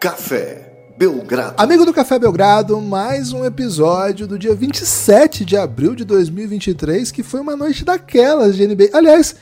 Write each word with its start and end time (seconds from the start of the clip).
Café 0.00 0.94
Belgrado. 0.96 1.56
Amigo 1.58 1.84
do 1.84 1.92
Café 1.92 2.18
Belgrado, 2.18 2.80
mais 2.80 3.34
um 3.34 3.44
episódio 3.44 4.26
do 4.26 4.38
dia 4.38 4.54
27 4.54 5.44
de 5.44 5.58
abril 5.58 5.94
de 5.94 6.06
2023, 6.06 7.12
que 7.12 7.22
foi 7.22 7.38
uma 7.38 7.54
noite 7.54 7.84
daquelas 7.84 8.56
de 8.56 8.66
NBA. 8.66 8.88
Aliás, 8.94 9.36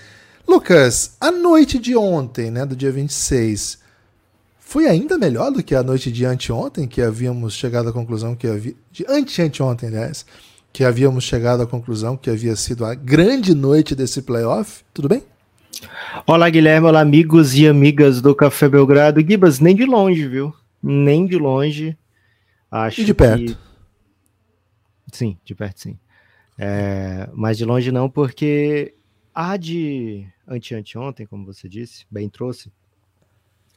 Lucas, 0.48 1.12
a 1.20 1.30
noite 1.30 1.78
de 1.78 1.96
ontem, 1.96 2.50
né, 2.50 2.66
do 2.66 2.74
dia 2.74 2.90
26, 2.90 3.78
foi 4.58 4.88
ainda 4.88 5.16
melhor 5.16 5.52
do 5.52 5.62
que 5.62 5.76
a 5.76 5.82
noite 5.84 6.10
de 6.10 6.26
anteontem, 6.26 6.88
que 6.88 7.00
havíamos 7.00 7.54
chegado 7.54 7.90
à 7.90 7.92
conclusão 7.92 8.34
que 8.34 8.48
havia. 8.48 8.74
De 8.90 9.06
ante-anteontem, 9.08 9.90
aliás, 9.90 10.26
que 10.72 10.82
havíamos 10.82 11.22
chegado 11.22 11.62
à 11.62 11.68
conclusão 11.68 12.16
que 12.16 12.30
havia 12.30 12.56
sido 12.56 12.84
a 12.84 12.96
grande 12.96 13.54
noite 13.54 13.94
desse 13.94 14.22
playoff. 14.22 14.82
Tudo 14.92 15.08
bem? 15.08 15.22
Olá, 16.26 16.48
Guilherme. 16.50 16.86
Olá, 16.86 17.00
amigos 17.00 17.54
e 17.54 17.66
amigas 17.66 18.20
do 18.20 18.34
Café 18.34 18.68
Belgrado. 18.68 19.20
Gibas, 19.20 19.60
nem 19.60 19.74
de 19.74 19.84
longe, 19.84 20.26
viu? 20.26 20.54
Nem 20.82 21.26
de 21.26 21.36
longe. 21.36 21.96
Acho 22.70 23.00
e 23.00 23.04
de 23.04 23.14
perto? 23.14 23.56
Que... 23.56 25.16
Sim, 25.16 25.38
de 25.44 25.54
perto 25.54 25.80
sim. 25.80 25.98
É... 26.58 27.28
Mas 27.32 27.58
de 27.58 27.64
longe 27.64 27.90
não, 27.92 28.08
porque 28.10 28.94
a 29.34 29.56
de 29.56 30.26
ante-anteontem, 30.46 31.26
como 31.26 31.46
você 31.46 31.68
disse, 31.68 32.04
bem 32.10 32.28
trouxe, 32.28 32.72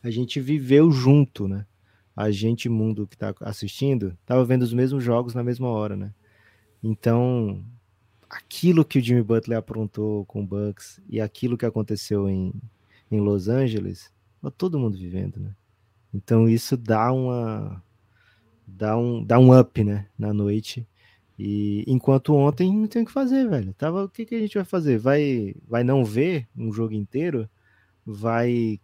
a 0.03 0.09
gente 0.09 0.39
viveu 0.39 0.91
junto, 0.91 1.47
né? 1.47 1.65
A 2.15 2.31
gente, 2.31 2.67
mundo 2.67 3.07
que 3.07 3.17
tá 3.17 3.33
assistindo, 3.41 4.17
tava 4.25 4.43
vendo 4.43 4.63
os 4.63 4.73
mesmos 4.73 5.03
jogos 5.03 5.33
na 5.33 5.43
mesma 5.43 5.67
hora, 5.67 5.95
né? 5.95 6.11
Então, 6.83 7.63
aquilo 8.31 8.85
que 8.85 8.97
o 8.97 9.01
Jimmy 9.01 9.21
Butler 9.21 9.57
aprontou 9.57 10.25
com 10.25 10.41
o 10.41 10.45
Bucks 10.45 11.01
e 11.09 11.19
aquilo 11.19 11.57
que 11.57 11.65
aconteceu 11.65 12.29
em, 12.29 12.53
em 13.11 13.19
Los 13.19 13.49
Angeles, 13.49 14.11
tá 14.41 14.49
todo 14.49 14.79
mundo 14.79 14.97
vivendo, 14.97 15.37
né? 15.37 15.53
Então 16.13 16.47
isso 16.47 16.77
dá 16.77 17.11
uma 17.11 17.83
dá 18.65 18.97
um 18.97 19.23
dá 19.23 19.37
um 19.37 19.57
up, 19.57 19.83
né, 19.83 20.07
na 20.17 20.33
noite. 20.33 20.87
E 21.37 21.83
enquanto 21.87 22.33
ontem 22.35 22.71
não 22.71 22.87
tem 22.87 23.01
o 23.03 23.05
que 23.05 23.11
fazer, 23.11 23.49
velho. 23.49 23.73
Tava, 23.73 24.03
o 24.05 24.09
que, 24.09 24.25
que 24.25 24.35
a 24.35 24.39
gente 24.39 24.55
vai 24.55 24.65
fazer? 24.65 24.97
Vai 24.97 25.55
vai 25.67 25.83
não 25.83 26.05
ver 26.05 26.47
um 26.55 26.71
jogo 26.71 26.93
inteiro? 26.93 27.49
Vai 28.05 28.79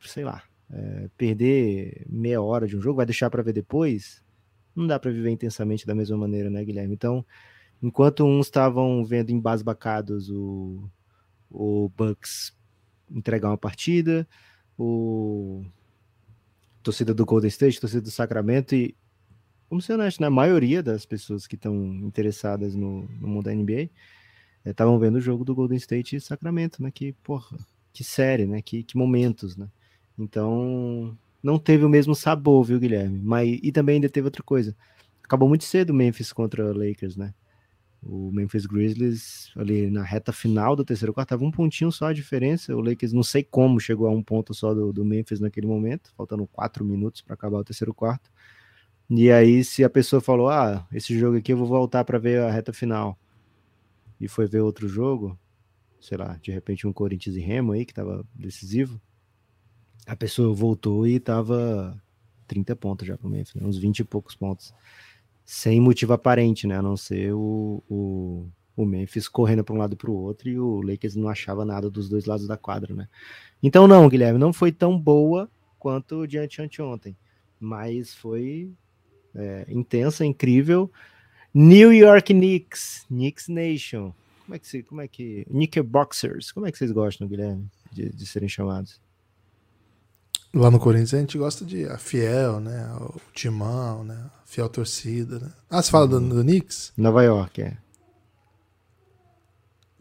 sei 0.00 0.24
lá, 0.24 0.42
é, 0.70 1.08
perder 1.16 2.06
meia 2.08 2.40
hora 2.40 2.66
de 2.66 2.76
um 2.76 2.80
jogo, 2.80 2.96
vai 2.96 3.06
deixar 3.06 3.30
para 3.30 3.42
ver 3.42 3.52
depois? 3.52 4.22
Não 4.74 4.86
dá 4.86 4.98
para 4.98 5.10
viver 5.10 5.30
intensamente 5.30 5.86
da 5.86 5.94
mesma 5.94 6.16
maneira, 6.16 6.50
né, 6.50 6.64
Guilherme? 6.64 6.94
Então, 6.94 7.24
Enquanto 7.82 8.24
uns 8.24 8.46
estavam 8.46 9.04
vendo 9.04 9.30
embasbacados 9.30 10.30
o, 10.30 10.88
o 11.50 11.90
Bucks 11.96 12.56
entregar 13.10 13.50
uma 13.50 13.58
partida, 13.58 14.26
o 14.78 15.64
torcida 16.82 17.14
do 17.14 17.24
Golden 17.24 17.48
State, 17.48 17.80
torcida 17.80 18.02
do 18.02 18.10
Sacramento 18.10 18.74
e 18.74 18.94
vamos 19.70 19.84
ser 19.84 19.94
honestos, 19.94 20.20
né? 20.20 20.26
A 20.26 20.30
maioria 20.30 20.82
das 20.82 21.06
pessoas 21.06 21.46
que 21.46 21.54
estão 21.54 21.74
interessadas 22.02 22.74
no, 22.74 23.08
no 23.20 23.28
mundo 23.28 23.44
da 23.44 23.54
NBA 23.54 23.90
estavam 24.64 24.96
é, 24.96 24.98
vendo 24.98 25.16
o 25.16 25.20
jogo 25.20 25.44
do 25.44 25.54
Golden 25.54 25.76
State 25.76 26.16
e 26.16 26.20
Sacramento, 26.20 26.82
né? 26.82 26.90
Que, 26.90 27.12
porra, 27.24 27.56
que 27.92 28.04
série, 28.04 28.46
né? 28.46 28.60
Que, 28.62 28.82
que 28.82 28.96
momentos, 28.96 29.56
né? 29.56 29.68
Então, 30.18 31.16
não 31.42 31.58
teve 31.58 31.84
o 31.84 31.88
mesmo 31.88 32.14
sabor, 32.14 32.64
viu, 32.64 32.78
Guilherme? 32.78 33.20
Mas, 33.22 33.58
e 33.62 33.72
também 33.72 33.96
ainda 33.96 34.08
teve 34.08 34.26
outra 34.26 34.42
coisa. 34.42 34.76
Acabou 35.22 35.48
muito 35.48 35.64
cedo 35.64 35.90
o 35.90 35.94
Memphis 35.94 36.32
contra 36.32 36.64
o 36.64 36.72
Lakers, 36.72 37.16
né? 37.16 37.34
O 38.06 38.30
Memphis 38.30 38.66
Grizzlies, 38.66 39.50
ali 39.56 39.90
na 39.90 40.02
reta 40.02 40.32
final 40.32 40.76
do 40.76 40.84
terceiro 40.84 41.12
quarto, 41.12 41.30
tava 41.30 41.44
um 41.44 41.50
pontinho 41.50 41.90
só 41.90 42.06
a 42.06 42.12
diferença. 42.12 42.74
O 42.76 42.80
Lakers, 42.80 43.12
não 43.12 43.22
sei 43.22 43.42
como, 43.42 43.80
chegou 43.80 44.06
a 44.06 44.10
um 44.10 44.22
ponto 44.22 44.52
só 44.52 44.74
do, 44.74 44.92
do 44.92 45.04
Memphis 45.04 45.40
naquele 45.40 45.66
momento, 45.66 46.12
faltando 46.16 46.46
quatro 46.46 46.84
minutos 46.84 47.22
para 47.22 47.34
acabar 47.34 47.58
o 47.58 47.64
terceiro 47.64 47.94
quarto. 47.94 48.30
E 49.08 49.30
aí, 49.30 49.64
se 49.64 49.84
a 49.84 49.90
pessoa 49.90 50.20
falou, 50.20 50.48
ah, 50.48 50.86
esse 50.92 51.18
jogo 51.18 51.38
aqui 51.38 51.52
eu 51.52 51.56
vou 51.56 51.66
voltar 51.66 52.04
para 52.04 52.18
ver 52.18 52.42
a 52.42 52.50
reta 52.50 52.72
final, 52.72 53.18
e 54.20 54.28
foi 54.28 54.46
ver 54.46 54.60
outro 54.60 54.88
jogo, 54.88 55.38
sei 56.00 56.16
lá, 56.16 56.38
de 56.40 56.50
repente 56.50 56.86
um 56.86 56.92
Corinthians 56.92 57.36
e 57.36 57.40
Remo 57.40 57.72
aí, 57.72 57.84
que 57.84 57.94
tava 57.94 58.26
decisivo, 58.34 59.00
a 60.06 60.16
pessoa 60.16 60.54
voltou 60.54 61.06
e 61.06 61.18
tava 61.18 62.00
30 62.46 62.76
pontos 62.76 63.06
já 63.06 63.16
pro 63.16 63.28
Memphis, 63.28 63.54
né? 63.54 63.66
uns 63.66 63.78
20 63.78 64.00
e 64.00 64.04
poucos 64.04 64.34
pontos 64.34 64.72
sem 65.44 65.80
motivo 65.80 66.12
aparente, 66.12 66.66
né? 66.66 66.78
A 66.78 66.82
não 66.82 66.96
ser 66.96 67.32
o, 67.34 67.82
o, 67.88 68.48
o 68.76 68.84
Memphis 68.84 69.28
correndo 69.28 69.62
para 69.62 69.74
um 69.74 69.78
lado 69.78 69.96
para 69.96 70.10
o 70.10 70.14
outro 70.14 70.48
e 70.48 70.58
o 70.58 70.80
Lakers 70.80 71.14
não 71.14 71.28
achava 71.28 71.64
nada 71.64 71.90
dos 71.90 72.08
dois 72.08 72.24
lados 72.24 72.46
da 72.46 72.56
quadra, 72.56 72.94
né? 72.94 73.08
Então, 73.62 73.86
não, 73.86 74.08
Guilherme, 74.08 74.38
não 74.38 74.52
foi 74.52 74.72
tão 74.72 74.98
boa 74.98 75.50
quanto 75.78 76.26
diante 76.26 76.62
anteontem, 76.62 77.16
mas 77.60 78.14
foi 78.14 78.72
é, 79.34 79.66
intensa, 79.68 80.24
incrível. 80.24 80.90
New 81.52 81.92
York 81.92 82.32
Knicks, 82.32 83.04
Knicks 83.08 83.48
Nation. 83.48 84.12
Como 84.44 84.54
é 84.54 84.58
que, 84.58 84.82
como 84.82 85.00
é 85.00 85.08
que. 85.08 85.44
Knickerboxers, 85.44 86.52
como 86.52 86.66
é 86.66 86.72
que 86.72 86.78
vocês 86.78 86.92
gostam, 86.92 87.28
Guilherme, 87.28 87.66
de, 87.92 88.10
de 88.10 88.26
serem 88.26 88.48
chamados? 88.48 89.00
Lá 90.54 90.70
no 90.70 90.78
Corinthians 90.78 91.14
a 91.14 91.18
gente 91.18 91.36
gosta 91.36 91.64
de 91.64 91.84
a 91.86 91.98
fiel, 91.98 92.60
né? 92.60 92.88
O 93.00 93.20
timão, 93.32 94.04
né? 94.04 94.30
A 94.42 94.46
fiel 94.46 94.68
torcida, 94.68 95.40
né? 95.40 95.52
Ah, 95.68 95.82
você 95.82 95.90
fala 95.90 96.06
do, 96.06 96.20
do 96.20 96.42
Knicks? 96.42 96.92
Nova 96.96 97.24
York, 97.24 97.60
é. 97.60 97.76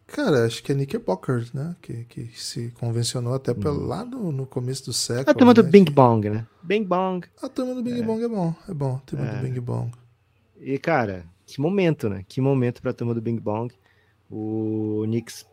Cara, 0.05 0.45
acho 0.45 0.61
que 0.61 0.71
é 0.71 0.75
Knickerbockers, 0.75 1.51
né? 1.53 1.75
Que, 1.81 2.03
que 2.03 2.29
se 2.39 2.69
convencionou 2.79 3.33
até 3.33 3.51
pelo, 3.51 3.83
lá 3.83 4.05
no, 4.05 4.31
no 4.31 4.45
começo 4.45 4.85
do 4.85 4.93
século. 4.93 5.31
A 5.31 5.33
turma 5.33 5.55
né? 5.55 5.55
do 5.55 5.63
Bing 5.63 5.85
Bong, 5.85 6.29
né? 6.29 6.45
Bing 6.61 6.83
Bong. 6.83 7.27
A 7.41 7.49
turma 7.49 7.73
do 7.73 7.81
Bing 7.81 7.99
é. 7.99 8.03
Bong 8.03 8.23
é 8.23 8.27
bom, 8.27 8.53
é 8.69 8.73
bom. 8.75 8.95
A 8.97 8.99
turma 8.99 9.25
é. 9.25 9.35
do 9.35 9.41
Bing 9.41 9.59
Bong. 9.59 9.91
E, 10.61 10.77
cara, 10.77 11.25
que 11.47 11.59
momento, 11.59 12.07
né? 12.09 12.23
Que 12.27 12.39
momento 12.39 12.79
pra 12.79 12.93
turma 12.93 13.15
do 13.15 13.21
Bing 13.21 13.39
Bong. 13.39 13.73
O 14.29 15.01
Knicks 15.07 15.47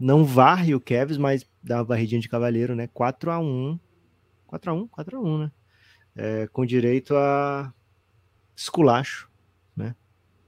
não 0.00 0.24
varre 0.24 0.74
o 0.74 0.80
Cavs, 0.80 1.18
mas 1.18 1.44
dá 1.62 1.76
uma 1.76 1.84
varridinha 1.84 2.22
de 2.22 2.28
cavaleiro, 2.28 2.74
né? 2.74 2.88
4 2.94 3.30
a 3.30 3.38
1 3.38 3.78
4x1, 4.50 4.88
4x1, 4.90 5.38
né? 5.40 5.52
É, 6.14 6.46
com 6.48 6.64
direito 6.64 7.14
a 7.16 7.72
esculacho, 8.54 9.28
né? 9.76 9.94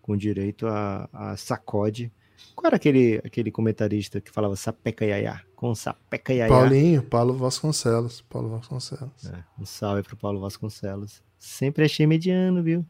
Com 0.00 0.16
direito 0.16 0.66
a, 0.66 1.08
a 1.12 1.36
sacode. 1.36 2.12
Qual 2.54 2.66
era 2.66 2.76
aquele, 2.76 3.20
aquele 3.24 3.50
comentarista 3.50 4.20
que 4.20 4.30
falava 4.30 4.56
sapeca 4.56 5.04
iaiá? 5.04 5.42
Com 5.54 5.74
sapeca 5.74 6.32
iaiá. 6.32 6.48
Paulinho, 6.48 7.02
Paulo 7.02 7.34
Vasconcelos. 7.34 8.20
Paulo 8.22 8.48
Vasconcelos. 8.48 9.26
É, 9.26 9.44
um 9.58 9.66
salve 9.66 10.02
pro 10.02 10.16
Paulo 10.16 10.40
Vasconcelos. 10.40 11.22
Sempre 11.38 11.84
achei 11.84 12.06
mediano, 12.06 12.62
viu? 12.62 12.84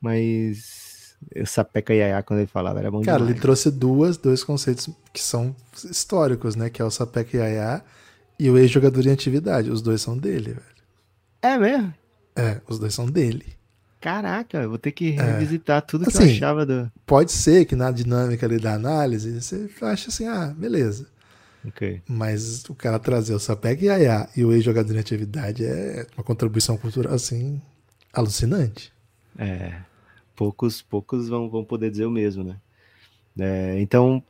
Mas 0.00 1.16
o 1.36 1.46
sapeca 1.46 1.94
iaiá, 1.94 2.22
quando 2.22 2.40
ele 2.40 2.48
falava, 2.48 2.78
era 2.78 2.90
bom 2.90 3.02
Cara, 3.02 3.18
demais. 3.18 3.32
ele 3.32 3.40
trouxe 3.40 3.70
duas, 3.70 4.16
dois 4.16 4.42
conceitos 4.42 4.88
que 5.12 5.20
são 5.22 5.54
históricos, 5.84 6.56
né? 6.56 6.70
Que 6.70 6.82
é 6.82 6.84
o 6.84 6.90
sapeca 6.90 7.36
iaiá 7.36 7.84
e 8.42 8.50
o 8.50 8.58
ex-jogador 8.58 9.06
em 9.06 9.12
atividade. 9.12 9.70
Os 9.70 9.80
dois 9.80 10.00
são 10.00 10.18
dele, 10.18 10.54
velho. 10.54 10.82
É 11.40 11.56
mesmo? 11.56 11.94
É, 12.34 12.60
os 12.66 12.76
dois 12.76 12.92
são 12.92 13.06
dele. 13.06 13.54
Caraca, 14.00 14.58
eu 14.58 14.68
vou 14.68 14.78
ter 14.78 14.90
que 14.90 15.12
é. 15.12 15.22
revisitar 15.22 15.78
é. 15.78 15.80
tudo 15.80 16.08
assim, 16.08 16.10
que 16.10 16.18
eu 16.18 16.26
assim, 16.26 16.36
achava 16.36 16.66
do. 16.66 16.90
Pode 17.06 17.30
ser 17.30 17.64
que 17.66 17.76
na 17.76 17.92
dinâmica 17.92 18.44
ali 18.44 18.58
da 18.58 18.74
análise 18.74 19.40
você 19.40 19.70
acha 19.82 20.08
assim, 20.08 20.26
ah, 20.26 20.52
beleza. 20.58 21.06
Ok. 21.64 22.02
Mas 22.08 22.64
o 22.68 22.74
cara 22.74 22.98
trazer 22.98 23.32
o 23.32 23.38
Sapeg 23.38 23.86
Yaya 23.86 24.28
e 24.36 24.44
o 24.44 24.52
ex-jogador 24.52 24.92
em 24.92 24.98
atividade 24.98 25.64
é 25.64 26.04
uma 26.16 26.24
contribuição 26.24 26.76
cultural 26.76 27.14
assim 27.14 27.62
alucinante. 28.12 28.92
É. 29.38 29.76
Poucos, 30.34 30.82
poucos 30.82 31.28
vão, 31.28 31.48
vão 31.48 31.64
poder 31.64 31.92
dizer 31.92 32.06
o 32.06 32.10
mesmo, 32.10 32.42
né? 32.42 32.56
É, 33.38 33.80
então, 33.80 34.20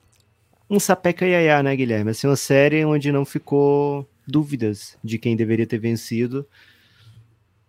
um 0.73 0.81
sapeca 0.81 1.27
iaiá, 1.27 1.63
né, 1.63 1.77
Guilherme? 1.77 2.11
Assim, 2.11 2.27
uma 2.27 2.35
série 2.35 2.83
onde 2.83 3.13
não 3.13 3.27
ficou 3.27 4.09
dúvidas 4.27 4.97
de 5.05 5.19
quem 5.19 5.37
deveria 5.37 5.67
ter 5.67 5.79
vencido. 5.79 6.47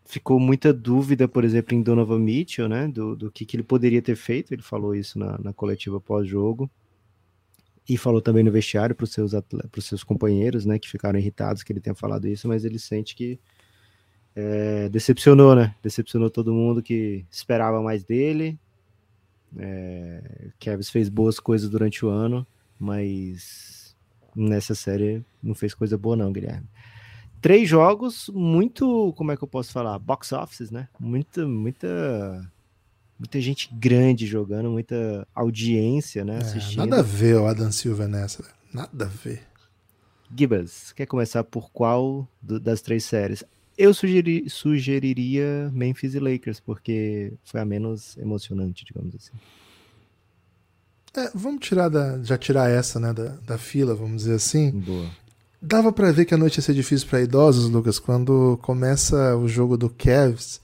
Ficou 0.05 0.39
muita 0.39 0.71
dúvida, 0.71 1.27
por 1.27 1.43
exemplo, 1.43 1.75
em 1.75 1.81
Donovan 1.81 2.19
Mitchell, 2.19 2.69
né, 2.69 2.87
do, 2.87 3.13
do 3.13 3.29
que, 3.29 3.45
que 3.45 3.57
ele 3.57 3.63
poderia 3.63 4.01
ter 4.01 4.15
feito. 4.15 4.53
Ele 4.53 4.61
falou 4.61 4.95
isso 4.95 5.19
na, 5.19 5.37
na 5.37 5.51
coletiva 5.51 5.99
pós-jogo. 5.99 6.71
E 7.89 7.97
falou 7.97 8.21
também 8.21 8.43
no 8.43 8.51
vestiário 8.51 8.95
para 8.95 9.03
os 9.03 9.11
seus, 9.11 9.33
seus 9.81 10.03
companheiros, 10.05 10.65
né, 10.65 10.79
que 10.79 10.89
ficaram 10.89 11.19
irritados 11.19 11.61
que 11.61 11.73
ele 11.73 11.81
tenha 11.81 11.93
falado 11.93 12.25
isso, 12.25 12.47
mas 12.47 12.63
ele 12.63 12.79
sente 12.79 13.13
que 13.13 13.37
é, 14.33 14.87
decepcionou, 14.87 15.53
né? 15.53 15.75
Decepcionou 15.83 16.29
todo 16.29 16.53
mundo 16.53 16.81
que 16.81 17.25
esperava 17.29 17.81
mais 17.81 18.05
dele. 18.05 18.57
É, 19.57 20.51
Kevin 20.57 20.83
fez 20.83 21.09
boas 21.09 21.37
coisas 21.37 21.69
durante 21.69 22.05
o 22.05 22.09
ano, 22.09 22.47
mas 22.79 23.95
nessa 24.35 24.75
série 24.75 25.23
não 25.41 25.53
fez 25.53 25.73
coisa 25.73 25.97
boa 25.97 26.15
não, 26.15 26.31
Guilherme. 26.31 26.67
Três 27.41 27.67
jogos 27.67 28.29
muito, 28.33 29.13
como 29.17 29.31
é 29.31 29.37
que 29.37 29.43
eu 29.43 29.47
posso 29.47 29.71
falar, 29.71 29.99
box 29.99 30.31
offices, 30.31 30.71
né? 30.71 30.87
Muita, 30.99 31.45
muita, 31.45 32.51
muita 33.19 33.41
gente 33.41 33.69
grande 33.73 34.25
jogando, 34.25 34.69
muita 34.69 35.27
audiência, 35.35 36.23
né? 36.23 36.35
É, 36.35 36.37
assistindo. 36.37 36.79
nada 36.79 36.99
a 36.99 37.03
ver 37.03 37.35
o 37.35 37.45
Adam 37.45 37.71
Silva 37.71 38.07
nessa, 38.07 38.43
nada 38.73 39.05
a 39.05 39.09
ver. 39.09 39.43
Gibas, 40.35 40.93
quer 40.93 41.05
começar 41.05 41.43
por 41.43 41.69
qual 41.71 42.27
do, 42.41 42.59
das 42.59 42.81
três 42.81 43.03
séries? 43.03 43.43
eu 43.77 43.93
sugeri, 43.93 44.49
sugeriria 44.49 45.69
Memphis 45.73 46.13
e 46.13 46.19
Lakers, 46.19 46.59
porque 46.59 47.33
foi 47.43 47.59
a 47.59 47.65
menos 47.65 48.17
emocionante, 48.17 48.85
digamos 48.85 49.15
assim. 49.15 49.33
É, 51.15 51.29
vamos 51.33 51.65
tirar 51.65 51.89
da, 51.89 52.21
já 52.23 52.37
tirar 52.37 52.69
essa, 52.69 52.99
né, 52.99 53.13
da, 53.13 53.35
da 53.45 53.57
fila, 53.57 53.93
vamos 53.93 54.23
dizer 54.23 54.35
assim. 54.35 54.71
Boa. 54.71 55.09
Dava 55.61 55.93
pra 55.93 56.11
ver 56.11 56.25
que 56.25 56.33
a 56.33 56.37
noite 56.37 56.57
ia 56.57 56.61
ser 56.61 56.73
difícil 56.73 57.07
pra 57.07 57.21
idosos, 57.21 57.69
Lucas, 57.69 57.99
quando 57.99 58.59
começa 58.61 59.35
o 59.37 59.47
jogo 59.47 59.77
do 59.77 59.89
Cavs 59.89 60.59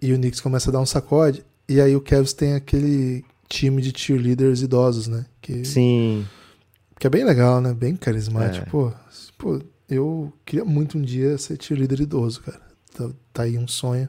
e 0.00 0.12
o 0.12 0.16
Knicks 0.16 0.40
começa 0.40 0.70
a 0.70 0.72
dar 0.72 0.80
um 0.80 0.86
sacode, 0.86 1.44
e 1.68 1.80
aí 1.80 1.94
o 1.94 2.00
Cavs 2.00 2.32
tem 2.32 2.54
aquele 2.54 3.24
time 3.48 3.80
de 3.80 3.96
cheerleaders 3.96 4.62
idosos, 4.62 5.06
né? 5.06 5.26
Que, 5.40 5.64
Sim. 5.64 6.26
que 6.98 7.06
é 7.06 7.10
bem 7.10 7.24
legal, 7.24 7.60
né? 7.60 7.72
Bem 7.72 7.94
carismático. 7.94 8.66
É. 8.66 8.70
Pô, 8.70 8.92
pô, 9.38 9.62
eu 9.88 10.32
queria 10.44 10.64
muito 10.64 10.98
um 10.98 11.02
dia 11.02 11.38
ser 11.38 11.62
cheerleader 11.62 12.00
idoso, 12.00 12.42
cara. 12.42 12.60
Tá, 12.94 13.10
tá 13.32 13.42
aí 13.42 13.56
um 13.58 13.68
sonho. 13.68 14.08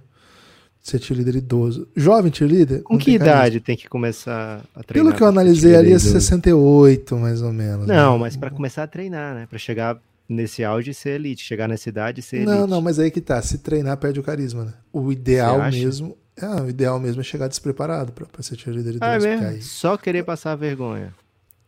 Ser 0.87 1.01
cheerleader 1.01 1.35
idoso. 1.35 1.85
Jovem 1.97 2.33
cheerleader? 2.33 2.81
Com 2.81 2.93
não 2.93 2.99
que 2.99 3.07
tem 3.07 3.15
idade 3.15 3.59
tem 3.59 3.75
que 3.75 3.89
começar 3.89 4.63
a 4.73 4.81
treinar? 4.81 5.11
Pelo 5.11 5.17
que 5.17 5.21
eu 5.21 5.27
analisei 5.27 5.75
ali, 5.75 5.91
é 5.91 5.99
cheerleader? 5.99 6.21
68, 6.21 7.15
mais 7.17 7.41
ou 7.41 7.51
menos. 7.51 7.85
Não, 7.85 8.13
né? 8.13 8.19
mas 8.21 8.37
pra 8.37 8.49
começar 8.49 8.83
a 8.83 8.87
treinar, 8.87 9.35
né? 9.35 9.47
Pra 9.49 9.59
chegar 9.59 9.99
nesse 10.29 10.63
auge 10.63 10.91
e 10.91 10.93
ser 10.93 11.09
elite. 11.19 11.43
Chegar 11.43 11.67
nessa 11.67 11.89
idade 11.89 12.21
e 12.21 12.23
ser 12.23 12.37
elite. 12.37 12.49
Não, 12.51 12.65
não, 12.65 12.81
mas 12.81 12.99
aí 12.99 13.11
que 13.11 13.19
tá. 13.19 13.41
Se 13.41 13.57
treinar, 13.57 13.97
perde 13.97 14.21
o 14.21 14.23
carisma, 14.23 14.63
né? 14.63 14.73
O 14.93 15.11
ideal 15.11 15.69
mesmo. 15.69 16.17
É, 16.37 16.61
o 16.61 16.69
ideal 16.69 16.97
mesmo 17.01 17.19
é 17.19 17.23
chegar 17.25 17.49
despreparado 17.49 18.13
pra, 18.13 18.25
pra 18.25 18.41
ser 18.41 18.57
cheerleader 18.57 18.95
idoso. 18.95 19.11
Ah, 19.11 19.15
é 19.15 19.19
mesmo? 19.19 19.45
aí 19.45 19.61
Só 19.61 19.97
querer 19.97 20.23
passar 20.23 20.55
vergonha. 20.55 21.13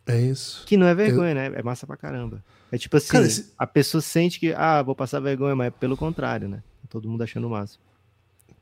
é 0.06 0.18
isso. 0.18 0.64
Que 0.64 0.78
não 0.78 0.86
é 0.86 0.94
vergonha, 0.94 1.34
né? 1.34 1.52
É 1.56 1.62
massa 1.62 1.86
pra 1.86 1.98
caramba. 1.98 2.42
É 2.72 2.78
tipo 2.78 2.96
assim, 2.96 3.08
Cara, 3.08 3.26
esse- 3.26 3.52
a 3.58 3.66
pessoa 3.66 4.00
sente 4.00 4.40
que, 4.40 4.54
ah, 4.54 4.80
vou 4.80 4.94
passar 4.94 5.20
vergonha, 5.20 5.54
mas 5.54 5.66
é 5.66 5.70
pelo 5.70 5.94
contrário, 5.94 6.48
né? 6.48 6.62
Todo 6.88 7.06
mundo 7.06 7.22
achando 7.22 7.46
o 7.46 7.50
máximo. 7.50 7.89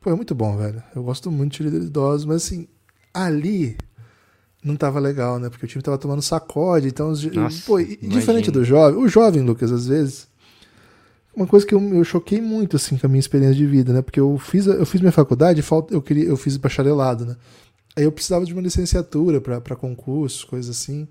Pô, 0.09 0.13
é 0.13 0.17
muito 0.17 0.35
bom, 0.35 0.57
velho. 0.57 0.83
Eu 0.97 1.03
gosto 1.03 1.31
muito 1.31 1.51
de 1.51 1.59
cheerleader 1.59 1.87
idosos, 1.87 2.25
mas 2.25 2.37
assim, 2.37 2.67
ali 3.13 3.77
não 4.65 4.75
tava 4.75 4.99
legal, 4.99 5.39
né? 5.39 5.51
Porque 5.51 5.67
o 5.67 5.69
time 5.69 5.83
tava 5.83 5.99
tomando 5.99 6.23
sacode, 6.23 6.89
então... 6.89 7.11
Os, 7.11 7.23
Nossa, 7.25 7.63
pô, 7.67 7.79
e, 7.79 7.83
imagino. 7.83 8.09
diferente 8.09 8.51
do 8.51 8.65
jovem... 8.65 8.99
O 8.99 9.07
jovem, 9.07 9.43
Lucas, 9.43 9.71
às 9.71 9.87
vezes... 9.87 10.27
Uma 11.37 11.47
coisa 11.47 11.67
que 11.67 11.75
eu, 11.75 11.95
eu 11.95 12.03
choquei 12.05 12.41
muito, 12.41 12.77
assim, 12.77 12.97
com 12.97 13.07
a 13.07 13.09
minha 13.11 13.21
experiência 13.21 13.55
de 13.55 13.67
vida, 13.67 13.93
né? 13.93 14.01
Porque 14.01 14.19
eu 14.19 14.39
fiz, 14.39 14.67
eu 14.67 14.87
fiz 14.87 15.03
minha 15.03 15.13
faculdade, 15.13 15.63
eu, 15.91 16.01
queria, 16.01 16.25
eu 16.25 16.39
fiz 16.39 16.57
bacharelado, 16.57 17.27
né? 17.27 17.37
Aí 17.95 18.05
eu 18.05 18.11
precisava 18.11 18.47
de 18.47 18.55
uma 18.55 18.63
licenciatura 18.63 19.43
pra 19.43 19.61
pra 19.61 19.77
concursos, 19.77 20.43
coisas 20.43 20.75
assim. 20.75 21.07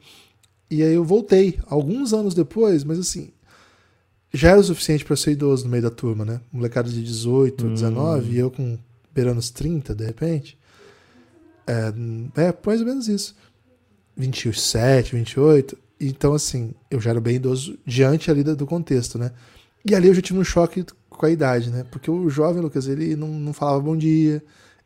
E 0.71 0.81
aí 0.81 0.95
eu 0.95 1.03
voltei, 1.03 1.59
alguns 1.67 2.13
anos 2.13 2.33
depois, 2.33 2.83
mas 2.83 2.97
assim... 2.97 3.29
Já 4.33 4.51
era 4.51 4.59
o 4.59 4.63
suficiente 4.63 5.05
pra 5.05 5.13
eu 5.13 5.17
ser 5.17 5.31
idoso 5.31 5.63
no 5.65 5.69
meio 5.71 5.83
da 5.83 5.89
turma, 5.89 6.25
né? 6.25 6.41
Molecada 6.51 6.89
de 6.89 7.01
18, 7.03 7.65
Hum. 7.65 7.73
19, 7.73 8.31
e 8.31 8.37
eu 8.37 8.51
com 8.51 8.77
beirando 9.13 9.39
os 9.39 9.49
30, 9.49 9.95
de 9.95 10.05
repente. 10.05 10.57
É, 11.65 11.93
é, 12.43 12.53
mais 12.65 12.79
ou 12.81 12.85
menos 12.85 13.07
isso. 13.07 13.35
27, 14.15 15.15
28. 15.15 15.77
Então, 15.99 16.33
assim, 16.33 16.73
eu 16.91 16.99
já 16.99 17.11
era 17.11 17.19
bem 17.21 17.35
idoso 17.35 17.77
diante 17.85 18.29
ali 18.29 18.43
do 18.43 18.55
do 18.55 18.65
contexto, 18.65 19.17
né? 19.17 19.31
E 19.85 19.95
ali 19.95 20.07
eu 20.07 20.13
já 20.13 20.21
tive 20.21 20.39
um 20.39 20.43
choque 20.43 20.85
com 21.09 21.25
a 21.25 21.29
idade, 21.31 21.69
né? 21.71 21.85
Porque 21.91 22.11
o 22.11 22.29
jovem, 22.29 22.61
Lucas, 22.61 22.87
ele 22.87 23.15
não, 23.15 23.27
não 23.27 23.53
falava 23.53 23.79
bom 23.79 23.95
dia, 23.97 24.43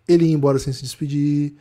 ele 0.07 0.25
ia 0.25 0.33
embora 0.33 0.59
sem 0.59 0.71
se 0.71 0.81
despedir. 0.83 1.53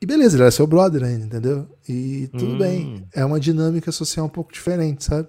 E 0.00 0.06
beleza, 0.06 0.36
ele 0.36 0.42
era 0.42 0.50
seu 0.50 0.66
brother 0.66 1.02
ainda, 1.04 1.24
entendeu? 1.26 1.66
E 1.88 2.28
tudo 2.32 2.54
Hum. 2.54 2.58
bem. 2.58 3.04
É 3.14 3.24
uma 3.24 3.40
dinâmica 3.40 3.90
social 3.90 4.26
um 4.26 4.28
pouco 4.28 4.52
diferente, 4.52 5.04
sabe? 5.04 5.28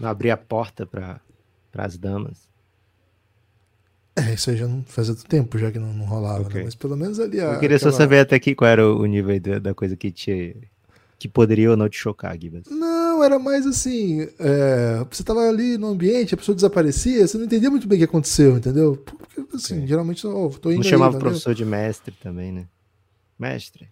Não 0.00 0.08
abrir 0.08 0.30
a 0.30 0.36
porta 0.36 0.86
para 0.86 1.20
as 1.82 1.96
damas. 1.98 2.48
É, 4.16 4.32
isso 4.34 4.48
aí 4.50 4.56
já 4.56 4.68
não 4.68 4.84
fazia 4.84 5.14
tempo 5.28 5.58
já 5.58 5.72
que 5.72 5.78
não, 5.78 5.92
não 5.92 6.04
rolava, 6.06 6.42
Ok. 6.44 6.54
né? 6.58 6.64
Mas 6.66 6.74
pelo 6.76 6.96
menos 6.96 7.18
ali 7.18 7.40
a. 7.40 7.54
Eu 7.54 7.60
queria 7.60 7.78
só 7.78 7.88
aquela- 7.88 7.98
saber 8.04 8.18
até 8.20 8.36
aqui 8.36 8.54
qual 8.54 8.70
era 8.70 8.88
o 8.88 9.04
nível 9.06 9.32
aí 9.32 9.40
da, 9.40 9.58
da 9.58 9.74
coisa 9.74 9.96
que 9.96 10.12
te 10.12 10.56
que 11.18 11.28
poderia 11.28 11.70
ou 11.70 11.76
não 11.76 11.88
te 11.88 11.96
chocar, 11.96 12.38
Gibas. 12.38 12.64
Não, 12.70 13.24
era 13.24 13.38
mais 13.38 13.66
assim. 13.66 14.28
é, 14.38 15.04
você 15.10 15.22
tava 15.24 15.40
ali 15.48 15.78
no 15.78 15.86
ambiente, 15.88 16.34
a 16.34 16.36
pessoa 16.36 16.54
desaparecia, 16.54 17.26
você 17.26 17.38
não 17.38 17.44
entendia 17.46 17.70
muito 17.70 17.88
bem 17.88 17.96
o 17.96 17.98
que 18.00 18.04
aconteceu, 18.04 18.56
entendeu? 18.58 18.96
Porque, 18.96 19.40
assim, 19.56 19.76
Ok. 19.78 19.86
geralmente, 19.86 20.26
oh, 20.26 20.50
tô 20.50 20.70
indo 20.70 20.78
Não 20.78 20.84
aí, 20.84 20.90
chamava 20.90 21.12
o 21.12 21.16
entendeu? 21.16 21.30
professor 21.30 21.54
de 21.54 21.64
mestre 21.64 22.14
também, 22.22 22.52
né? 22.52 22.66
Mestre. 23.38 23.88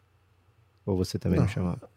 Ou 0.85 0.97
você 0.97 1.19
também 1.19 1.39
não, 1.39 1.47
Não. 1.47 1.53
chamava? 1.53 1.89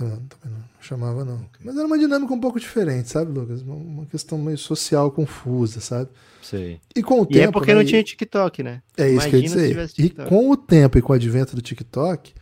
Não, 0.00 0.08
também 0.10 0.58
não 0.58 0.64
chamava, 0.80 1.24
não. 1.24 1.44
Mas 1.62 1.76
era 1.76 1.86
uma 1.86 1.98
dinâmica 1.98 2.32
um 2.32 2.40
pouco 2.40 2.58
diferente, 2.58 3.10
sabe, 3.10 3.30
Lucas? 3.30 3.60
Uma, 3.62 3.74
uma 3.74 4.06
questão 4.06 4.38
meio 4.38 4.56
social 4.56 5.10
confusa, 5.10 5.80
sabe? 5.80 6.08
Sei. 6.42 6.80
E 6.94 7.02
com 7.02 7.20
o 7.20 7.24
E 7.24 7.26
tempo. 7.34 7.48
é 7.48 7.52
porque 7.52 7.72
né, 7.74 7.80
não 7.80 7.84
tinha 7.84 8.02
TikTok, 8.02 8.62
né? 8.62 8.82
É 8.96 9.08
isso 9.10 9.28
que 9.28 9.36
eu 9.36 9.40
ia 9.40 9.46
Imagina 9.46 9.48
se 9.48 9.54
dizer. 9.54 9.68
tivesse 9.68 10.02
E 10.02 10.10
com 10.10 10.50
o 10.50 10.56
tempo 10.56 10.96
e 10.96 11.02
com 11.02 11.12
o 11.12 11.16
advento 11.16 11.54
do 11.54 11.60
TikTok, 11.60 12.32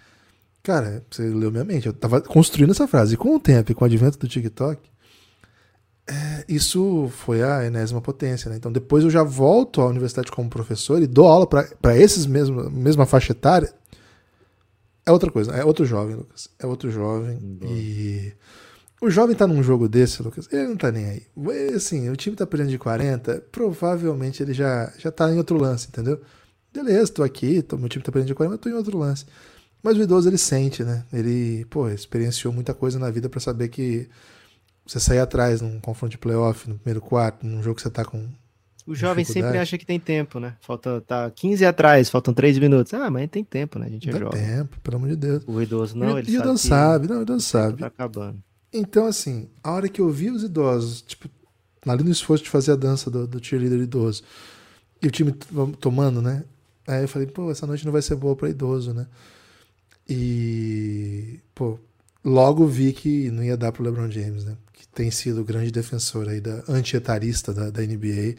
cara, 0.63 1.03
você 1.11 1.23
leu 1.23 1.51
minha 1.51 1.65
mente, 1.65 1.87
eu 1.87 1.93
tava 1.93 2.21
construindo 2.21 2.71
essa 2.71 2.87
frase. 2.87 3.15
E 3.15 3.17
com 3.17 3.35
o 3.35 3.41
tempo 3.41 3.73
e 3.73 3.75
com 3.75 3.85
o 3.85 3.87
advento 3.87 4.19
do 4.19 4.29
TikTok, 4.29 4.81
é, 6.07 6.45
isso 6.49 7.09
foi 7.17 7.43
a 7.43 7.65
enésima 7.65 8.01
potência, 8.01 8.51
né? 8.51 8.57
Então 8.57 8.71
depois 8.71 9.03
eu 9.05 9.11
já 9.11 9.23
volto 9.23 9.81
à 9.81 9.87
universidade 9.87 10.31
como 10.31 10.51
professor 10.51 11.03
e 11.03 11.07
dou 11.07 11.27
aula 11.27 11.47
para 11.47 11.97
esses 11.97 12.27
mesmo 12.27 12.71
mesma 12.71 13.07
faixa 13.07 13.33
etária. 13.33 13.73
É 15.07 15.13
outra 15.13 15.31
coisa, 15.31 15.53
é 15.53 15.65
outro 15.65 15.85
jovem, 15.85 16.17
Lucas. 16.17 16.49
É 16.59 16.67
outro 16.67 16.91
jovem. 16.91 17.39
Boa. 17.39 17.73
E 17.73 18.33
o 19.01 19.11
jovem 19.11 19.37
tá 19.37 19.47
num 19.47 19.63
jogo 19.63 19.89
desse, 19.89 20.23
Lucas, 20.23 20.49
ele 20.51 20.69
não 20.69 20.77
tá 20.77 20.91
nem 20.91 21.07
aí. 21.07 21.27
Assim, 21.75 22.09
o 22.09 22.17
time 22.17 22.35
tá 22.35 22.47
perdendo 22.47 22.71
de 22.71 22.79
40, 22.79 23.45
provavelmente 23.53 24.43
ele 24.43 24.55
já, 24.55 24.93
já 24.99 25.11
tá 25.11 25.31
em 25.31 25.37
outro 25.37 25.59
lance, 25.59 25.89
entendeu? 25.89 26.21
Beleza, 26.73 27.13
tô 27.13 27.23
aqui, 27.23 27.63
tô, 27.63 27.77
meu 27.77 27.89
time 27.89 28.03
tá 28.03 28.11
perdendo 28.11 28.29
de 28.29 28.35
40, 28.35 28.57
mas 28.57 28.61
tô 28.61 28.69
em 28.69 28.79
outro 28.79 28.97
lance. 28.99 29.27
Mas 29.83 29.99
o 29.99 30.03
idoso 30.03 30.29
ele 30.29 30.39
sente, 30.39 30.83
né? 30.83 31.05
Ele, 31.13 31.67
pô, 31.67 31.89
experienciou 31.91 32.53
muita 32.53 32.73
coisa 32.73 32.99
na 32.99 33.11
vida 33.11 33.29
pra 33.29 33.39
saber 33.39 33.69
que 33.69 34.09
você 34.87 34.99
sair 34.99 35.19
atrás 35.19 35.61
num 35.61 35.79
confronto 35.81 36.13
de 36.13 36.19
playoff, 36.19 36.69
no 36.69 36.77
primeiro 36.77 37.03
quarto, 37.03 37.47
num 37.47 37.63
jogo 37.63 37.77
que 37.77 37.83
você 37.83 37.91
tá 37.91 38.05
com. 38.05 38.27
O 38.87 38.95
jovem 38.95 39.25
sempre 39.25 39.57
acha 39.57 39.79
que 39.79 39.87
tem 39.87 39.99
tempo, 39.99 40.39
né? 40.39 40.57
Falta 40.61 41.01
tá 41.01 41.31
15 41.31 41.65
atrás, 41.65 42.11
faltam 42.11 42.35
3 42.35 42.59
minutos. 42.59 42.93
Ah, 42.93 43.11
mas 43.11 43.31
tem 43.31 43.43
tempo, 43.43 43.79
né? 43.79 43.87
A 43.87 43.89
gente 43.89 44.09
é 44.09 44.13
Dá 44.13 44.19
jovem. 44.19 44.41
tempo, 44.43 44.79
pelo 44.81 44.97
amor 44.97 45.09
de 45.09 45.17
Deus. 45.17 45.43
O 45.47 45.63
idoso 45.63 45.97
não, 45.97 46.19
e 46.19 46.21
ele 46.21 46.31
e 46.31 46.37
o 46.37 46.39
sabe. 46.39 46.49
idoso 46.49 46.63
que 46.63 46.69
sabe, 46.69 47.09
não, 47.09 47.19
o 47.19 47.23
idoso 47.23 47.49
o 47.49 47.53
tempo 47.53 47.69
sabe. 47.69 47.79
Tá 47.79 47.87
acabando. 47.87 48.43
Então, 48.73 49.07
assim, 49.07 49.49
a 49.63 49.73
hora 49.73 49.89
que 49.89 50.01
eu 50.01 50.11
vi 50.11 50.31
os 50.31 50.43
idosos, 50.43 51.01
tipo, 51.03 51.29
ali 51.87 52.03
no 52.03 52.11
esforço 52.11 52.45
de 52.45 52.51
fazer 52.51 52.73
a 52.73 52.77
dança 52.77 53.11
do, 53.11 53.27
do 53.27 53.43
cheerleader 53.43 53.81
idoso, 53.81 54.23
e 55.01 55.07
o 55.07 55.11
time 55.11 55.33
tomando, 55.81 56.21
né? 56.21 56.45
Aí 56.87 57.03
eu 57.03 57.09
falei, 57.09 57.27
pô, 57.27 57.51
essa 57.51 57.67
noite 57.67 57.85
não 57.85 57.93
vai 57.93 58.03
ser 58.03 58.17
boa 58.17 58.37
pra 58.37 58.51
idoso, 58.51 58.93
né? 58.93 59.07
E, 60.09 61.41
pô, 61.55 61.79
logo 62.23 62.67
vi 62.67 62.93
que 62.93 63.31
não 63.31 63.43
ia 63.43 63.57
dar 63.57 63.73
pro 63.73 63.83
LeBron 63.83 64.11
James, 64.11 64.45
né? 64.45 64.57
Que 64.73 64.87
tem 64.89 65.11
sido 65.11 65.41
o 65.41 65.45
grande 65.45 65.71
defensor 65.71 66.29
aí 66.29 66.41
da 66.41 66.63
antietarista 66.69 67.55
da, 67.55 67.71
da 67.71 67.83
NBA. 67.83 68.37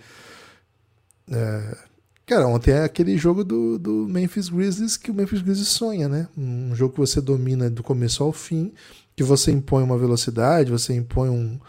É, 1.31 1.77
cara, 2.25 2.47
ontem 2.47 2.71
é 2.71 2.83
aquele 2.83 3.17
jogo 3.17 3.43
do, 3.43 3.77
do 3.79 4.07
Memphis 4.07 4.49
Grizzlies 4.49 4.97
que 4.97 5.11
o 5.11 5.13
Memphis 5.13 5.41
Grizzlies 5.41 5.69
sonha, 5.69 6.07
né? 6.07 6.27
Um 6.37 6.75
jogo 6.75 6.93
que 6.93 6.99
você 6.99 7.21
domina 7.21 7.69
do 7.69 7.83
começo 7.83 8.23
ao 8.23 8.31
fim, 8.31 8.73
que 9.15 9.23
você 9.23 9.51
impõe 9.51 9.83
uma 9.83 9.97
velocidade, 9.97 10.71
você 10.71 10.93
impõe 10.93 11.29
um, 11.29 11.59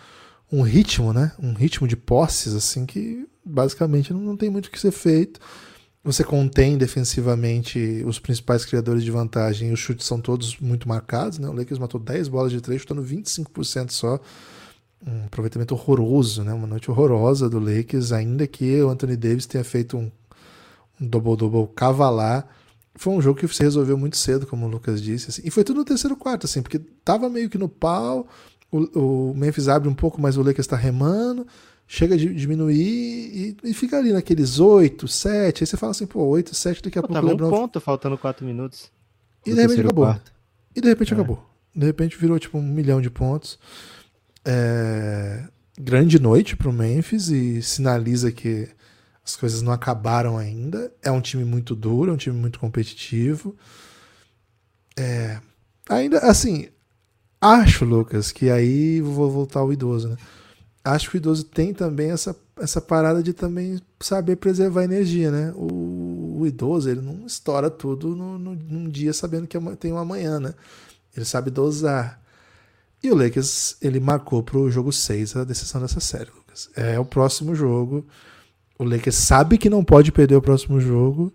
um 0.52 0.62
ritmo, 0.62 1.12
né? 1.12 1.32
Um 1.38 1.52
ritmo 1.52 1.86
de 1.86 1.96
posses, 1.96 2.54
assim, 2.54 2.86
que 2.86 3.26
basicamente 3.44 4.12
não, 4.12 4.20
não 4.20 4.36
tem 4.36 4.50
muito 4.50 4.66
o 4.66 4.70
que 4.70 4.80
ser 4.80 4.92
feito. 4.92 5.40
Você 6.06 6.22
contém 6.22 6.78
defensivamente 6.78 8.04
os 8.06 8.20
principais 8.20 8.64
criadores 8.64 9.02
de 9.02 9.10
vantagem, 9.10 9.72
os 9.72 9.80
chutes 9.80 10.06
são 10.06 10.20
todos 10.20 10.56
muito 10.60 10.88
marcados, 10.88 11.40
né? 11.40 11.48
O 11.48 11.52
Lakers 11.52 11.80
matou 11.80 12.00
10 12.00 12.28
bolas 12.28 12.52
de 12.52 12.60
3, 12.60 12.80
chutando 12.80 13.02
25% 13.02 13.90
só. 13.90 14.20
Um 15.06 15.24
aproveitamento 15.26 15.72
horroroso, 15.74 16.42
né? 16.42 16.52
Uma 16.52 16.66
noite 16.66 16.90
horrorosa 16.90 17.48
do 17.48 17.60
Lakers, 17.60 18.10
ainda 18.12 18.46
que 18.46 18.80
o 18.82 18.88
Anthony 18.88 19.16
Davis 19.16 19.46
tenha 19.46 19.62
feito 19.62 19.96
um, 19.96 20.10
um 21.00 21.06
double-double 21.06 21.68
cavalar. 21.76 22.48
Foi 22.96 23.12
um 23.12 23.20
jogo 23.22 23.38
que 23.38 23.46
se 23.48 23.62
resolveu 23.62 23.96
muito 23.96 24.16
cedo, 24.16 24.46
como 24.46 24.66
o 24.66 24.68
Lucas 24.68 25.00
disse. 25.00 25.30
assim. 25.30 25.42
E 25.44 25.50
foi 25.50 25.62
tudo 25.62 25.76
no 25.76 25.84
terceiro 25.84 26.16
quarto, 26.16 26.46
assim, 26.46 26.60
porque 26.60 26.78
tava 27.04 27.28
meio 27.28 27.48
que 27.48 27.58
no 27.58 27.68
pau. 27.68 28.26
O, 28.72 29.30
o 29.30 29.34
Memphis 29.36 29.68
abre 29.68 29.88
um 29.88 29.94
pouco, 29.94 30.20
mas 30.20 30.36
o 30.36 30.42
Lakers 30.42 30.66
tá 30.66 30.74
remando. 30.76 31.46
Chega 31.86 32.14
a 32.16 32.18
di- 32.18 32.34
diminuir 32.34 32.76
e, 32.82 33.56
e 33.62 33.72
fica 33.74 33.96
ali 33.98 34.12
naqueles 34.12 34.58
8, 34.58 35.06
7. 35.06 35.62
Aí 35.62 35.66
você 35.68 35.76
fala 35.76 35.92
assim, 35.92 36.04
pô, 36.06 36.24
8, 36.24 36.52
7, 36.52 36.82
daqui 36.82 36.98
a 36.98 37.02
Pô, 37.02 37.08
pouco 37.08 37.14
tava 37.14 37.26
o 37.26 37.28
um 37.28 37.32
LeBron. 37.32 37.50
ponto, 37.50 37.80
faltando 37.80 38.18
4 38.18 38.44
minutos. 38.44 38.90
E 39.46 39.54
de 39.54 39.60
repente 39.60 39.82
acabou. 39.82 40.04
quarto. 40.06 40.32
E 40.74 40.80
de 40.80 40.88
repente 40.88 41.12
É. 41.12 41.14
acabou. 41.14 41.46
De 41.72 41.86
repente 41.86 42.16
virou 42.18 42.38
tipo 42.40 42.58
um 42.58 42.62
milhão 42.62 43.00
de 43.00 43.08
pontos. 43.08 43.56
É, 44.46 45.44
Grande 45.78 46.18
noite 46.18 46.56
pro 46.56 46.72
Memphis 46.72 47.28
e 47.28 47.60
sinaliza 47.60 48.32
que 48.32 48.68
as 49.24 49.36
coisas 49.36 49.60
não 49.60 49.72
acabaram 49.72 50.38
ainda. 50.38 50.90
É 51.02 51.10
um 51.10 51.20
time 51.20 51.44
muito 51.44 51.74
duro, 51.74 52.10
é 52.10 52.14
um 52.14 52.16
time 52.16 52.36
muito 52.36 52.58
competitivo. 52.58 53.54
É, 54.98 55.38
Ainda 55.88 56.18
assim, 56.18 56.68
acho, 57.40 57.84
Lucas, 57.84 58.32
que 58.32 58.50
aí 58.50 59.00
vou 59.00 59.30
voltar 59.30 59.60
ao 59.60 59.72
idoso, 59.72 60.08
né? 60.08 60.16
Acho 60.84 61.10
que 61.10 61.16
o 61.16 61.18
idoso 61.18 61.44
tem 61.44 61.74
também 61.74 62.10
essa 62.10 62.36
essa 62.58 62.80
parada 62.80 63.22
de 63.22 63.34
também 63.34 63.78
saber 64.00 64.36
preservar 64.36 64.80
a 64.80 64.84
energia, 64.84 65.30
né? 65.30 65.52
O, 65.54 66.38
o 66.40 66.46
idoso, 66.46 66.88
ele 66.88 67.02
não 67.02 67.26
estoura 67.26 67.70
tudo 67.70 68.16
no, 68.16 68.38
no, 68.38 68.54
num 68.54 68.88
dia 68.88 69.12
sabendo 69.12 69.46
que 69.46 69.58
tem 69.76 69.92
uma 69.92 70.04
manhã, 70.06 70.40
né? 70.40 70.54
Ele 71.14 71.24
sabe 71.26 71.50
dosar. 71.50 72.20
E 73.02 73.10
o 73.10 73.14
Lakers, 73.14 73.76
ele 73.80 74.00
marcou 74.00 74.42
pro 74.42 74.70
jogo 74.70 74.92
6 74.92 75.36
a 75.36 75.44
decisão 75.44 75.80
dessa 75.80 76.00
série, 76.00 76.30
Lucas. 76.30 76.68
É 76.74 76.98
o 76.98 77.04
próximo 77.04 77.54
jogo. 77.54 78.06
O 78.78 78.84
Lakers 78.84 79.16
sabe 79.16 79.58
que 79.58 79.70
não 79.70 79.84
pode 79.84 80.12
perder 80.12 80.36
o 80.36 80.42
próximo 80.42 80.80
jogo, 80.80 81.32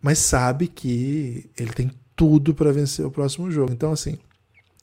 mas 0.00 0.18
sabe 0.18 0.66
que 0.66 1.50
ele 1.58 1.72
tem 1.72 1.90
tudo 2.14 2.54
para 2.54 2.72
vencer 2.72 3.04
o 3.04 3.10
próximo 3.10 3.50
jogo. 3.50 3.72
Então, 3.72 3.92
assim, 3.92 4.18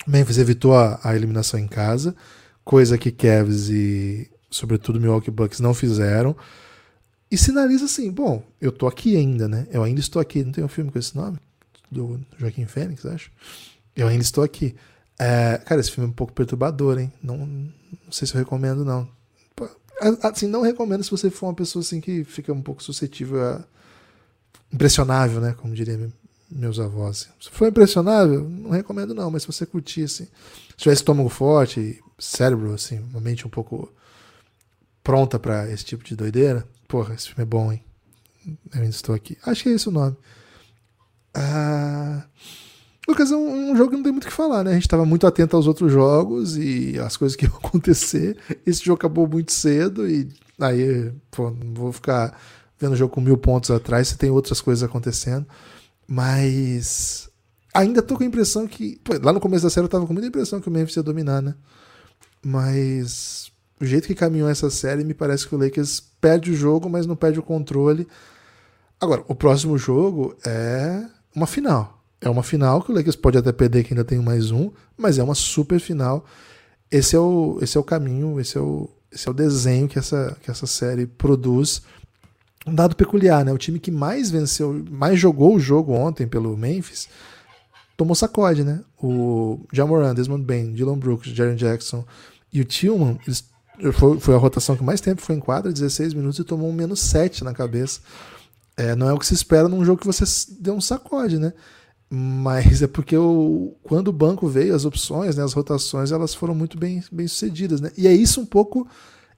Memphis 0.07 0.38
evitou 0.38 0.75
a, 0.75 1.00
a 1.03 1.15
eliminação 1.15 1.59
em 1.59 1.67
casa, 1.67 2.15
coisa 2.63 2.97
que 2.97 3.12
Cavs 3.12 3.69
e, 3.69 4.29
sobretudo, 4.50 5.00
Milwaukee 5.00 5.31
Bucks 5.31 5.59
não 5.59 5.74
fizeram. 5.74 6.36
E 7.29 7.38
sinaliza 7.38 7.86
assim: 7.86 8.12
bom, 8.12 8.43
eu 8.59 8.71
tô 8.71 8.88
aqui 8.88 9.15
ainda, 9.15 9.47
né? 9.47 9.67
Eu 9.71 9.83
ainda 9.83 10.00
estou 10.00 10.21
aqui. 10.21 10.43
Não 10.43 10.51
tem 10.51 10.63
um 10.63 10.69
filme 10.69 10.91
com 10.91 11.00
esse 11.00 11.15
nome? 11.15 11.38
Do 11.91 12.19
Joaquim 12.38 12.65
Fênix, 12.65 13.05
acho. 13.05 13.31
Eu 13.95 14.07
ainda 14.07 14.24
estou 14.24 14.43
aqui. 14.43 14.75
É, 15.19 15.57
cara, 15.65 15.81
esse 15.81 15.91
filme 15.91 16.07
é 16.07 16.12
um 16.12 16.13
pouco 16.13 16.33
perturbador, 16.33 17.00
hein? 17.00 17.12
Não, 17.21 17.38
não 17.38 18.12
sei 18.12 18.27
se 18.27 18.33
eu 18.33 18.39
recomendo, 18.39 18.86
não. 18.86 19.07
Assim, 20.21 20.45
não 20.45 20.62
recomendo 20.62 21.03
se 21.03 21.09
você 21.09 21.29
for 21.29 21.47
uma 21.47 21.55
pessoa 21.55 21.81
assim 21.81 22.00
que 22.00 22.24
fica 22.24 22.53
um 22.53 22.62
pouco 22.62 22.83
suscetível 22.83 23.43
a. 23.43 23.63
impressionável, 24.71 25.41
né? 25.41 25.55
Como 25.57 25.74
diria 25.74 26.12
meus 26.50 26.79
avós. 26.79 27.29
Se 27.41 27.50
for 27.50 27.67
impressionável, 27.67 28.47
não 28.47 28.69
recomendo 28.69 29.13
não, 29.13 29.29
mas 29.29 29.41
se 29.41 29.47
você 29.47 29.65
curtir, 29.65 30.03
assim, 30.03 30.25
se 30.25 30.77
tiver 30.77 30.93
estômago 30.93 31.29
forte, 31.29 32.01
cérebro, 32.17 32.74
assim, 32.74 33.00
uma 33.00 33.19
mente 33.19 33.45
um 33.45 33.50
pouco 33.50 33.91
pronta 35.03 35.39
para 35.39 35.69
esse 35.71 35.83
tipo 35.83 36.03
de 36.03 36.15
doideira, 36.15 36.67
porra, 36.88 37.13
esse 37.13 37.27
filme 37.27 37.43
é 37.43 37.45
bom, 37.45 37.71
hein? 37.71 37.83
Eu 38.45 38.81
ainda 38.81 38.89
estou 38.89 39.13
aqui. 39.13 39.38
Acho 39.45 39.63
que 39.63 39.69
é 39.69 39.74
esse 39.74 39.89
o 39.89 39.91
nome. 39.91 40.15
Ah, 41.33 42.25
Lucas, 43.07 43.31
é 43.31 43.35
um, 43.35 43.75
jogo 43.75 43.91
que 43.91 43.95
não 43.95 44.03
tem 44.03 44.11
muito 44.11 44.25
o 44.25 44.27
que 44.27 44.33
falar, 44.33 44.63
né? 44.63 44.71
A 44.71 44.73
gente 44.73 44.83
estava 44.85 45.05
muito 45.05 45.25
atento 45.25 45.55
aos 45.55 45.65
outros 45.65 45.91
jogos 45.91 46.57
e 46.57 46.99
as 46.99 47.15
coisas 47.15 47.35
que 47.37 47.45
iam 47.47 47.55
acontecer. 47.55 48.37
Esse 48.65 48.83
jogo 48.83 48.97
acabou 48.97 49.27
muito 49.27 49.53
cedo 49.53 50.07
e 50.09 50.27
aí, 50.59 51.11
pô, 51.31 51.49
não 51.49 51.73
vou 51.73 51.93
ficar 51.93 52.37
vendo 52.77 52.93
o 52.93 52.95
jogo 52.97 53.13
com 53.13 53.21
mil 53.21 53.37
pontos 53.37 53.71
atrás 53.71 54.09
se 54.09 54.17
tem 54.17 54.29
outras 54.29 54.59
coisas 54.59 54.83
acontecendo. 54.83 55.47
Mas 56.05 57.29
ainda 57.73 58.01
tô 58.01 58.17
com 58.17 58.23
a 58.23 58.27
impressão 58.27 58.67
que. 58.67 58.99
Pô, 59.03 59.13
lá 59.21 59.31
no 59.31 59.39
começo 59.39 59.63
da 59.63 59.69
série 59.69 59.85
eu 59.85 59.89
tava 59.89 60.05
com 60.05 60.13
muita 60.13 60.27
impressão 60.27 60.59
que 60.59 60.67
o 60.67 60.71
Memphis 60.71 60.97
ia 60.97 61.03
dominar, 61.03 61.41
né? 61.41 61.55
Mas 62.43 63.51
o 63.79 63.85
jeito 63.85 64.07
que 64.07 64.15
caminhou 64.15 64.49
essa 64.49 64.69
série, 64.69 65.03
me 65.03 65.13
parece 65.13 65.47
que 65.47 65.55
o 65.55 65.57
Lakers 65.57 66.01
perde 66.19 66.51
o 66.51 66.55
jogo, 66.55 66.89
mas 66.89 67.05
não 67.05 67.15
perde 67.15 67.39
o 67.39 67.43
controle. 67.43 68.07
Agora, 68.99 69.23
o 69.27 69.35
próximo 69.35 69.77
jogo 69.77 70.35
é 70.45 71.05
uma 71.35 71.47
final. 71.47 71.97
É 72.19 72.29
uma 72.29 72.43
final 72.43 72.81
que 72.81 72.91
o 72.91 72.95
Lakers 72.95 73.15
pode 73.15 73.38
até 73.38 73.51
perder, 73.51 73.83
que 73.83 73.93
ainda 73.93 74.03
tem 74.03 74.19
mais 74.19 74.51
um, 74.51 74.71
mas 74.97 75.17
é 75.17 75.24
uma 75.24 75.36
super 75.36 75.79
final. 75.79 76.25
Esse 76.91 77.15
é 77.15 77.19
o, 77.19 77.59
esse 77.62 77.77
é 77.77 77.79
o 77.79 77.83
caminho, 77.83 78.39
esse 78.39 78.57
é 78.57 78.62
o, 78.62 78.89
esse 79.12 79.27
é 79.27 79.31
o 79.31 79.33
desenho 79.33 79.88
que 79.88 80.00
essa, 80.00 80.36
que 80.41 80.50
essa 80.50 80.65
série 80.65 81.05
produz 81.05 81.81
um 82.65 82.74
dado 82.74 82.95
peculiar, 82.95 83.45
né? 83.45 83.51
O 83.53 83.57
time 83.57 83.79
que 83.79 83.91
mais 83.91 84.29
venceu, 84.29 84.86
mais 84.89 85.19
jogou 85.19 85.55
o 85.55 85.59
jogo 85.59 85.93
ontem 85.93 86.27
pelo 86.27 86.57
Memphis, 86.57 87.07
tomou 87.95 88.15
sacode, 88.15 88.63
né? 88.63 88.81
O 89.01 89.59
Jamoran, 89.71 90.13
Desmond 90.13 90.43
Bain, 90.43 90.74
Dylan 90.74 90.97
Brooks, 90.97 91.31
Jaren 91.33 91.55
Jackson 91.55 92.05
e 92.51 92.62
o 92.62 92.65
Tillman, 92.65 93.19
eles, 93.25 93.45
foi, 93.93 94.19
foi, 94.19 94.36
a 94.36 94.38
rotação 94.38 94.75
que 94.75 94.83
mais 94.83 95.01
tempo 95.01 95.21
foi 95.21 95.36
em 95.36 95.39
quadra, 95.39 95.71
16 95.71 96.13
minutos, 96.13 96.39
e 96.39 96.43
tomou 96.43 96.69
um 96.69 96.74
menos 96.74 97.00
7 97.00 97.43
na 97.43 97.53
cabeça. 97.53 98.00
É, 98.75 98.95
não 98.95 99.09
é 99.09 99.13
o 99.13 99.19
que 99.19 99.25
se 99.25 99.33
espera 99.33 99.67
num 99.67 99.83
jogo 99.83 100.00
que 100.00 100.07
você 100.07 100.24
deu 100.59 100.75
um 100.75 100.81
sacode, 100.81 101.38
né? 101.38 101.53
Mas 102.09 102.81
é 102.81 102.87
porque 102.87 103.17
o, 103.17 103.75
quando 103.83 104.07
o 104.07 104.13
banco 104.13 104.47
veio, 104.47 104.73
as 104.73 104.85
opções, 104.85 105.35
né, 105.35 105.43
as 105.43 105.53
rotações, 105.53 106.11
elas 106.11 106.33
foram 106.33 106.55
muito 106.55 106.77
bem, 106.77 107.03
bem 107.11 107.27
sucedidas, 107.27 107.81
né? 107.81 107.91
E 107.97 108.07
é 108.07 108.13
isso 108.13 108.39
um 108.39 108.45
pouco 108.45 108.87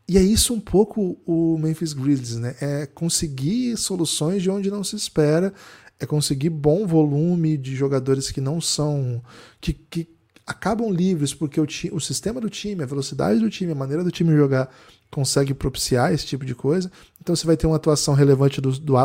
e 0.08 0.18
é 0.18 0.22
isso 0.22 0.56
um 0.56 0.60
pouco 0.60 1.20
o 1.26 1.58
Memphis 1.60 1.94
Grizzlies, 1.94 2.38
né? 2.38 2.56
É 2.60 2.86
conseguir 2.88 3.78
soluções 3.78 4.42
de 4.42 4.50
onde 4.50 4.72
não 4.72 4.84
se 4.84 4.96
espera, 4.96 5.54
é 6.00 6.06
conseguir 6.06 6.50
bom 6.50 6.88
volume 6.88 7.58
de 7.58 7.76
jogadores 7.76 8.32
que 8.32 8.42
não 8.42 8.60
são. 8.60 9.22
que, 9.62 9.74
que 9.74 10.08
acabam 10.48 10.92
livres, 10.92 11.32
porque 11.32 11.62
o, 11.62 11.66
ti, 11.68 11.92
o 11.94 12.00
sistema 12.00 12.42
do 12.42 12.50
time, 12.50 12.82
a 12.82 12.88
velocidade 12.88 13.40
do 13.40 13.52
time, 13.52 13.72
a 13.72 13.76
maneira 13.76 14.04
do 14.04 14.10
time 14.10 14.36
jogar 14.36 14.68
consegue 15.12 15.54
propiciar 15.54 16.12
esse 16.12 16.26
tipo 16.26 16.44
de 16.44 16.56
coisa. 16.56 16.92
Então 17.22 17.36
você 17.36 17.46
vai 17.46 17.56
ter 17.56 17.68
uma 17.68 17.76
atuação 17.76 18.16
relevante 18.16 18.60
do, 18.60 18.72
do, 18.80 18.96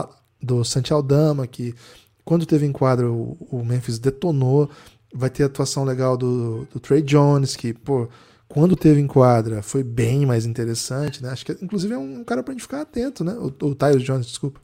do 0.40 0.64
Santi 0.64 0.90
Aldama, 0.90 1.46
que 1.46 1.74
quando 2.24 2.46
teve 2.46 2.66
em 2.66 2.72
quadro 2.72 3.12
o, 3.12 3.58
o 3.58 3.64
Memphis 3.64 3.98
detonou. 3.98 4.70
Vai 5.16 5.30
ter 5.30 5.44
atuação 5.44 5.84
legal 5.84 6.16
do, 6.16 6.66
do 6.72 6.80
Trey 6.80 7.00
Jones, 7.00 7.54
que, 7.54 7.72
pô 7.72 8.08
quando 8.54 8.76
teve 8.76 9.00
em 9.00 9.06
quadra, 9.08 9.62
foi 9.62 9.82
bem 9.82 10.24
mais 10.24 10.46
interessante, 10.46 11.20
né? 11.20 11.30
Acho 11.30 11.44
que, 11.44 11.52
inclusive, 11.60 11.92
é 11.94 11.98
um 11.98 12.22
cara 12.22 12.40
pra 12.40 12.52
gente 12.52 12.62
ficar 12.62 12.82
atento, 12.82 13.24
né? 13.24 13.32
O, 13.32 13.46
o 13.46 13.74
Tyus 13.74 14.02
Jones, 14.02 14.26
desculpa. 14.26 14.60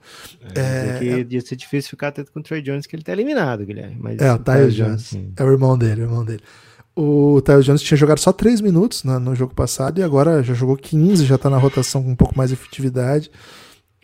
É, 0.54 0.60
é, 0.60 0.98
que 0.98 1.08
é, 1.08 1.26
ia 1.28 1.40
ser 1.40 1.56
difícil 1.56 1.90
ficar 1.90 2.08
atento 2.08 2.30
com 2.30 2.38
o 2.38 2.42
Trey 2.42 2.62
Jones, 2.62 2.86
que 2.86 2.94
ele 2.94 3.02
tá 3.02 3.12
eliminado, 3.12 3.66
Guilherme. 3.66 3.96
Mas 3.98 4.20
é, 4.20 4.32
o, 4.32 4.38
Tyus 4.38 4.74
Jones. 4.74 5.10
Jones 5.10 5.32
é 5.36 5.42
o 5.42 5.50
irmão 5.50 5.76
dele, 5.76 6.02
é 6.02 6.04
o 6.04 6.06
irmão 6.06 6.24
dele. 6.24 6.42
O 6.94 7.40
Tyus 7.42 7.64
Jones 7.64 7.82
tinha 7.82 7.98
jogado 7.98 8.20
só 8.20 8.32
3 8.32 8.60
minutos 8.60 9.02
no, 9.02 9.18
no, 9.18 9.34
jogo 9.34 9.54
passado 9.54 9.98
e 9.98 10.04
agora 10.04 10.40
já 10.42 10.54
jogou 10.54 10.76
15, 10.76 11.24
já 11.24 11.36
tá 11.36 11.50
na 11.50 11.58
rotação 11.58 12.00
com 12.02 12.10
um 12.10 12.16
pouco 12.16 12.38
mais 12.38 12.50
de 12.50 12.54
efetividade. 12.54 13.28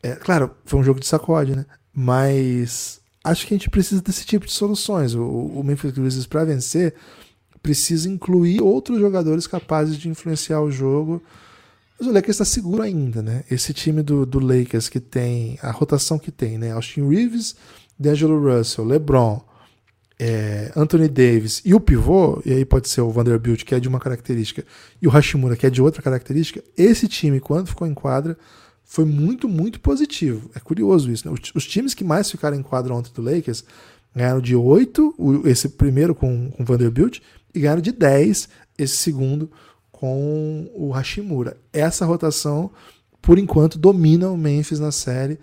É, 0.02 0.16
claro, 0.16 0.50
foi 0.64 0.80
um 0.80 0.84
jogo 0.84 0.98
de 0.98 1.06
sacode, 1.06 1.54
né? 1.54 1.64
Mas 1.94 3.00
acho 3.30 3.46
que 3.46 3.54
a 3.54 3.56
gente 3.56 3.70
precisa 3.70 4.00
desse 4.00 4.24
tipo 4.24 4.46
de 4.46 4.52
soluções. 4.52 5.14
O, 5.14 5.22
o 5.24 5.62
Memphis 5.64 5.90
Grizzlies, 5.90 6.26
para 6.26 6.44
vencer, 6.44 6.94
precisa 7.62 8.08
incluir 8.08 8.62
outros 8.62 9.00
jogadores 9.00 9.46
capazes 9.46 9.96
de 9.96 10.08
influenciar 10.08 10.60
o 10.60 10.70
jogo. 10.70 11.22
Mas 11.98 12.08
o 12.08 12.12
Lakers 12.12 12.36
está 12.36 12.44
seguro 12.44 12.82
ainda, 12.82 13.22
né? 13.22 13.42
Esse 13.50 13.72
time 13.72 14.02
do, 14.02 14.24
do 14.24 14.38
Lakers 14.38 14.88
que 14.88 15.00
tem 15.00 15.58
a 15.62 15.70
rotação 15.70 16.18
que 16.18 16.30
tem, 16.30 16.58
né? 16.58 16.72
Austin 16.72 17.08
Reeves, 17.08 17.56
D'Angelo 17.98 18.38
Russell, 18.40 18.84
LeBron, 18.84 19.42
é, 20.18 20.72
Anthony 20.76 21.08
Davis 21.08 21.60
e 21.64 21.74
o 21.74 21.80
pivô, 21.80 22.40
e 22.44 22.52
aí 22.52 22.64
pode 22.64 22.88
ser 22.88 23.00
o 23.00 23.10
Vanderbilt, 23.10 23.64
que 23.64 23.74
é 23.74 23.80
de 23.80 23.88
uma 23.88 23.98
característica, 23.98 24.64
e 25.00 25.06
o 25.06 25.10
Hashimura, 25.10 25.56
que 25.56 25.66
é 25.66 25.70
de 25.70 25.82
outra 25.82 26.02
característica. 26.02 26.62
Esse 26.76 27.08
time, 27.08 27.40
quando 27.40 27.68
ficou 27.68 27.86
em 27.86 27.94
quadra, 27.94 28.36
foi 28.86 29.04
muito, 29.04 29.48
muito 29.48 29.80
positivo. 29.80 30.48
É 30.54 30.60
curioso 30.60 31.10
isso, 31.10 31.28
né? 31.28 31.34
Os, 31.34 31.52
os 31.54 31.66
times 31.66 31.92
que 31.92 32.04
mais 32.04 32.30
ficaram 32.30 32.56
em 32.56 32.62
quadra 32.62 32.94
ontem 32.94 33.12
do 33.12 33.20
Lakers 33.20 33.64
ganharam 34.14 34.40
de 34.40 34.56
8, 34.56 35.42
esse 35.44 35.68
primeiro 35.70 36.14
com 36.14 36.50
o 36.58 36.64
Vanderbilt, 36.64 37.18
e 37.52 37.60
ganharam 37.60 37.82
de 37.82 37.92
10 37.92 38.48
esse 38.78 38.96
segundo 38.96 39.50
com 39.90 40.70
o 40.74 40.90
Hashimura. 40.92 41.56
Essa 41.72 42.06
rotação, 42.06 42.70
por 43.20 43.38
enquanto, 43.38 43.78
domina 43.78 44.30
o 44.30 44.36
Memphis 44.36 44.78
na 44.78 44.92
série. 44.92 45.38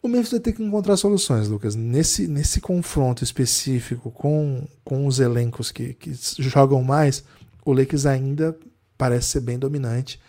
O 0.00 0.08
Memphis 0.08 0.30
vai 0.30 0.40
ter 0.40 0.52
que 0.52 0.62
encontrar 0.62 0.96
soluções, 0.96 1.48
Lucas. 1.48 1.74
Nesse, 1.74 2.28
nesse 2.28 2.60
confronto 2.60 3.24
específico 3.24 4.10
com, 4.10 4.66
com 4.84 5.06
os 5.06 5.20
elencos 5.20 5.70
que, 5.70 5.94
que 5.94 6.12
jogam 6.38 6.82
mais, 6.82 7.24
o 7.64 7.72
Lakers 7.72 8.06
ainda 8.06 8.56
parece 8.96 9.28
ser 9.28 9.40
bem 9.40 9.58
dominante. 9.58 10.20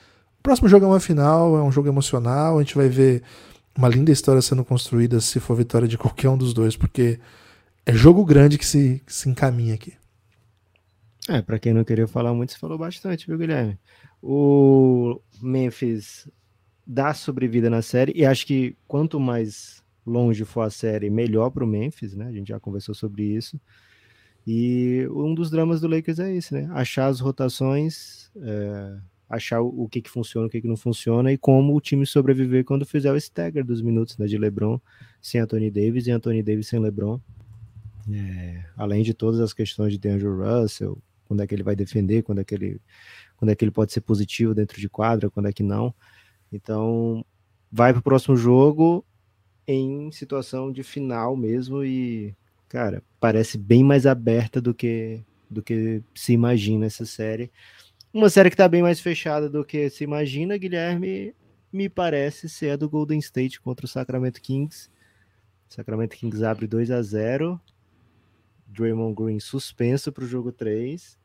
Próximo 0.43 0.67
jogo 0.67 0.85
é 0.85 0.89
uma 0.89 0.99
final, 0.99 1.57
é 1.57 1.63
um 1.63 1.71
jogo 1.71 1.87
emocional. 1.87 2.59
A 2.59 2.61
gente 2.61 2.75
vai 2.75 2.89
ver 2.89 3.23
uma 3.77 3.87
linda 3.87 4.11
história 4.11 4.41
sendo 4.41 4.63
construída 4.65 5.21
se 5.21 5.39
for 5.39 5.55
vitória 5.55 5.87
de 5.87 5.97
qualquer 5.97 6.27
um 6.27 6.37
dos 6.37 6.53
dois, 6.53 6.75
porque 6.75 7.17
é 7.85 7.93
jogo 7.93 8.25
grande 8.25 8.57
que 8.57 8.65
se, 8.65 9.01
que 9.05 9.13
se 9.13 9.29
encaminha 9.29 9.73
aqui. 9.73 9.93
É, 11.29 11.41
para 11.41 11.57
quem 11.57 11.73
não 11.73 11.85
queria 11.85 12.07
falar 12.07 12.33
muito, 12.33 12.51
você 12.51 12.59
falou 12.59 12.77
bastante, 12.77 13.25
viu, 13.25 13.37
Guilherme? 13.37 13.79
O 14.21 15.21
Memphis 15.41 16.27
dá 16.85 17.13
sobrevida 17.13 17.69
na 17.69 17.81
série 17.81 18.11
e 18.13 18.25
acho 18.25 18.45
que 18.45 18.75
quanto 18.85 19.21
mais 19.21 19.81
longe 20.05 20.43
for 20.43 20.61
a 20.61 20.69
série, 20.69 21.09
melhor 21.09 21.49
para 21.51 21.63
o 21.63 21.67
Memphis, 21.67 22.13
né? 22.13 22.27
A 22.27 22.31
gente 22.33 22.49
já 22.49 22.59
conversou 22.59 22.93
sobre 22.93 23.23
isso. 23.23 23.57
E 24.45 25.07
um 25.09 25.33
dos 25.33 25.49
dramas 25.49 25.79
do 25.79 25.87
Lakers 25.87 26.19
é 26.19 26.35
esse, 26.35 26.53
né? 26.53 26.69
Achar 26.73 27.07
as 27.07 27.21
rotações, 27.21 28.29
é, 28.35 28.97
achar 29.29 29.61
o, 29.61 29.87
que, 29.89 30.01
que 30.01 30.09
funciona, 30.09 30.47
o 30.47 30.49
que, 30.49 30.61
que 30.61 30.67
não 30.67 30.77
funciona 30.77 31.31
e 31.31 31.37
como 31.37 31.75
o 31.75 31.81
time 31.81 32.05
sobreviver 32.05 32.63
quando 32.63 32.85
fizer 32.85 33.11
o 33.11 33.17
stagger 33.17 33.65
dos 33.65 33.81
minutos 33.81 34.17
né, 34.17 34.25
de 34.25 34.37
LeBron 34.37 34.79
sem 35.21 35.41
Anthony 35.41 35.71
Davis 35.71 36.07
e 36.07 36.11
Anthony 36.11 36.43
Davis 36.43 36.67
sem 36.67 36.79
LeBron. 36.79 37.19
É, 38.11 38.65
além 38.75 39.01
de 39.01 39.13
todas 39.13 39.39
as 39.39 39.53
questões 39.53 39.97
de 39.97 40.09
Andrew 40.09 40.37
Russell, 40.37 40.97
quando 41.25 41.41
é 41.41 41.47
que 41.47 41.55
ele 41.55 41.63
vai 41.63 41.75
defender, 41.75 42.21
quando 42.21 42.41
é 42.41 42.43
que 42.43 42.53
ele, 42.53 42.81
quando 43.37 43.49
é 43.49 43.55
que 43.55 43.63
ele 43.63 43.71
pode 43.71 43.93
ser 43.93 44.01
positivo 44.01 44.53
dentro 44.53 44.79
de 44.79 44.89
quadra, 44.89 45.29
quando 45.29 45.47
é 45.47 45.53
que 45.53 45.63
não. 45.63 45.93
Então, 46.51 47.25
vai 47.71 47.91
para 47.91 48.01
o 48.01 48.03
próximo 48.03 48.35
jogo 48.35 49.05
em 49.65 50.11
situação 50.11 50.71
de 50.71 50.83
final 50.83 51.35
mesmo 51.35 51.83
e, 51.83 52.35
cara, 52.67 53.01
parece 53.19 53.57
bem 53.57 53.83
mais 53.83 54.05
aberta 54.05 54.61
do 54.61 54.73
que 54.73 55.23
do 55.49 55.61
que 55.61 56.01
se 56.15 56.33
imagina 56.33 56.87
essa 56.87 57.05
série. 57.05 57.51
Uma 58.13 58.29
série 58.29 58.51
que 58.51 58.53
está 58.53 58.67
bem 58.67 58.83
mais 58.83 58.99
fechada 58.99 59.49
do 59.49 59.65
que 59.65 59.89
se 59.89 60.03
imagina, 60.03 60.55
Guilherme, 60.55 61.33
me 61.71 61.89
parece 61.89 62.47
ser 62.47 62.69
a 62.69 62.75
do 62.75 62.87
Golden 62.87 63.17
State 63.17 63.59
contra 63.59 63.87
o 63.87 63.89
Sacramento 63.89 64.39
Kings. 64.39 64.87
Sacramento 65.67 66.15
Kings 66.15 66.45
abre 66.45 66.67
2 66.67 66.91
a 66.91 67.01
0 67.01 67.59
Draymond 68.67 69.15
Green 69.15 69.39
suspenso 69.39 70.11
para 70.11 70.25
o 70.25 70.27
jogo 70.27 70.51
3. 70.51 71.17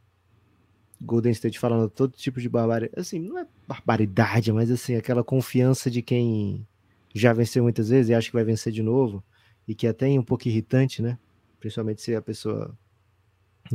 Golden 1.03 1.33
State 1.33 1.59
falando 1.59 1.91
todo 1.91 2.17
tipo 2.17 2.41
de 2.41 2.49
barbaridade. 2.49 2.99
Assim, 2.99 3.19
não 3.19 3.39
é 3.39 3.47
barbaridade, 3.67 4.51
mas 4.51 4.71
assim, 4.71 4.95
aquela 4.97 5.23
confiança 5.23 5.91
de 5.91 6.01
quem 6.01 6.67
já 7.15 7.35
venceu 7.35 7.63
muitas 7.63 7.91
vezes 7.91 8.09
e 8.09 8.15
acha 8.15 8.29
que 8.29 8.35
vai 8.35 8.45
vencer 8.45 8.73
de 8.73 8.83
novo. 8.83 9.23
E 9.67 9.75
que 9.75 9.87
é 9.87 9.91
até 9.91 10.11
é 10.11 10.19
um 10.19 10.25
pouco 10.25 10.49
irritante, 10.49 11.03
né? 11.03 11.19
Principalmente 11.61 12.01
se 12.01 12.15
a 12.15 12.23
pessoa 12.23 12.75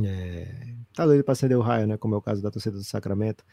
é, 0.02 0.74
tá 0.92 1.06
doido 1.06 1.24
para 1.24 1.32
acender 1.32 1.56
o 1.56 1.60
raio, 1.60 1.86
né? 1.86 1.96
Como 1.96 2.14
é 2.14 2.18
o 2.18 2.22
caso 2.22 2.42
da 2.42 2.50
torcida 2.50 2.76
do 2.76 2.84
Sacramento. 2.84 3.44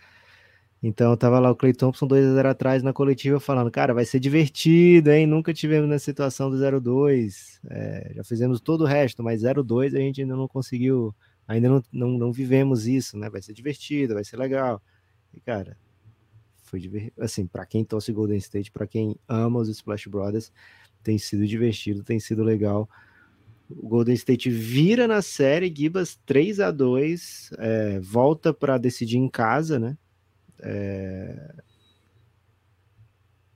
Então 0.83 1.15
tava 1.15 1.39
lá 1.39 1.51
o 1.51 1.55
Clay 1.55 1.73
Thompson 1.73 2.07
2x0 2.07 2.45
atrás 2.49 2.81
na 2.81 2.91
coletiva 2.91 3.39
falando, 3.39 3.69
cara, 3.69 3.93
vai 3.93 4.03
ser 4.03 4.19
divertido, 4.19 5.11
hein? 5.11 5.27
Nunca 5.27 5.53
tivemos 5.53 5.87
na 5.87 5.99
situação 5.99 6.49
do 6.49 6.57
0-2. 6.57 7.59
É, 7.69 8.13
já 8.15 8.23
fizemos 8.23 8.59
todo 8.59 8.81
o 8.81 8.87
resto, 8.87 9.21
mas 9.21 9.43
0-2 9.43 9.95
a 9.95 9.99
gente 9.99 10.21
ainda 10.21 10.35
não 10.35 10.47
conseguiu, 10.47 11.13
ainda 11.47 11.69
não, 11.69 11.83
não, 11.91 12.09
não, 12.17 12.31
vivemos 12.33 12.87
isso, 12.87 13.15
né? 13.15 13.29
Vai 13.29 13.43
ser 13.43 13.53
divertido, 13.53 14.15
vai 14.15 14.23
ser 14.23 14.37
legal. 14.37 14.81
E, 15.31 15.39
cara, 15.39 15.77
foi 16.63 16.79
divertido. 16.79 17.13
Assim, 17.23 17.45
para 17.45 17.65
quem 17.65 17.85
torce 17.85 18.11
Golden 18.11 18.37
State, 18.37 18.71
para 18.71 18.87
quem 18.87 19.15
ama 19.27 19.59
os 19.59 19.69
Splash 19.69 20.07
Brothers, 20.07 20.51
tem 21.03 21.17
sido 21.19 21.45
divertido, 21.45 22.03
tem 22.03 22.19
sido 22.19 22.43
legal. 22.43 22.89
O 23.77 23.87
Golden 23.87 24.15
State 24.15 24.49
vira 24.49 25.07
na 25.07 25.21
série, 25.21 25.73
Gibas 25.75 26.19
3 26.25 26.59
a 26.59 26.71
2 26.71 27.51
é, 27.57 27.99
volta 27.99 28.53
para 28.53 28.77
decidir 28.77 29.17
em 29.17 29.29
casa, 29.29 29.79
né? 29.79 29.97
É... 30.59 31.55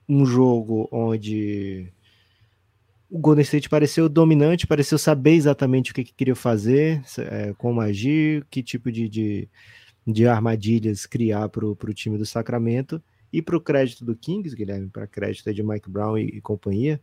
Um 0.08 0.24
jogo 0.24 0.88
onde 0.92 1.92
o 3.10 3.18
Golden 3.18 3.42
State 3.42 3.68
pareceu 3.68 4.08
dominante, 4.08 4.66
pareceu 4.66 4.98
saber 4.98 5.32
exatamente 5.32 5.90
o 5.90 5.94
que, 5.94 6.04
que 6.04 6.12
queria 6.12 6.34
fazer, 6.34 7.02
é, 7.18 7.54
como 7.56 7.80
agir, 7.80 8.44
que 8.50 8.62
tipo 8.62 8.90
de, 8.90 9.08
de, 9.08 9.48
de 10.06 10.26
armadilhas 10.26 11.06
criar 11.06 11.48
para 11.48 11.66
o 11.66 11.94
time 11.94 12.18
do 12.18 12.26
Sacramento. 12.26 13.02
E 13.32 13.42
para 13.42 13.56
o 13.56 13.60
crédito 13.60 14.04
do 14.04 14.16
Kings, 14.16 14.54
Guilherme, 14.54 14.88
para 14.88 15.06
crédito 15.06 15.52
de 15.52 15.62
Mike 15.62 15.90
Brown 15.90 16.16
e, 16.16 16.24
e 16.24 16.40
companhia, 16.40 17.00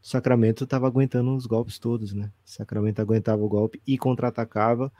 Sacramento 0.00 0.64
estava 0.64 0.86
aguentando 0.86 1.34
os 1.34 1.46
golpes 1.46 1.78
todos, 1.78 2.12
né? 2.12 2.30
Sacramento 2.44 3.00
aguentava 3.00 3.42
o 3.42 3.48
golpe 3.48 3.80
e 3.86 3.98
contra-atacava. 3.98 4.92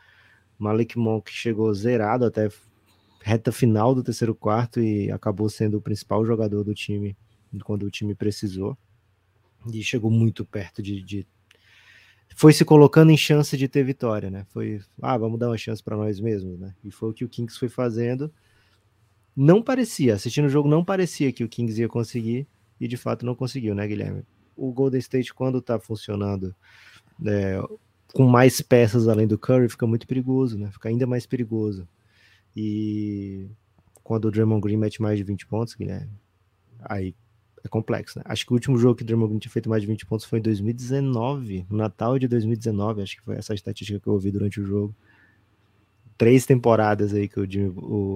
Malik 0.59 0.99
Monk 0.99 1.31
chegou 1.31 1.73
zerado 1.73 2.25
até 2.25 2.49
reta 3.23 3.53
final 3.53 3.95
do 3.95 4.03
terceiro 4.03 4.35
quarto 4.35 4.81
e 4.81 5.11
acabou 5.11 5.49
sendo 5.49 5.79
o 5.79 5.81
principal 5.81 6.25
jogador 6.25 6.65
do 6.65 6.75
time 6.75 7.17
quando 7.65 7.85
o 7.85 7.91
time 7.91 8.15
precisou. 8.15 8.77
E 9.73 9.83
chegou 9.83 10.11
muito 10.11 10.45
perto 10.45 10.83
de, 10.83 11.03
de 11.03 11.27
foi 12.35 12.53
se 12.53 12.65
colocando 12.65 13.11
em 13.11 13.17
chance 13.17 13.57
de 13.57 13.67
ter 13.67 13.83
vitória, 13.83 14.31
né? 14.31 14.45
Foi, 14.51 14.81
ah, 15.01 15.17
vamos 15.17 15.39
dar 15.39 15.49
uma 15.49 15.57
chance 15.57 15.83
para 15.83 15.97
nós 15.97 16.21
mesmos, 16.21 16.59
né? 16.59 16.75
E 16.85 16.91
foi 16.91 17.11
o 17.11 17.13
que 17.15 17.25
o 17.25 17.29
Kings 17.29 17.59
foi 17.59 17.69
fazendo. 17.69 18.31
Não 19.35 19.63
parecia, 19.63 20.15
assistindo 20.15 20.45
o 20.45 20.51
jogo, 20.51 20.69
não 20.69 20.85
parecia 20.85 21.33
que 21.33 21.43
o 21.43 21.49
Kings 21.49 21.81
ia 21.81 21.89
conseguir, 21.89 22.47
e 22.79 22.87
de 22.87 22.97
fato 22.97 23.25
não 23.25 23.35
conseguiu, 23.35 23.75
né, 23.75 23.87
Guilherme? 23.87 24.23
O 24.57 24.73
Golden 24.73 24.99
State, 24.99 25.35
quando 25.35 25.61
tá 25.61 25.79
funcionando 25.79 26.55
é, 27.25 27.61
com 28.13 28.27
mais 28.27 28.61
peças 28.61 29.09
além 29.09 29.27
do 29.27 29.39
Curry, 29.39 29.69
fica 29.69 29.87
muito 29.87 30.07
perigoso, 30.07 30.59
né? 30.59 30.71
Fica 30.73 30.89
ainda 30.89 31.07
mais 31.07 31.27
perigoso. 31.27 31.87
E 32.57 33.47
quando 34.03 34.27
o 34.27 34.31
Draymond 34.31 34.63
Green 34.63 34.77
mete 34.77 35.03
mais 35.03 35.19
de 35.19 35.25
20 35.25 35.47
pontos, 35.47 35.75
Guilherme, 35.75 36.11
aí 36.81 37.15
é 37.63 37.69
complexo, 37.69 38.19
né? 38.19 38.25
Acho 38.27 38.47
que 38.47 38.53
o 38.53 38.55
último 38.55 38.79
jogo 38.79 38.95
que 38.95 39.03
o 39.03 39.07
Draymond 39.07 39.29
Green 39.31 39.39
tinha 39.41 39.53
feito 39.53 39.69
mais 39.69 39.83
de 39.83 39.89
20 39.89 40.07
pontos 40.07 40.25
foi 40.25 40.39
em 40.39 40.43
2019, 40.43 41.67
no 41.69 41.77
Natal 41.77 42.19
de 42.19 42.27
2019, 42.27 43.03
acho 43.03 43.17
que 43.17 43.23
foi 43.23 43.37
essa 43.37 43.53
estatística 43.53 44.01
que 44.01 44.07
eu 44.07 44.15
ouvi 44.15 44.31
durante 44.31 44.61
o 44.61 44.65
jogo. 44.65 44.95
Três 46.17 46.47
temporadas 46.47 47.13
aí 47.13 47.29
que 47.29 47.39
o, 47.39 47.45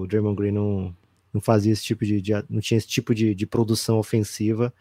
o 0.03 0.07
Draymond 0.07 0.37
Green 0.37 0.53
não, 0.53 0.97
não 1.35 1.41
fazia 1.41 1.73
esse 1.73 1.83
tipo 1.83 2.07
de, 2.07 2.23
de 2.23 2.33
não 2.49 2.61
tinha 2.61 2.79
esse 2.79 2.89
tipo 2.89 3.15
de, 3.15 3.35
de 3.35 3.47
produção 3.47 3.99
ofensiva, 3.99 4.73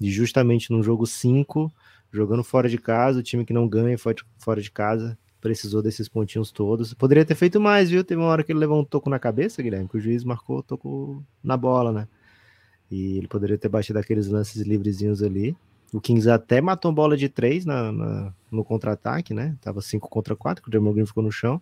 e 0.00 0.10
justamente 0.10 0.70
no 0.70 0.82
jogo 0.82 1.06
5, 1.06 1.72
jogando 2.12 2.44
fora 2.44 2.68
de 2.68 2.78
casa, 2.78 3.20
o 3.20 3.22
time 3.22 3.44
que 3.44 3.52
não 3.52 3.68
ganha 3.68 3.96
fora 4.38 4.60
de 4.60 4.70
casa, 4.70 5.18
precisou 5.40 5.82
desses 5.82 6.08
pontinhos 6.08 6.50
todos. 6.50 6.92
Poderia 6.94 7.24
ter 7.24 7.34
feito 7.34 7.60
mais, 7.60 7.90
viu? 7.90 8.02
Teve 8.02 8.20
uma 8.20 8.28
hora 8.28 8.42
que 8.42 8.52
ele 8.52 8.58
levou 8.58 8.80
um 8.80 8.84
toco 8.84 9.08
na 9.08 9.18
cabeça, 9.18 9.62
Guilherme, 9.62 9.88
que 9.88 9.96
o 9.96 10.00
juiz 10.00 10.24
marcou 10.24 10.58
o 10.58 10.62
toco 10.62 11.24
na 11.42 11.56
bola, 11.56 11.92
né? 11.92 12.08
E 12.90 13.18
ele 13.18 13.28
poderia 13.28 13.58
ter 13.58 13.68
batido 13.68 13.98
aqueles 13.98 14.28
lances 14.28 14.62
livrezinhos 14.62 15.22
ali. 15.22 15.56
O 15.92 16.00
Kings 16.00 16.28
até 16.28 16.60
matou 16.60 16.92
bola 16.92 17.16
de 17.16 17.28
três 17.28 17.64
na, 17.64 17.92
na 17.92 18.34
no 18.50 18.64
contra-ataque, 18.64 19.32
né? 19.32 19.56
Tava 19.60 19.80
5 19.80 20.08
contra 20.08 20.34
4, 20.34 20.62
que 20.62 20.76
o 20.76 20.92
Green 20.92 21.06
ficou 21.06 21.22
no 21.22 21.32
chão. 21.32 21.60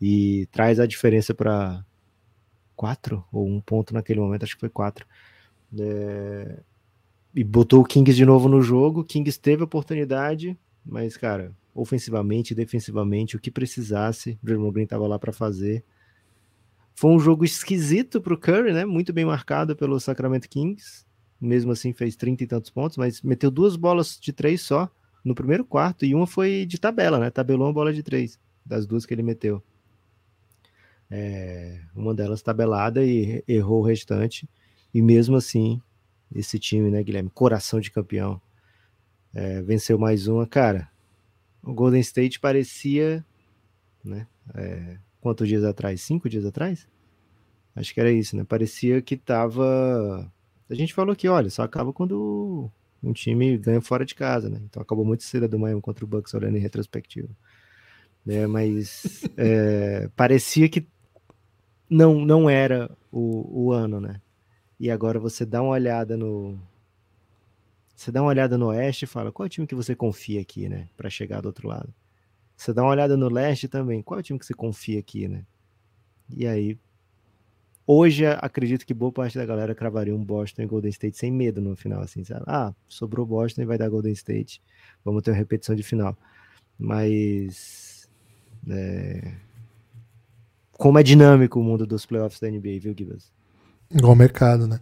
E 0.00 0.46
traz 0.52 0.78
a 0.78 0.86
diferença 0.86 1.34
para 1.34 1.84
quatro 2.74 3.24
ou 3.32 3.46
um 3.48 3.60
ponto 3.60 3.94
naquele 3.94 4.20
momento, 4.20 4.44
acho 4.44 4.54
que 4.54 4.60
foi 4.60 4.68
quatro. 4.68 5.06
É... 5.78 6.60
E 7.36 7.44
botou 7.44 7.82
o 7.82 7.84
Kings 7.84 8.16
de 8.16 8.24
novo 8.24 8.48
no 8.48 8.62
jogo. 8.62 9.00
O 9.00 9.04
Kings 9.04 9.38
teve 9.38 9.60
a 9.60 9.66
oportunidade, 9.66 10.58
mas, 10.82 11.18
cara, 11.18 11.54
ofensivamente, 11.74 12.54
defensivamente, 12.54 13.36
o 13.36 13.38
que 13.38 13.50
precisasse, 13.50 14.38
o 14.42 14.46
Draymond 14.46 14.72
Green 14.72 14.84
estava 14.84 15.06
lá 15.06 15.18
para 15.18 15.34
fazer. 15.34 15.84
Foi 16.94 17.10
um 17.10 17.18
jogo 17.18 17.44
esquisito 17.44 18.22
para 18.22 18.32
o 18.32 18.38
Curry, 18.38 18.72
né? 18.72 18.86
Muito 18.86 19.12
bem 19.12 19.26
marcado 19.26 19.76
pelo 19.76 20.00
Sacramento 20.00 20.48
Kings. 20.48 21.04
Mesmo 21.38 21.72
assim, 21.72 21.92
fez 21.92 22.16
30 22.16 22.44
e 22.44 22.46
tantos 22.46 22.70
pontos, 22.70 22.96
mas 22.96 23.20
meteu 23.20 23.50
duas 23.50 23.76
bolas 23.76 24.18
de 24.18 24.32
três 24.32 24.62
só 24.62 24.90
no 25.22 25.34
primeiro 25.34 25.64
quarto, 25.64 26.06
e 26.06 26.14
uma 26.14 26.26
foi 26.26 26.64
de 26.64 26.78
tabela, 26.78 27.18
né? 27.18 27.28
Tabelou 27.28 27.66
uma 27.66 27.72
bola 27.72 27.92
de 27.92 28.02
três, 28.02 28.40
das 28.64 28.86
duas 28.86 29.04
que 29.04 29.12
ele 29.12 29.22
meteu. 29.22 29.62
É, 31.10 31.80
uma 31.94 32.14
delas 32.14 32.40
tabelada 32.40 33.04
e 33.04 33.44
errou 33.46 33.80
o 33.80 33.84
restante. 33.84 34.48
E 34.94 35.02
mesmo 35.02 35.36
assim, 35.36 35.82
esse 36.34 36.58
time, 36.58 36.90
né, 36.90 37.02
Guilherme? 37.02 37.30
Coração 37.30 37.80
de 37.80 37.90
campeão. 37.90 38.40
É, 39.34 39.62
venceu 39.62 39.98
mais 39.98 40.26
uma. 40.28 40.46
Cara, 40.46 40.90
o 41.62 41.74
Golden 41.74 42.00
State 42.00 42.40
parecia, 42.40 43.24
né? 44.04 44.26
É, 44.54 44.98
quantos 45.20 45.48
dias 45.48 45.64
atrás? 45.64 46.00
Cinco 46.00 46.28
dias 46.28 46.44
atrás? 46.44 46.88
Acho 47.74 47.92
que 47.92 48.00
era 48.00 48.10
isso, 48.10 48.36
né? 48.36 48.44
Parecia 48.44 49.02
que 49.02 49.16
tava. 49.16 50.32
A 50.68 50.74
gente 50.74 50.94
falou 50.94 51.14
que, 51.14 51.28
olha, 51.28 51.50
só 51.50 51.62
acaba 51.62 51.92
quando 51.92 52.70
um 53.02 53.12
time 53.12 53.58
ganha 53.58 53.80
fora 53.80 54.04
de 54.04 54.14
casa, 54.14 54.48
né? 54.48 54.60
Então 54.64 54.82
acabou 54.82 55.04
muito 55.04 55.22
cedo 55.22 55.46
do 55.46 55.58
Miami 55.58 55.80
contra 55.80 56.04
o 56.04 56.08
Bucks 56.08 56.32
olhando 56.34 56.56
em 56.56 56.60
retrospectiva. 56.60 57.28
Né? 58.24 58.46
Mas 58.46 59.22
é, 59.36 60.08
parecia 60.16 60.68
que 60.68 60.86
não, 61.88 62.24
não 62.24 62.50
era 62.50 62.90
o, 63.12 63.66
o 63.66 63.72
ano, 63.72 64.00
né? 64.00 64.20
E 64.78 64.90
agora 64.90 65.18
você 65.18 65.44
dá 65.46 65.62
uma 65.62 65.72
olhada 65.72 66.16
no, 66.16 66.58
você 67.96 68.12
dá 68.12 68.20
uma 68.20 68.28
olhada 68.28 68.58
no 68.58 68.66
oeste 68.66 69.06
e 69.06 69.08
fala, 69.08 69.32
qual 69.32 69.46
é 69.46 69.48
o 69.48 69.50
time 69.50 69.66
que 69.66 69.74
você 69.74 69.96
confia 69.96 70.42
aqui, 70.42 70.68
né? 70.68 70.86
Para 70.96 71.08
chegar 71.08 71.40
do 71.40 71.46
outro 71.46 71.66
lado. 71.66 71.92
Você 72.54 72.72
dá 72.72 72.82
uma 72.82 72.90
olhada 72.90 73.16
no 73.16 73.28
leste 73.28 73.68
também, 73.68 74.02
qual 74.02 74.18
é 74.18 74.20
o 74.20 74.22
time 74.22 74.38
que 74.38 74.44
você 74.44 74.52
confia 74.52 75.00
aqui, 75.00 75.26
né? 75.26 75.44
E 76.28 76.46
aí, 76.46 76.78
hoje 77.86 78.26
acredito 78.26 78.84
que 78.84 78.92
boa 78.92 79.10
parte 79.10 79.38
da 79.38 79.46
galera 79.46 79.74
cravaria 79.74 80.14
um 80.14 80.22
Boston 80.22 80.62
e 80.62 80.66
Golden 80.66 80.90
State 80.90 81.16
sem 81.16 81.32
medo 81.32 81.60
no 81.62 81.74
final, 81.74 82.02
assim, 82.02 82.22
sabe? 82.22 82.44
Ah, 82.46 82.74
sobrou 82.86 83.24
Boston 83.24 83.62
e 83.62 83.66
vai 83.66 83.78
dar 83.78 83.88
Golden 83.88 84.12
State. 84.12 84.62
Vamos 85.02 85.22
ter 85.22 85.30
uma 85.30 85.36
repetição 85.38 85.74
de 85.74 85.82
final. 85.82 86.16
Mas. 86.78 88.08
É... 88.68 89.34
Como 90.72 90.98
é 90.98 91.02
dinâmico 91.02 91.58
o 91.58 91.64
mundo 91.64 91.86
dos 91.86 92.04
playoffs 92.04 92.38
da 92.40 92.50
NBA, 92.50 92.78
viu, 92.80 92.94
Gibbs? 92.96 93.32
Igual 93.90 94.12
o 94.12 94.16
mercado, 94.16 94.66
né? 94.66 94.80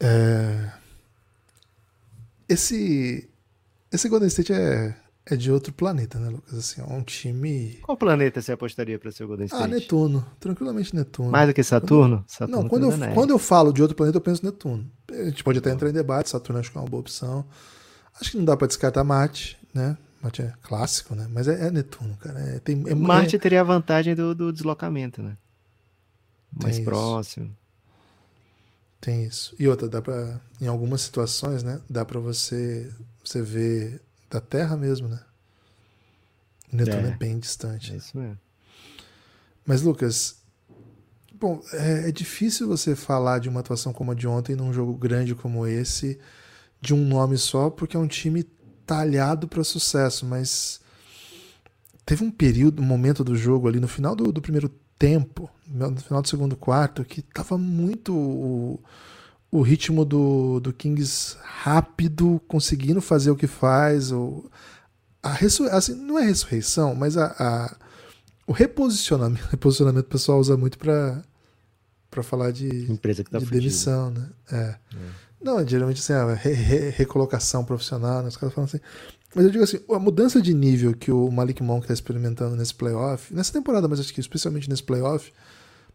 É 0.00 0.70
esse 2.48 3.28
esse 3.92 4.08
Golden 4.08 4.28
State 4.28 4.52
é, 4.52 4.96
é 5.26 5.36
de 5.36 5.52
outro 5.52 5.72
planeta, 5.72 6.18
né, 6.18 6.28
Lucas? 6.28 6.54
Assim, 6.54 6.80
é 6.80 6.84
um 6.84 7.02
time. 7.02 7.78
Qual 7.82 7.96
planeta 7.96 8.42
você 8.42 8.52
apostaria 8.52 8.98
para 8.98 9.12
ser 9.12 9.24
o 9.24 9.28
Golden 9.28 9.44
ah, 9.44 9.54
State? 9.54 9.64
Ah, 9.64 9.68
Netuno. 9.68 10.26
Tranquilamente 10.40 10.94
Netuno. 10.94 11.30
Mais 11.30 11.48
do 11.48 11.54
que 11.54 11.62
Saturno? 11.62 12.24
Saturno 12.26 12.62
não, 12.62 12.68
quando 12.68 12.90
eu, 12.90 13.14
quando 13.14 13.30
eu 13.30 13.38
falo 13.38 13.72
de 13.72 13.80
outro 13.80 13.96
planeta, 13.96 14.18
eu 14.18 14.22
penso 14.22 14.44
Netuno. 14.44 14.90
A 15.10 15.24
gente 15.24 15.44
pode 15.44 15.58
até 15.58 15.70
entrar 15.70 15.88
em 15.88 15.92
debate, 15.92 16.30
Saturno 16.30 16.60
acho 16.60 16.72
que 16.72 16.78
é 16.78 16.80
uma 16.80 16.88
boa 16.88 17.00
opção. 17.00 17.44
Acho 18.20 18.32
que 18.32 18.36
não 18.36 18.44
dá 18.44 18.56
para 18.56 18.66
descartar 18.66 19.04
Marte, 19.04 19.58
né? 19.72 19.96
Marte 20.20 20.42
é 20.42 20.52
clássico, 20.62 21.14
né? 21.14 21.28
Mas 21.30 21.46
é, 21.46 21.68
é 21.68 21.70
Netuno, 21.70 22.16
cara. 22.16 22.38
É, 22.40 22.58
tem, 22.58 22.82
é, 22.86 22.94
Marte 22.94 23.38
teria 23.38 23.60
a 23.60 23.64
vantagem 23.64 24.14
do, 24.14 24.34
do 24.34 24.52
deslocamento, 24.52 25.22
né? 25.22 25.36
Mais 26.60 26.78
próximo. 26.80 27.54
Tem 29.04 29.24
isso. 29.24 29.54
E 29.58 29.68
outra, 29.68 29.86
dá 29.86 30.00
para 30.00 30.40
em 30.58 30.66
algumas 30.66 31.02
situações, 31.02 31.62
né, 31.62 31.78
dá 31.90 32.06
para 32.06 32.18
você 32.18 32.90
você 33.22 33.42
ver 33.42 34.00
da 34.30 34.40
Terra 34.40 34.78
mesmo, 34.78 35.08
né? 35.08 35.20
O 36.72 36.76
Netuno 36.76 37.08
é, 37.08 37.10
é 37.10 37.16
bem 37.16 37.38
distante. 37.38 37.92
É 37.92 37.96
isso 37.96 38.16
mesmo. 38.16 38.38
Mas 39.66 39.82
Lucas, 39.82 40.36
Bom, 41.38 41.60
é, 41.74 42.08
é, 42.08 42.12
difícil 42.12 42.66
você 42.66 42.96
falar 42.96 43.38
de 43.40 43.50
uma 43.50 43.60
atuação 43.60 43.92
como 43.92 44.12
a 44.12 44.14
de 44.14 44.26
ontem 44.26 44.56
num 44.56 44.72
jogo 44.72 44.94
grande 44.94 45.34
como 45.34 45.66
esse, 45.66 46.18
de 46.80 46.94
um 46.94 47.04
nome 47.04 47.36
só, 47.36 47.68
porque 47.68 47.98
é 47.98 48.00
um 48.00 48.06
time 48.06 48.44
talhado 48.86 49.46
para 49.46 49.62
sucesso, 49.62 50.24
mas 50.24 50.80
teve 52.06 52.24
um 52.24 52.30
período, 52.30 52.80
um 52.80 52.86
momento 52.86 53.22
do 53.22 53.36
jogo 53.36 53.68
ali 53.68 53.78
no 53.78 53.88
final 53.88 54.16
do, 54.16 54.32
do 54.32 54.40
primeiro 54.40 54.70
tempo, 54.98 55.50
no 55.66 55.96
final 55.96 56.22
do 56.22 56.28
segundo 56.28 56.56
quarto, 56.56 57.04
que 57.04 57.22
tava 57.22 57.58
muito 57.58 58.14
o, 58.14 58.80
o 59.50 59.62
ritmo 59.62 60.04
do, 60.04 60.60
do 60.60 60.72
Kings 60.72 61.36
rápido, 61.42 62.40
conseguindo 62.46 63.00
fazer 63.00 63.30
o 63.30 63.36
que 63.36 63.46
faz, 63.46 64.12
ou 64.12 64.50
a 65.22 65.32
ressu 65.32 65.64
assim, 65.64 65.94
não 65.94 66.18
é 66.18 66.24
ressurreição, 66.24 66.94
mas 66.94 67.16
a, 67.16 67.34
a 67.38 67.76
o 68.46 68.52
reposicionamento, 68.52 69.46
reposicionamento 69.50 70.06
o 70.06 70.10
pessoal 70.10 70.38
usa 70.38 70.56
muito 70.56 70.78
para 70.78 71.22
para 72.10 72.22
falar 72.22 72.52
de, 72.52 72.90
Empresa 72.92 73.24
que 73.24 73.30
tá 73.30 73.40
de 73.40 73.46
demissão, 73.46 74.08
né? 74.08 74.30
É. 74.52 74.56
é. 74.56 74.78
Não, 75.42 75.66
geralmente 75.66 75.98
assim, 75.98 76.12
a 76.12 76.32
re, 76.32 76.52
re, 76.52 76.90
recolocação 76.90 77.64
profissional, 77.64 78.22
né? 78.22 78.28
os 78.28 78.36
caras 78.36 78.54
falam 78.54 78.66
assim. 78.66 78.78
Mas 79.34 79.44
eu 79.44 79.50
digo 79.50 79.64
assim, 79.64 79.80
a 79.90 79.98
mudança 79.98 80.40
de 80.40 80.54
nível 80.54 80.94
que 80.94 81.10
o 81.10 81.30
Malik 81.30 81.62
Monk 81.62 81.82
está 81.82 81.92
experimentando 81.92 82.54
nesse 82.54 82.74
playoff, 82.74 83.34
nessa 83.34 83.52
temporada, 83.52 83.88
mas 83.88 83.98
acho 83.98 84.14
que 84.14 84.20
especialmente 84.20 84.70
nesse 84.70 84.82
playoff, 84.82 85.32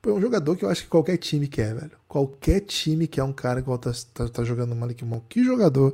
é 0.05 0.09
um 0.11 0.21
jogador 0.21 0.55
que 0.55 0.65
eu 0.65 0.69
acho 0.69 0.83
que 0.83 0.89
qualquer 0.89 1.17
time 1.17 1.47
quer, 1.47 1.73
velho. 1.73 1.91
Qualquer 2.07 2.61
time 2.61 3.07
quer 3.07 3.23
um 3.23 3.33
cara 3.33 3.59
igual 3.59 3.77
tá, 3.77 3.91
tá, 4.13 4.27
tá 4.27 4.43
jogando 4.43 4.73
o 4.73 4.75
Malik 4.75 5.03
Monk. 5.03 5.25
Que 5.29 5.43
jogador. 5.43 5.93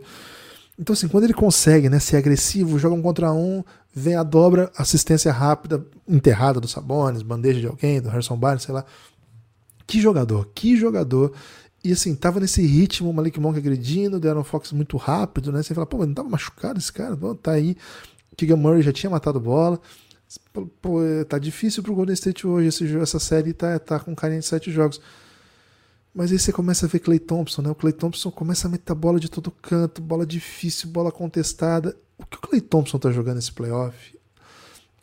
Então, 0.78 0.94
assim, 0.94 1.08
quando 1.08 1.24
ele 1.24 1.34
consegue 1.34 1.90
né, 1.90 2.00
ser 2.00 2.18
agressivo, 2.18 2.78
joga 2.78 2.96
um 2.96 3.02
contra 3.02 3.32
um, 3.32 3.64
vem 3.94 4.16
a 4.16 4.24
dobra, 4.24 4.72
assistência 4.78 5.32
rápida, 5.32 5.86
enterrada 6.08 6.60
do 6.60 6.68
Sabonis, 6.68 7.22
bandeja 7.22 7.60
de 7.62 7.68
alguém, 7.68 8.02
do 8.02 8.10
Harrison 8.10 8.36
Barnes, 8.36 8.64
sei 8.64 8.74
lá. 8.74 8.86
Que 9.88 10.02
jogador, 10.02 10.50
que 10.54 10.76
jogador. 10.76 11.32
E 11.86 11.92
assim, 11.92 12.16
tava 12.16 12.40
nesse 12.40 12.66
ritmo, 12.66 13.12
o 13.12 13.14
Malik 13.14 13.40
Monk 13.40 13.60
agredindo, 13.60 14.20
Darren 14.20 14.44
Fox 14.44 14.72
muito 14.72 14.98
rápido, 14.98 15.52
né? 15.52 15.62
Você 15.62 15.72
fala, 15.72 15.86
pô, 15.86 16.00
mas 16.00 16.08
não 16.08 16.16
tava 16.16 16.28
machucado 16.28 16.80
esse 16.80 16.92
cara? 16.92 17.16
Pô, 17.16 17.36
tá 17.36 17.52
aí. 17.52 17.78
Keegan 18.36 18.56
Murray 18.56 18.82
já 18.82 18.92
tinha 18.92 19.08
matado 19.08 19.40
bola. 19.40 19.80
Pô, 20.82 21.00
tá 21.30 21.38
difícil 21.38 21.84
pro 21.84 21.94
Golden 21.94 22.16
State 22.16 22.48
hoje. 22.48 22.70
Esse, 22.70 22.98
essa 22.98 23.20
série 23.20 23.54
tá, 23.54 23.78
tá 23.78 24.00
com 24.00 24.16
carinha 24.16 24.40
de 24.40 24.48
sete 24.48 24.72
jogos. 24.72 25.00
Mas 26.12 26.32
aí 26.32 26.40
você 26.40 26.52
começa 26.52 26.88
a 26.88 26.90
ver 26.90 26.98
Clay 26.98 27.20
Thompson, 27.20 27.62
né? 27.62 27.70
O 27.70 27.76
Clay 27.76 27.94
Thompson 27.94 28.32
começa 28.32 28.68
a 28.68 28.72
meter 28.72 28.96
bola 28.96 29.20
de 29.20 29.30
todo 29.30 29.52
canto, 29.52 30.02
bola 30.02 30.26
difícil, 30.26 30.90
bola 30.90 31.12
contestada. 31.12 31.96
O 32.18 32.26
que 32.26 32.38
o 32.38 32.42
Clay 32.42 32.62
Thompson 32.62 32.98
tá 32.98 33.12
jogando 33.12 33.36
nesse 33.36 33.52
playoff? 33.52 34.15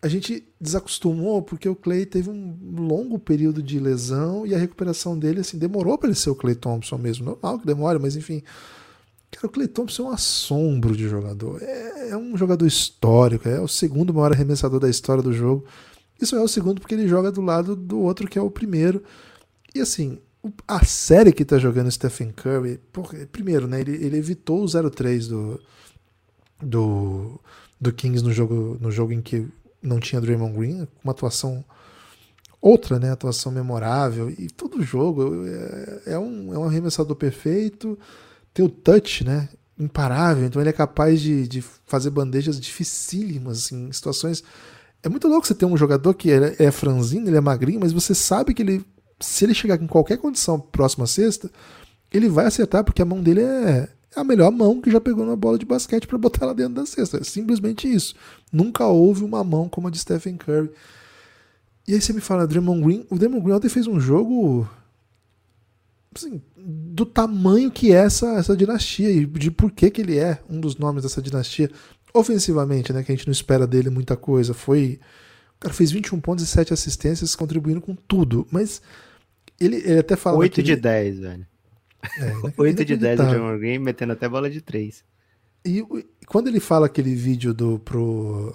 A 0.03 0.09
gente 0.09 0.47
desacostumou 0.61 1.43
porque 1.43 1.69
o 1.69 1.77
Clay 1.77 2.05
teve 2.05 2.29
um 2.29 2.59
longo 2.77 3.19
período 3.21 3.63
de 3.63 3.79
lesão 3.79 4.45
e 4.45 4.53
a 4.53 4.59
recuperação 4.59 5.17
dele 5.17 5.41
assim 5.41 5.57
demorou 5.57 5.97
para 5.97 6.09
ele 6.09 6.19
ser 6.19 6.31
o 6.31 6.35
Clay 6.35 6.57
Thompson 6.57 6.99
mesmo. 6.99 7.25
Normal 7.25 7.61
que 7.61 7.67
demore, 7.67 8.01
mas 8.01 8.17
enfim. 8.17 8.43
Cara, 9.31 9.47
o 9.47 9.51
Clay 9.51 9.69
Thompson 9.69 10.03
é 10.03 10.07
um 10.07 10.13
assombro 10.13 10.97
de 10.97 11.09
jogador. 11.09 11.63
É, 11.63 12.11
é 12.11 12.17
um 12.17 12.37
jogador 12.37 12.67
histórico, 12.67 13.49
é 13.49 13.61
o 13.61 13.69
segundo 13.69 14.13
maior 14.13 14.33
arremessador 14.33 14.81
da 14.81 14.91
história 14.91 15.23
do 15.23 15.33
jogo. 15.33 15.65
Isso 16.21 16.37
é 16.37 16.41
o 16.41 16.49
segundo 16.49 16.81
porque 16.81 16.95
ele 16.95 17.09
joga 17.09 17.31
do 17.31 17.41
lado 17.41 17.75
do 17.77 18.01
outro 18.01 18.29
que 18.29 18.39
é 18.39 18.43
o 18.43 18.51
primeiro. 18.51 19.03
E 19.75 19.81
assim, 19.81 20.19
a 20.67 20.85
série 20.85 21.33
que 21.33 21.45
tá 21.45 21.59
jogando 21.59 21.91
Stephen 21.91 22.33
Curry, 22.33 22.81
primeiro, 23.31 23.67
né, 23.67 23.81
ele, 23.81 23.93
ele 24.05 24.17
evitou 24.17 24.63
o 24.63 24.67
0-3 24.67 25.29
do, 25.29 25.61
do, 26.61 27.41
do 27.81 27.93
Kings 27.93 28.25
no 28.25 28.33
jogo, 28.33 28.77
no 28.81 28.91
jogo 28.91 29.13
em 29.13 29.23
que 29.23 29.47
não 29.83 29.99
tinha 29.99 30.21
Draymond 30.21 30.57
Green, 30.57 30.89
uma 31.03 31.13
atuação 31.13 31.65
outra, 32.61 32.99
né, 32.99 33.11
atuação 33.11 33.51
memorável, 33.51 34.31
e 34.31 34.49
todo 34.49 34.83
jogo 34.83 35.45
é, 35.47 36.13
é, 36.13 36.19
um, 36.19 36.55
é 36.55 36.59
um 36.59 36.65
arremessador 36.65 37.17
perfeito, 37.17 37.99
tem 38.55 38.65
o 38.65 38.69
touch, 38.69 39.25
né, 39.25 39.49
imparável, 39.77 40.47
então 40.47 40.63
ele 40.63 40.71
é 40.71 40.73
capaz 40.73 41.21
de, 41.21 41.49
de 41.49 41.61
fazer 41.61 42.11
bandejas 42.11 42.61
dificílimas, 42.61 43.65
assim, 43.65 43.89
em 43.89 43.93
situações... 43.93 44.43
É 45.05 45.09
muito 45.09 45.27
louco 45.27 45.45
você 45.45 45.53
ter 45.53 45.67
um 45.67 45.77
jogador 45.77 46.15
que 46.15 46.31
é, 46.31 46.55
é 46.61 46.71
franzino, 46.71 47.27
ele 47.27 47.37
é 47.37 47.41
magrinho, 47.41 47.81
mas 47.81 47.93
você 47.93 48.15
sabe 48.15 48.55
que 48.55 48.63
ele 48.63 48.85
se 49.23 49.45
ele 49.45 49.55
chegar 49.55 49.81
em 49.81 49.87
qualquer 49.87 50.19
condição 50.19 50.59
próxima 50.59 51.07
sexta, 51.07 51.51
ele 52.13 52.29
vai 52.29 52.47
acertar 52.47 52.85
porque 52.85 53.01
a 53.01 53.07
mão 53.07 53.23
dele 53.23 53.43
é, 53.43 53.89
é 54.15 54.21
a 54.21 54.25
melhor 54.25 54.51
mão 54.51 54.81
que 54.81 54.91
já 54.91 55.01
pegou 55.01 55.25
na 55.25 55.35
bola 55.35 55.59
de 55.59 55.65
basquete 55.65 56.07
para 56.07 56.19
botar 56.19 56.45
ela 56.45 56.55
dentro 56.55 56.75
da 56.75 56.87
cesta. 56.87 57.19
É 57.19 57.25
simplesmente 57.25 57.93
isso. 57.93 58.15
Nunca 58.53 58.87
houve 58.87 59.25
uma 59.25 59.43
mão 59.43 59.69
como 59.69 59.89
a 59.89 59.91
de 59.91 59.99
Stephen 59.99 60.37
Curry. 60.37 60.71
E 61.89 61.95
aí 61.95 62.01
você 62.01 62.13
me 62.13 62.21
fala, 62.21 62.47
Draymond 62.47 62.83
Green. 62.83 63.07
O 63.11 63.19
Draymond 63.19 63.43
Green 63.43 63.55
ontem 63.55 63.69
fez 63.69 63.87
um 63.87 63.99
jogo 63.99 64.69
assim, 66.15 66.43
do 66.57 67.07
tamanho 67.07 67.71
que 67.71 67.93
é 67.93 67.97
essa, 67.97 68.35
essa 68.35 68.57
dinastia 68.57 69.11
e 69.11 69.25
de 69.25 69.51
por 69.51 69.73
que, 69.73 69.91
que 69.91 70.03
ele 70.03 70.19
é 70.19 70.41
um 70.49 70.61
dos 70.61 70.77
nomes 70.77 71.03
dessa 71.03 71.23
dinastia. 71.23 71.71
Ofensivamente, 72.15 72.93
né? 72.93 73.03
Que 73.03 73.13
a 73.13 73.15
gente 73.17 73.27
não 73.27 73.33
espera 73.33 73.67
dele 73.67 73.89
muita 73.89 74.17
coisa. 74.17 74.53
Foi. 74.53 75.01
O 75.57 75.61
cara 75.61 75.73
fez 75.73 75.91
21 75.91 76.21
pontos 76.21 76.45
e 76.45 76.47
7 76.47 76.75
assistências, 76.75 77.35
contribuindo 77.35 77.81
com 77.81 77.95
tudo. 77.95 78.47
Mas 78.51 78.83
ele, 79.59 79.77
ele 79.77 80.01
até 80.01 80.17
fala. 80.17 80.37
8 80.37 80.51
naquele... 80.59 80.77
de 80.77 80.83
10, 80.83 81.19
velho. 81.21 81.47
É, 82.19 82.33
8 82.57 82.85
de 82.85 82.97
10 82.97 83.21
o 83.21 83.23
Draymond 83.25 83.59
Green, 83.59 83.79
metendo 83.79 84.13
até 84.13 84.29
bola 84.29 84.51
de 84.51 84.61
3. 84.61 85.05
E, 85.65 85.85
quando 86.27 86.49
ele 86.49 86.61
fala 86.61 86.87
aquele 86.87 87.15
vídeo 87.15 87.55
do 87.55 87.79
pro, 87.79 88.55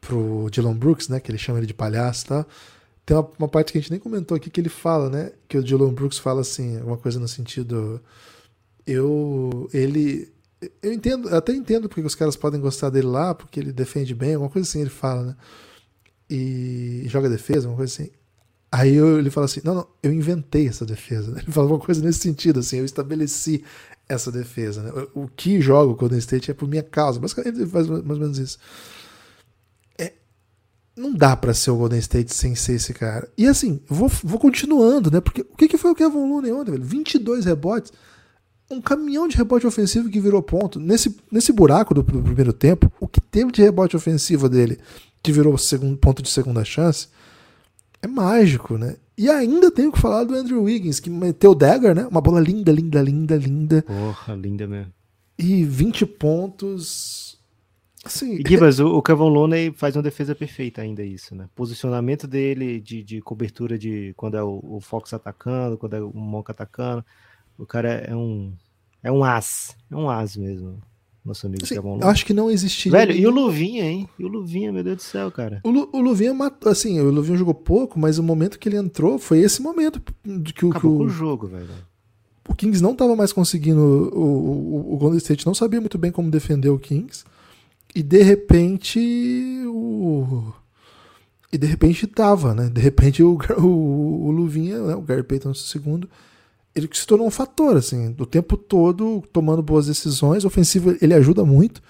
pro 0.00 0.48
Dylan 0.50 0.76
Brooks, 0.76 1.08
né? 1.08 1.20
Que 1.20 1.30
ele 1.30 1.38
chama 1.38 1.58
ele 1.58 1.66
de 1.66 1.74
palhaço 1.74 2.24
e 2.24 2.28
tal. 2.28 2.46
Tem 3.06 3.16
uma, 3.16 3.30
uma, 3.38 3.48
parte 3.48 3.72
que 3.72 3.78
a 3.78 3.80
gente 3.80 3.90
nem 3.90 4.00
comentou 4.00 4.36
aqui 4.36 4.50
que 4.50 4.60
ele 4.60 4.68
fala, 4.68 5.10
né? 5.10 5.32
Que 5.48 5.58
o 5.58 5.62
Dylan 5.62 5.92
Brooks 5.92 6.18
fala 6.18 6.40
assim, 6.40 6.80
uma 6.82 6.96
coisa 6.96 7.18
no 7.18 7.28
sentido. 7.28 8.00
Eu. 8.86 9.68
Ele. 9.72 10.32
Eu 10.82 10.92
entendo, 10.92 11.28
eu 11.28 11.36
até 11.36 11.52
entendo 11.52 11.88
porque 11.88 12.00
os 12.00 12.14
caras 12.14 12.36
podem 12.36 12.60
gostar 12.60 12.88
dele 12.88 13.06
lá, 13.06 13.34
porque 13.34 13.60
ele 13.60 13.72
defende 13.72 14.14
bem, 14.14 14.34
alguma 14.34 14.50
coisa 14.50 14.66
assim 14.66 14.80
ele 14.80 14.90
fala, 14.90 15.22
né? 15.22 15.36
E 16.30 17.02
joga 17.06 17.28
defesa, 17.28 17.68
uma 17.68 17.76
coisa 17.76 17.92
assim. 17.92 18.10
Aí 18.76 18.96
eu, 18.96 19.20
ele 19.20 19.30
fala 19.30 19.44
assim: 19.44 19.60
não, 19.62 19.72
não, 19.72 19.86
eu 20.02 20.12
inventei 20.12 20.66
essa 20.66 20.84
defesa. 20.84 21.30
Ele 21.40 21.52
fala 21.52 21.68
uma 21.68 21.78
coisa 21.78 22.02
nesse 22.02 22.18
sentido, 22.18 22.58
assim, 22.58 22.78
eu 22.78 22.84
estabeleci 22.84 23.62
essa 24.08 24.32
defesa. 24.32 24.82
Né? 24.82 25.06
O, 25.14 25.28
que 25.28 25.60
joga 25.60 25.92
o 25.92 25.94
Golden 25.94 26.18
State 26.18 26.50
é 26.50 26.54
por 26.54 26.68
minha 26.68 26.82
causa. 26.82 27.20
Basicamente 27.20 27.60
ele 27.60 27.70
faz 27.70 27.86
mais 27.86 28.02
ou 28.02 28.18
menos 28.18 28.36
isso. 28.36 28.58
É, 29.96 30.12
não 30.96 31.14
dá 31.14 31.36
para 31.36 31.54
ser 31.54 31.70
o 31.70 31.76
Golden 31.76 32.00
State 32.00 32.34
sem 32.34 32.56
ser 32.56 32.72
esse 32.72 32.92
cara. 32.92 33.30
E 33.38 33.46
assim, 33.46 33.80
vou, 33.88 34.10
vou 34.24 34.40
continuando, 34.40 35.08
né? 35.08 35.20
Porque 35.20 35.42
o 35.42 35.56
que, 35.56 35.68
que 35.68 35.78
foi 35.78 35.92
o 35.92 35.94
Kevin 35.94 36.28
Looney 36.28 36.50
ontem, 36.50 36.72
velho? 36.72 36.84
22 36.84 37.44
rebotes. 37.44 37.92
Um 38.68 38.80
caminhão 38.80 39.28
de 39.28 39.36
rebote 39.36 39.68
ofensivo 39.68 40.10
que 40.10 40.18
virou 40.18 40.42
ponto. 40.42 40.80
Nesse, 40.80 41.16
nesse 41.30 41.52
buraco 41.52 41.94
do, 41.94 42.02
do 42.02 42.22
primeiro 42.22 42.52
tempo, 42.52 42.90
o 42.98 43.06
que 43.06 43.20
teve 43.20 43.52
de 43.52 43.62
rebote 43.62 43.96
ofensivo 43.96 44.48
dele, 44.48 44.80
que 45.22 45.30
virou 45.30 45.56
segundo, 45.56 45.96
ponto 45.96 46.20
de 46.20 46.28
segunda 46.28 46.64
chance, 46.64 47.06
é 48.04 48.08
mágico, 48.08 48.76
né? 48.76 48.96
E 49.16 49.30
ainda 49.30 49.70
tenho 49.70 49.92
que 49.92 50.00
falar 50.00 50.24
do 50.24 50.34
Andrew 50.34 50.62
Wiggins, 50.62 51.00
que 51.00 51.08
meteu 51.08 51.52
o 51.52 51.54
dagger, 51.54 51.94
né? 51.94 52.06
Uma 52.06 52.20
bola 52.20 52.40
linda, 52.40 52.70
linda, 52.70 53.00
linda, 53.00 53.36
linda. 53.36 53.82
Porra, 53.82 54.34
linda 54.34 54.66
mesmo. 54.66 54.92
E 55.38 55.64
20 55.64 56.04
pontos. 56.06 57.38
Assim, 58.04 58.34
e 58.34 58.44
Gibas, 58.46 58.80
o, 58.80 58.88
o 58.88 59.02
Kevin 59.02 59.30
Looney 59.30 59.72
faz 59.72 59.96
uma 59.96 60.02
defesa 60.02 60.34
perfeita 60.34 60.82
ainda 60.82 61.02
isso, 61.02 61.34
né? 61.34 61.48
Posicionamento 61.54 62.26
dele 62.26 62.80
de, 62.80 63.02
de 63.02 63.20
cobertura 63.22 63.78
de 63.78 64.12
quando 64.16 64.36
é 64.36 64.42
o, 64.42 64.60
o 64.62 64.80
Fox 64.80 65.14
atacando, 65.14 65.78
quando 65.78 65.94
é 65.94 66.00
o 66.00 66.12
Monk 66.12 66.50
atacando. 66.50 67.04
O 67.56 67.64
cara 67.64 67.88
é 67.88 68.14
um 68.14 68.52
é 69.02 69.10
um 69.10 69.24
as, 69.24 69.76
é 69.90 69.96
um 69.96 70.10
as 70.10 70.36
mesmo 70.36 70.82
nosso 71.24 71.46
amigo 71.46 71.64
assim, 71.64 71.76
acho 72.02 72.26
que 72.26 72.34
não 72.34 72.50
existiria. 72.50 72.98
Velho, 72.98 73.12
e 73.16 73.26
o 73.26 73.30
Luvinha, 73.30 73.84
hein? 73.84 74.08
E 74.18 74.24
o 74.24 74.28
Luvinha, 74.28 74.70
meu 74.70 74.84
Deus 74.84 74.96
do 74.98 75.02
céu, 75.02 75.30
cara. 75.30 75.60
O, 75.64 75.70
Lu, 75.70 75.88
o 75.90 76.00
Luvinha 76.00 76.34
matou, 76.34 76.70
assim, 76.70 77.00
o 77.00 77.10
Luvinha 77.10 77.38
jogou 77.38 77.54
pouco, 77.54 77.98
mas 77.98 78.18
o 78.18 78.22
momento 78.22 78.58
que 78.58 78.68
ele 78.68 78.76
entrou 78.76 79.18
foi 79.18 79.38
esse 79.38 79.62
momento 79.62 80.02
de 80.22 80.52
que, 80.52 80.66
Acabou 80.66 80.98
que 80.98 81.02
o, 81.04 81.06
o 81.06 81.08
jogo, 81.08 81.46
velho. 81.46 81.68
O 82.46 82.54
Kings 82.54 82.82
não 82.82 82.92
estava 82.92 83.16
mais 83.16 83.32
conseguindo. 83.32 83.80
O, 83.80 84.20
o, 84.20 84.94
o 84.94 84.96
Golden 84.98 85.16
State 85.16 85.46
não 85.46 85.54
sabia 85.54 85.80
muito 85.80 85.96
bem 85.96 86.12
como 86.12 86.30
defender 86.30 86.68
o 86.68 86.78
Kings. 86.78 87.24
E 87.94 88.02
de 88.02 88.22
repente 88.22 89.00
o. 89.66 90.52
E 91.50 91.56
de 91.56 91.66
repente 91.66 92.06
tava, 92.06 92.52
né? 92.52 92.68
De 92.68 92.80
repente 92.82 93.22
o, 93.22 93.38
o, 93.58 94.26
o 94.26 94.30
Luvinha, 94.30 94.78
né? 94.78 94.94
o 94.94 95.00
Gary 95.00 95.22
Payton 95.22 95.54
segundo 95.54 96.06
ele 96.74 96.88
se 96.92 97.06
tornou 97.06 97.26
um 97.26 97.30
fator, 97.30 97.76
assim, 97.76 98.10
do 98.10 98.26
tempo 98.26 98.56
todo 98.56 99.22
tomando 99.32 99.62
boas 99.62 99.86
decisões. 99.86 100.44
Ofensivo, 100.44 100.96
ele 101.00 101.14
ajuda 101.14 101.44
muito. 101.44 101.80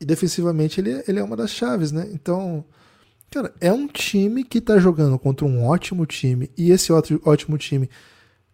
E 0.00 0.04
defensivamente, 0.04 0.80
ele, 0.80 1.04
ele 1.06 1.20
é 1.20 1.22
uma 1.22 1.36
das 1.36 1.50
chaves, 1.50 1.92
né? 1.92 2.08
Então, 2.12 2.64
cara, 3.30 3.54
é 3.60 3.72
um 3.72 3.86
time 3.86 4.42
que 4.42 4.60
tá 4.60 4.78
jogando 4.78 5.18
contra 5.18 5.46
um 5.46 5.64
ótimo 5.64 6.04
time. 6.04 6.50
E 6.58 6.72
esse 6.72 6.92
outro 6.92 7.22
ótimo 7.24 7.56
time. 7.56 7.88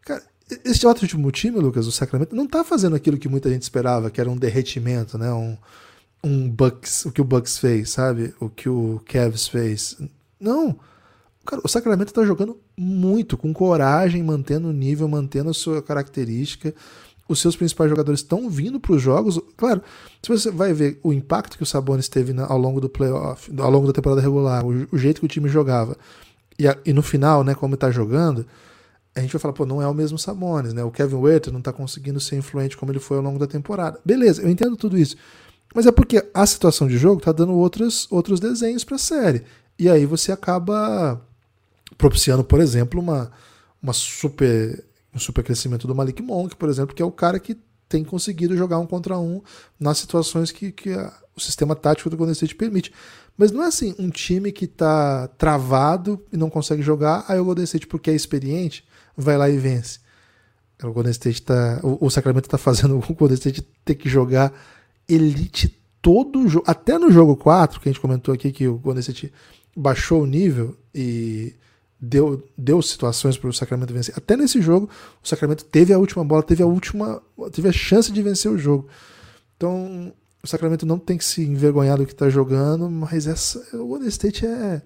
Cara, 0.03 0.23
esse 0.65 0.87
ótimo 0.87 1.31
time, 1.31 1.59
Lucas, 1.59 1.87
o 1.87 1.93
Sacramento, 1.93 2.37
não 2.37 2.47
tá 2.47 2.63
fazendo 2.63 2.95
aquilo 2.95 3.17
que 3.17 3.29
muita 3.29 3.49
gente 3.49 3.63
esperava, 3.63 4.11
que 4.11 4.21
era 4.21 4.31
um 4.31 4.37
derretimento, 4.37 5.17
né? 5.17 5.33
Um, 5.33 5.57
um 6.23 6.47
Bucks, 6.51 7.07
o 7.07 7.13
que 7.13 7.23
o 7.23 7.25
Bucks 7.25 7.57
fez, 7.57 7.89
sabe? 7.89 8.35
O 8.39 8.51
que 8.51 8.69
o 8.69 9.01
Cavs 9.07 9.49
fez. 9.49 9.97
Não. 10.39 10.79
Cara, 11.45 11.63
o 11.65 11.69
Sacramento 11.69 12.13
tá 12.13 12.25
jogando 12.25 12.59
muito, 12.77 13.37
com 13.37 13.53
coragem, 13.53 14.23
mantendo 14.23 14.69
o 14.69 14.73
nível, 14.73 15.09
mantendo 15.09 15.51
a 15.51 15.55
sua 15.55 15.83
característica. 15.83 16.75
Os 17.29 17.41
seus 17.41 17.57
principais 17.57 17.89
jogadores 17.89 18.21
estão 18.21 18.51
vindo 18.51 18.79
para 18.79 18.93
os 18.93 19.01
jogos. 19.01 19.41
Claro, 19.57 19.83
se 20.23 20.29
você 20.29 20.51
vai 20.51 20.73
ver 20.73 20.99
o 21.03 21.13
impacto 21.13 21.57
que 21.57 21.63
o 21.63 21.67
Sabonis 21.67 22.09
teve 22.09 22.35
ao 22.41 22.59
longo 22.59 22.81
do 22.81 22.89
playoff, 22.89 23.51
ao 23.59 23.71
longo 23.71 23.87
da 23.87 23.93
temporada 23.93 24.21
regular, 24.21 24.65
o, 24.65 24.87
o 24.93 24.99
jeito 24.99 25.21
que 25.21 25.27
o 25.27 25.29
time 25.29 25.49
jogava, 25.49 25.97
e, 26.59 26.69
a, 26.69 26.77
e 26.85 26.93
no 26.93 27.03
final, 27.03 27.43
né, 27.43 27.55
como 27.55 27.75
está 27.75 27.91
jogando, 27.91 28.45
a 29.15 29.21
gente 29.21 29.33
vai 29.33 29.41
falar, 29.41 29.55
pô, 29.55 29.65
não 29.65 29.81
é 29.81 29.87
o 29.87 29.95
mesmo 29.95 30.19
Sabonis, 30.19 30.73
né? 30.73 30.85
O 30.85 30.91
Kevin 30.91 31.17
Werther 31.17 31.53
não 31.53 31.61
está 31.61 31.73
conseguindo 31.73 32.21
ser 32.21 32.37
influente 32.37 32.77
como 32.77 32.93
ele 32.93 33.01
foi 33.01 33.17
ao 33.17 33.23
longo 33.23 33.39
da 33.39 33.47
temporada. 33.47 33.99
Beleza, 34.05 34.43
eu 34.43 34.51
entendo 34.51 34.77
tudo 34.77 34.99
isso. 34.99 35.17
Mas 35.75 35.87
é 35.87 35.93
porque 35.93 36.25
a 36.35 36.47
situação 36.47 36.87
de 36.87 36.99
jogo 36.99 37.19
está 37.19 37.33
dando 37.33 37.55
outros, 37.55 38.07
outros 38.11 38.41
desenhos 38.41 38.85
para 38.85 38.97
a 38.97 38.99
série. 38.99 39.43
E 39.79 39.89
aí 39.89 40.05
você 40.05 40.33
acaba 40.33 41.21
propiciando, 41.97 42.45
por 42.45 42.61
exemplo, 42.61 43.01
uma, 43.01 43.31
uma 43.83 43.93
super, 43.93 44.85
um 45.15 45.19
super 45.19 45.45
crescimento 45.45 45.87
do 45.87 45.95
Malik 45.95 46.23
Monk, 46.23 46.57
por 46.57 46.69
exemplo, 46.69 46.95
que 46.95 47.03
é 47.03 47.05
o 47.05 47.13
cara 47.13 47.39
que 47.39 47.57
tem 47.89 48.05
conseguido 48.05 48.57
jogar 48.57 48.79
um 48.79 48.87
contra 48.87 49.19
um 49.19 49.43
nas 49.79 49.99
situações 49.99 50.53
que, 50.53 50.71
que 50.71 50.93
a, 50.93 51.13
o 51.37 51.41
sistema 51.41 51.75
tático 51.75 52.09
do 52.09 52.17
Golden 52.17 52.33
State 52.33 52.55
permite. 52.55 52.93
Mas 53.37 53.51
não 53.51 53.63
é 53.65 53.67
assim, 53.67 53.95
um 53.99 54.11
time 54.11 54.53
que 54.53 54.67
está 54.67 55.29
travado 55.39 56.25
e 56.33 56.37
não 56.37 56.51
consegue 56.51 56.83
jogar, 56.83 57.25
aí 57.27 57.39
o 57.39 57.45
Golden 57.45 57.65
State, 57.65 57.87
porque 57.87 58.11
é 58.11 58.15
experiente, 58.15 58.85
vai 59.17 59.37
lá 59.37 59.49
e 59.49 59.59
vence. 59.59 59.99
O 60.83 60.93
Golden 60.93 61.11
State 61.11 61.43
tá. 61.43 61.81
O, 61.83 62.07
o 62.07 62.11
Sacramento 62.11 62.47
está 62.47 62.59
fazendo 62.59 62.99
o 63.09 63.15
Golden 63.15 63.35
State 63.35 63.63
ter 63.85 63.95
que 63.95 64.09
jogar 64.09 64.53
elite 65.09 65.77
todo 66.01 66.49
jogo. 66.49 66.65
Até 66.67 66.99
no 66.99 67.11
jogo 67.11 67.37
4, 67.37 67.81
que 67.81 67.89
a 67.89 67.93
gente 67.93 68.01
comentou 68.01 68.33
aqui 68.33 68.53
que 68.53 68.69
o 68.69 68.79
Golden 68.79 69.01
State 69.01 69.33
baixou 69.77 70.23
o 70.23 70.27
nível 70.27 70.77
e 70.95 71.55
deu, 72.01 72.43
deu 72.57 72.81
situações 72.81 73.37
para 73.37 73.51
o 73.51 73.53
Sacramento 73.53 73.93
vencer. 73.93 74.15
Até 74.17 74.37
nesse 74.37 74.61
jogo, 74.63 74.89
o 75.23 75.29
Sacramento 75.29 75.65
teve 75.65 75.93
a 75.93 75.99
última 75.99 76.25
bola, 76.25 76.43
teve 76.43 76.63
a 76.63 76.67
última, 76.67 77.23
teve 77.53 77.69
a 77.69 77.73
chance 77.73 78.11
de 78.11 78.23
vencer 78.23 78.51
o 78.51 78.59
jogo. 78.59 78.89
Então, 79.57 80.13
o 80.43 80.47
Sacramento 80.47 80.87
não 80.87 80.99
tem 80.99 81.19
que 81.19 81.25
se 81.25 81.43
envergonhar 81.43 81.99
do 81.99 82.07
que 82.07 82.13
está 82.13 82.31
jogando, 82.31 82.91
mas 82.91 83.27
essa, 83.27 83.77
o 83.77 83.87
Golden 83.87 84.09
State 84.09 84.47
é 84.47 84.83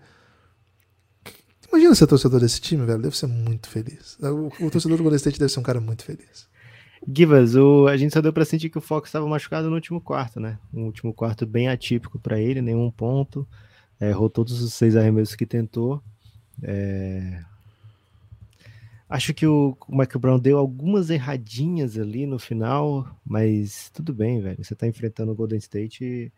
Imagina 1.75 1.95
ser 1.97 2.07
torcedor 2.07 2.39
desse 2.39 2.61
time, 2.61 2.87
velho, 2.87 3.03
deve 3.03 3.17
ser 3.17 3.27
muito 3.27 3.69
feliz. 3.69 4.17
O, 4.21 4.67
o 4.67 4.71
torcedor 4.71 4.97
do 4.97 5.03
Golden 5.03 5.17
State 5.17 5.41
deve 5.41 5.53
ser 5.53 5.59
um 5.59 5.65
cara 5.65 5.81
muito 5.81 6.05
feliz. 6.05 6.49
Givas, 7.07 7.57
o, 7.57 7.89
a 7.89 7.97
gente 7.97 8.15
só 8.15 8.21
deu 8.21 8.33
para 8.33 8.45
sentir 8.45 8.71
que 8.71 8.79
o 8.79 8.81
Fox 8.81 9.09
estava 9.09 9.27
machucado 9.27 9.69
no 9.69 9.75
último 9.75 10.01
quarto, 10.01 10.39
né? 10.39 10.57
Um 10.73 10.85
último 10.85 11.13
quarto 11.13 11.45
bem 11.45 11.69
atípico 11.69 12.17
para 12.17 12.41
ele, 12.41 12.63
nenhum 12.63 12.93
ponto. 12.93 13.45
Errou 14.01 14.31
todos 14.31 14.63
os 14.63 14.73
seis 14.73 14.95
arremessos 14.95 15.35
que 15.35 15.45
tentou. 15.45 16.01
É... 16.63 17.43
Acho 19.09 19.35
que 19.35 19.47
o, 19.47 19.77
Michael 19.89 20.19
Brown 20.19 20.39
deu 20.39 20.59
algumas 20.59 21.11
erradinhas 21.11 21.99
ali 21.99 22.27
no 22.27 22.39
final, 22.39 23.07
mas 23.25 23.91
tudo 23.91 24.13
bem, 24.13 24.41
velho. 24.41 24.65
Você 24.65 24.75
tá 24.75 24.87
enfrentando 24.87 25.33
o 25.33 25.35
Golden 25.35 25.59
State 25.59 26.33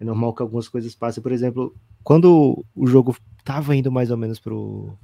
é 0.00 0.04
normal 0.04 0.34
que 0.34 0.42
algumas 0.42 0.68
coisas 0.68 0.94
passem. 0.94 1.22
Por 1.22 1.32
exemplo, 1.32 1.74
quando 2.04 2.64
o 2.74 2.86
jogo 2.86 3.16
tava 3.44 3.74
indo 3.74 3.90
mais 3.90 4.10
ou 4.10 4.16
menos 4.16 4.38
pro, 4.38 4.96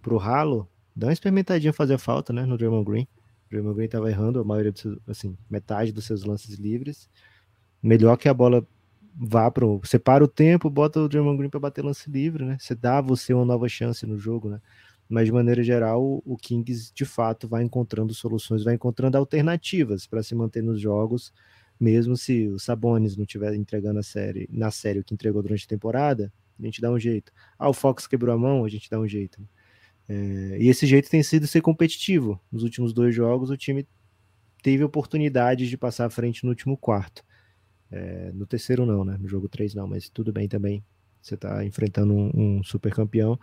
pro 0.00 0.16
ralo, 0.16 0.68
dá 0.96 1.08
uma 1.08 1.12
experimentadinha 1.12 1.72
fazer 1.72 1.98
falta, 1.98 2.32
né, 2.32 2.44
no 2.46 2.56
Draymond 2.56 2.84
Green. 2.84 3.08
O 3.46 3.50
Draymond 3.50 3.76
Green 3.76 3.88
tava 3.88 4.10
errando 4.10 4.40
a 4.40 4.44
maioria 4.44 4.72
dos 4.72 4.80
seus, 4.80 4.98
assim, 5.06 5.36
metade 5.48 5.92
dos 5.92 6.04
seus 6.04 6.24
lances 6.24 6.56
livres. 6.56 7.08
Melhor 7.82 8.16
que 8.16 8.28
a 8.28 8.34
bola 8.34 8.66
vá 9.14 9.50
pro. 9.50 9.78
Você 9.84 9.98
para 9.98 10.24
o 10.24 10.28
tempo, 10.28 10.70
bota 10.70 11.00
o 11.00 11.08
Draymond 11.08 11.38
Green 11.38 11.50
para 11.50 11.60
bater 11.60 11.84
lance 11.84 12.10
livre, 12.10 12.44
né? 12.44 12.56
Você 12.58 12.74
dá 12.74 13.00
você 13.00 13.34
uma 13.34 13.44
nova 13.44 13.68
chance 13.68 14.06
no 14.06 14.18
jogo, 14.18 14.48
né? 14.50 14.60
Mas 15.08 15.26
de 15.26 15.32
maneira 15.32 15.62
geral, 15.62 16.22
o 16.24 16.36
Kings 16.36 16.92
de 16.94 17.04
fato 17.04 17.48
vai 17.48 17.62
encontrando 17.64 18.14
soluções, 18.14 18.62
vai 18.62 18.74
encontrando 18.74 19.16
alternativas 19.18 20.06
para 20.06 20.22
se 20.22 20.34
manter 20.34 20.62
nos 20.62 20.80
jogos, 20.80 21.32
mesmo 21.80 22.16
se 22.16 22.46
o 22.48 22.58
Sabonis 22.58 23.16
não 23.16 23.24
estiver 23.24 23.54
entregando 23.54 23.98
a 23.98 24.02
série 24.02 24.48
na 24.52 24.70
série 24.70 25.00
o 25.00 25.04
que 25.04 25.14
entregou 25.14 25.42
durante 25.42 25.64
a 25.64 25.68
temporada, 25.68 26.32
a 26.58 26.64
gente 26.64 26.80
dá 26.80 26.90
um 26.90 26.98
jeito. 26.98 27.32
Ah, 27.58 27.68
o 27.68 27.72
Fox 27.72 28.06
quebrou 28.06 28.34
a 28.34 28.38
mão, 28.38 28.64
a 28.64 28.68
gente 28.68 28.88
dá 28.88 29.00
um 29.00 29.08
jeito. 29.08 29.40
É, 30.08 30.58
e 30.60 30.68
esse 30.68 30.86
jeito 30.86 31.08
tem 31.08 31.22
sido 31.22 31.46
ser 31.46 31.60
competitivo. 31.60 32.40
Nos 32.50 32.62
últimos 32.62 32.92
dois 32.92 33.14
jogos, 33.14 33.50
o 33.50 33.56
time 33.56 33.86
teve 34.62 34.84
oportunidades 34.84 35.68
de 35.68 35.76
passar 35.76 36.06
à 36.06 36.10
frente 36.10 36.44
no 36.44 36.50
último 36.50 36.76
quarto. 36.76 37.24
É, 37.90 38.30
no 38.32 38.46
terceiro 38.46 38.86
não, 38.86 39.04
né? 39.04 39.16
No 39.18 39.28
jogo 39.28 39.48
3 39.48 39.74
não, 39.74 39.86
mas 39.86 40.08
tudo 40.08 40.32
bem 40.32 40.48
também. 40.48 40.84
Você 41.20 41.34
está 41.34 41.64
enfrentando 41.64 42.14
um, 42.14 42.30
um, 42.34 42.62
super 42.62 42.92
campeão. 42.94 43.38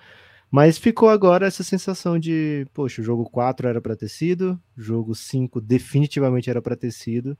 Mas 0.49 0.77
ficou 0.77 1.09
agora 1.09 1.45
essa 1.45 1.63
sensação 1.63 2.17
de, 2.17 2.65
poxa, 2.73 3.01
o 3.01 3.05
jogo 3.05 3.29
4 3.29 3.67
era 3.67 3.81
para 3.81 3.97
ter 3.97 4.07
sido, 4.07 4.59
jogo 4.75 5.13
5 5.13 5.59
definitivamente 5.59 6.49
era 6.49 6.61
para 6.61 6.75
ter 6.75 6.91
sido. 6.91 7.37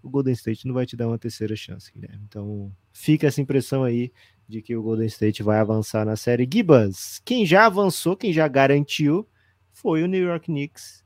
O 0.00 0.08
Golden 0.08 0.32
State 0.32 0.66
não 0.66 0.74
vai 0.74 0.86
te 0.86 0.96
dar 0.96 1.08
uma 1.08 1.18
terceira 1.18 1.54
chance, 1.56 1.92
Guilherme. 1.92 2.24
Então, 2.28 2.72
fica 2.92 3.26
essa 3.26 3.40
impressão 3.40 3.82
aí 3.82 4.12
de 4.48 4.62
que 4.62 4.76
o 4.76 4.82
Golden 4.82 5.06
State 5.06 5.42
vai 5.42 5.58
avançar 5.58 6.04
na 6.04 6.16
série. 6.16 6.48
Gibas, 6.50 7.20
quem 7.24 7.44
já 7.44 7.66
avançou, 7.66 8.16
quem 8.16 8.32
já 8.32 8.46
garantiu, 8.46 9.28
foi 9.72 10.02
o 10.02 10.06
New 10.06 10.22
York 10.24 10.46
Knicks. 10.46 11.04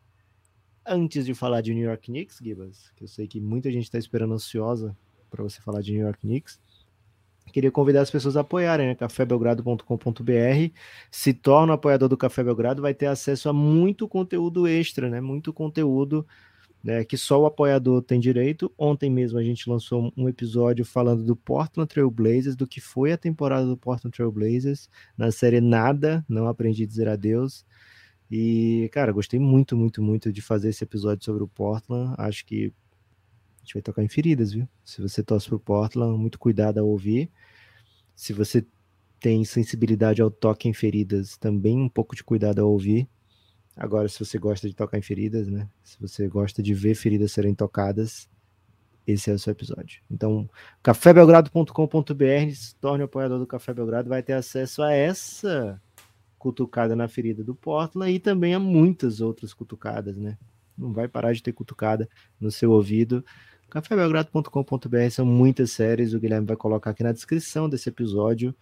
Antes 0.84 1.24
de 1.24 1.34
falar 1.34 1.62
de 1.62 1.74
New 1.74 1.84
York 1.84 2.10
Knicks, 2.10 2.38
Gibas, 2.42 2.90
que 2.94 3.04
eu 3.04 3.08
sei 3.08 3.26
que 3.26 3.40
muita 3.40 3.70
gente 3.70 3.84
está 3.84 3.98
esperando 3.98 4.34
ansiosa 4.34 4.96
para 5.36 5.44
você 5.44 5.60
falar 5.60 5.80
de 5.80 5.92
New 5.92 6.02
York 6.02 6.20
Knicks. 6.20 6.58
Queria 7.52 7.70
convidar 7.70 8.00
as 8.02 8.10
pessoas 8.10 8.36
a 8.36 8.40
apoiarem, 8.40 8.88
né? 8.88 8.94
cafébelgrado.com.br. 8.94 10.72
Se 11.10 11.32
torna 11.32 11.74
apoiador 11.74 12.08
do 12.08 12.16
Café 12.16 12.42
Belgrado, 12.42 12.82
vai 12.82 12.92
ter 12.92 13.06
acesso 13.06 13.48
a 13.48 13.52
muito 13.52 14.08
conteúdo 14.08 14.66
extra, 14.66 15.08
né? 15.08 15.20
Muito 15.20 15.52
conteúdo 15.52 16.26
né, 16.86 17.04
que 17.04 17.16
só 17.16 17.40
o 17.40 17.46
apoiador 17.46 18.00
tem 18.02 18.20
direito. 18.20 18.72
Ontem 18.78 19.10
mesmo 19.10 19.38
a 19.38 19.42
gente 19.42 19.68
lançou 19.68 20.12
um 20.16 20.28
episódio 20.28 20.84
falando 20.84 21.24
do 21.24 21.34
Portland 21.34 21.88
Trail 21.88 22.10
Blazers, 22.10 22.54
do 22.54 22.66
que 22.66 22.80
foi 22.80 23.10
a 23.12 23.18
temporada 23.18 23.66
do 23.66 23.76
Portland 23.76 24.14
Trail 24.14 24.30
Blazers 24.30 24.88
na 25.18 25.32
série 25.32 25.60
Nada, 25.60 26.24
não 26.28 26.46
aprendi 26.46 26.84
a 26.84 26.86
dizer 26.86 27.08
adeus. 27.08 27.64
E, 28.30 28.88
cara, 28.92 29.12
gostei 29.12 29.40
muito, 29.40 29.76
muito, 29.76 30.00
muito 30.00 30.32
de 30.32 30.40
fazer 30.40 30.68
esse 30.68 30.84
episódio 30.84 31.24
sobre 31.24 31.42
o 31.42 31.48
Portland. 31.48 32.14
Acho 32.18 32.46
que 32.46 32.72
gente 33.66 33.74
vai 33.74 33.82
tocar 33.82 34.02
em 34.02 34.08
feridas, 34.08 34.52
viu? 34.52 34.68
Se 34.84 35.02
você 35.02 35.22
torce 35.22 35.48
pro 35.48 35.58
Portland, 35.58 36.16
muito 36.16 36.38
cuidado 36.38 36.78
ao 36.78 36.86
ouvir. 36.86 37.30
Se 38.14 38.32
você 38.32 38.64
tem 39.20 39.44
sensibilidade 39.44 40.22
ao 40.22 40.30
toque 40.30 40.68
em 40.68 40.72
feridas, 40.72 41.36
também 41.36 41.78
um 41.78 41.88
pouco 41.88 42.14
de 42.14 42.22
cuidado 42.22 42.60
ao 42.60 42.70
ouvir. 42.70 43.08
Agora, 43.76 44.08
se 44.08 44.18
você 44.18 44.38
gosta 44.38 44.68
de 44.68 44.74
tocar 44.74 44.96
em 44.96 45.02
feridas, 45.02 45.48
né? 45.48 45.68
Se 45.82 46.00
você 46.00 46.28
gosta 46.28 46.62
de 46.62 46.72
ver 46.72 46.94
feridas 46.94 47.32
serem 47.32 47.54
tocadas, 47.54 48.28
esse 49.06 49.30
é 49.30 49.34
o 49.34 49.38
seu 49.38 49.50
episódio. 49.50 50.00
Então, 50.10 50.48
cafébelgrado.com.br, 50.82 52.54
se 52.54 52.74
torne 52.76 53.04
apoiador 53.04 53.38
do 53.38 53.46
Café 53.46 53.74
Belgrado, 53.74 54.08
vai 54.08 54.22
ter 54.22 54.32
acesso 54.32 54.82
a 54.82 54.92
essa 54.92 55.80
cutucada 56.38 56.94
na 56.94 57.08
ferida 57.08 57.42
do 57.42 57.54
Portland 57.54 58.12
e 58.12 58.18
também 58.18 58.54
a 58.54 58.58
muitas 58.58 59.20
outras 59.20 59.52
cutucadas, 59.52 60.16
né? 60.16 60.38
Não 60.76 60.92
vai 60.92 61.08
parar 61.08 61.32
de 61.32 61.42
ter 61.42 61.52
cutucada 61.52 62.08
no 62.38 62.50
seu 62.50 62.70
ouvido 62.70 63.24
cafébelgrado.com.br 63.70 65.10
são 65.10 65.26
muitas 65.26 65.72
séries, 65.72 66.14
o 66.14 66.20
Guilherme 66.20 66.46
vai 66.46 66.56
colocar 66.56 66.90
aqui 66.90 67.02
na 67.02 67.12
descrição 67.12 67.68
desse 67.68 67.88
episódio. 67.88 68.54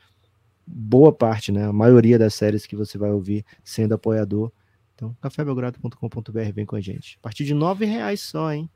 Boa 0.67 1.13
parte, 1.13 1.53
né? 1.53 1.67
A 1.67 1.73
maioria 1.73 2.19
das 2.19 2.35
séries 2.35 2.67
que 2.67 2.75
você 2.75 2.97
vai 2.97 3.11
ouvir 3.11 3.45
sendo 3.63 3.95
apoiador. 3.95 4.51
Então, 4.95 5.15
cafébelgrado.com.br 5.21 6.53
vem 6.55 6.65
com 6.65 6.77
a 6.77 6.81
gente. 6.81 7.19
A 7.21 7.23
partir 7.23 7.45
de 7.45 7.53
nove 7.53 7.85
reais 7.85 8.21
só, 8.21 8.53
hein? 8.53 8.71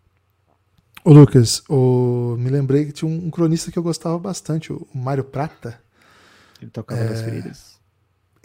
Ô 1.04 1.12
Lucas, 1.12 1.62
o... 1.68 2.36
me 2.38 2.50
lembrei 2.50 2.86
que 2.86 2.92
tinha 2.92 3.10
um, 3.10 3.30
cronista 3.30 3.70
que 3.70 3.78
eu 3.78 3.82
gostava 3.82 4.18
bastante, 4.18 4.72
o 4.72 4.86
Mário 4.92 5.24
Prata. 5.24 5.80
Ele 6.60 6.70
tocava 6.70 7.00
é... 7.00 7.08
nas 7.08 7.22
feridas. 7.22 7.77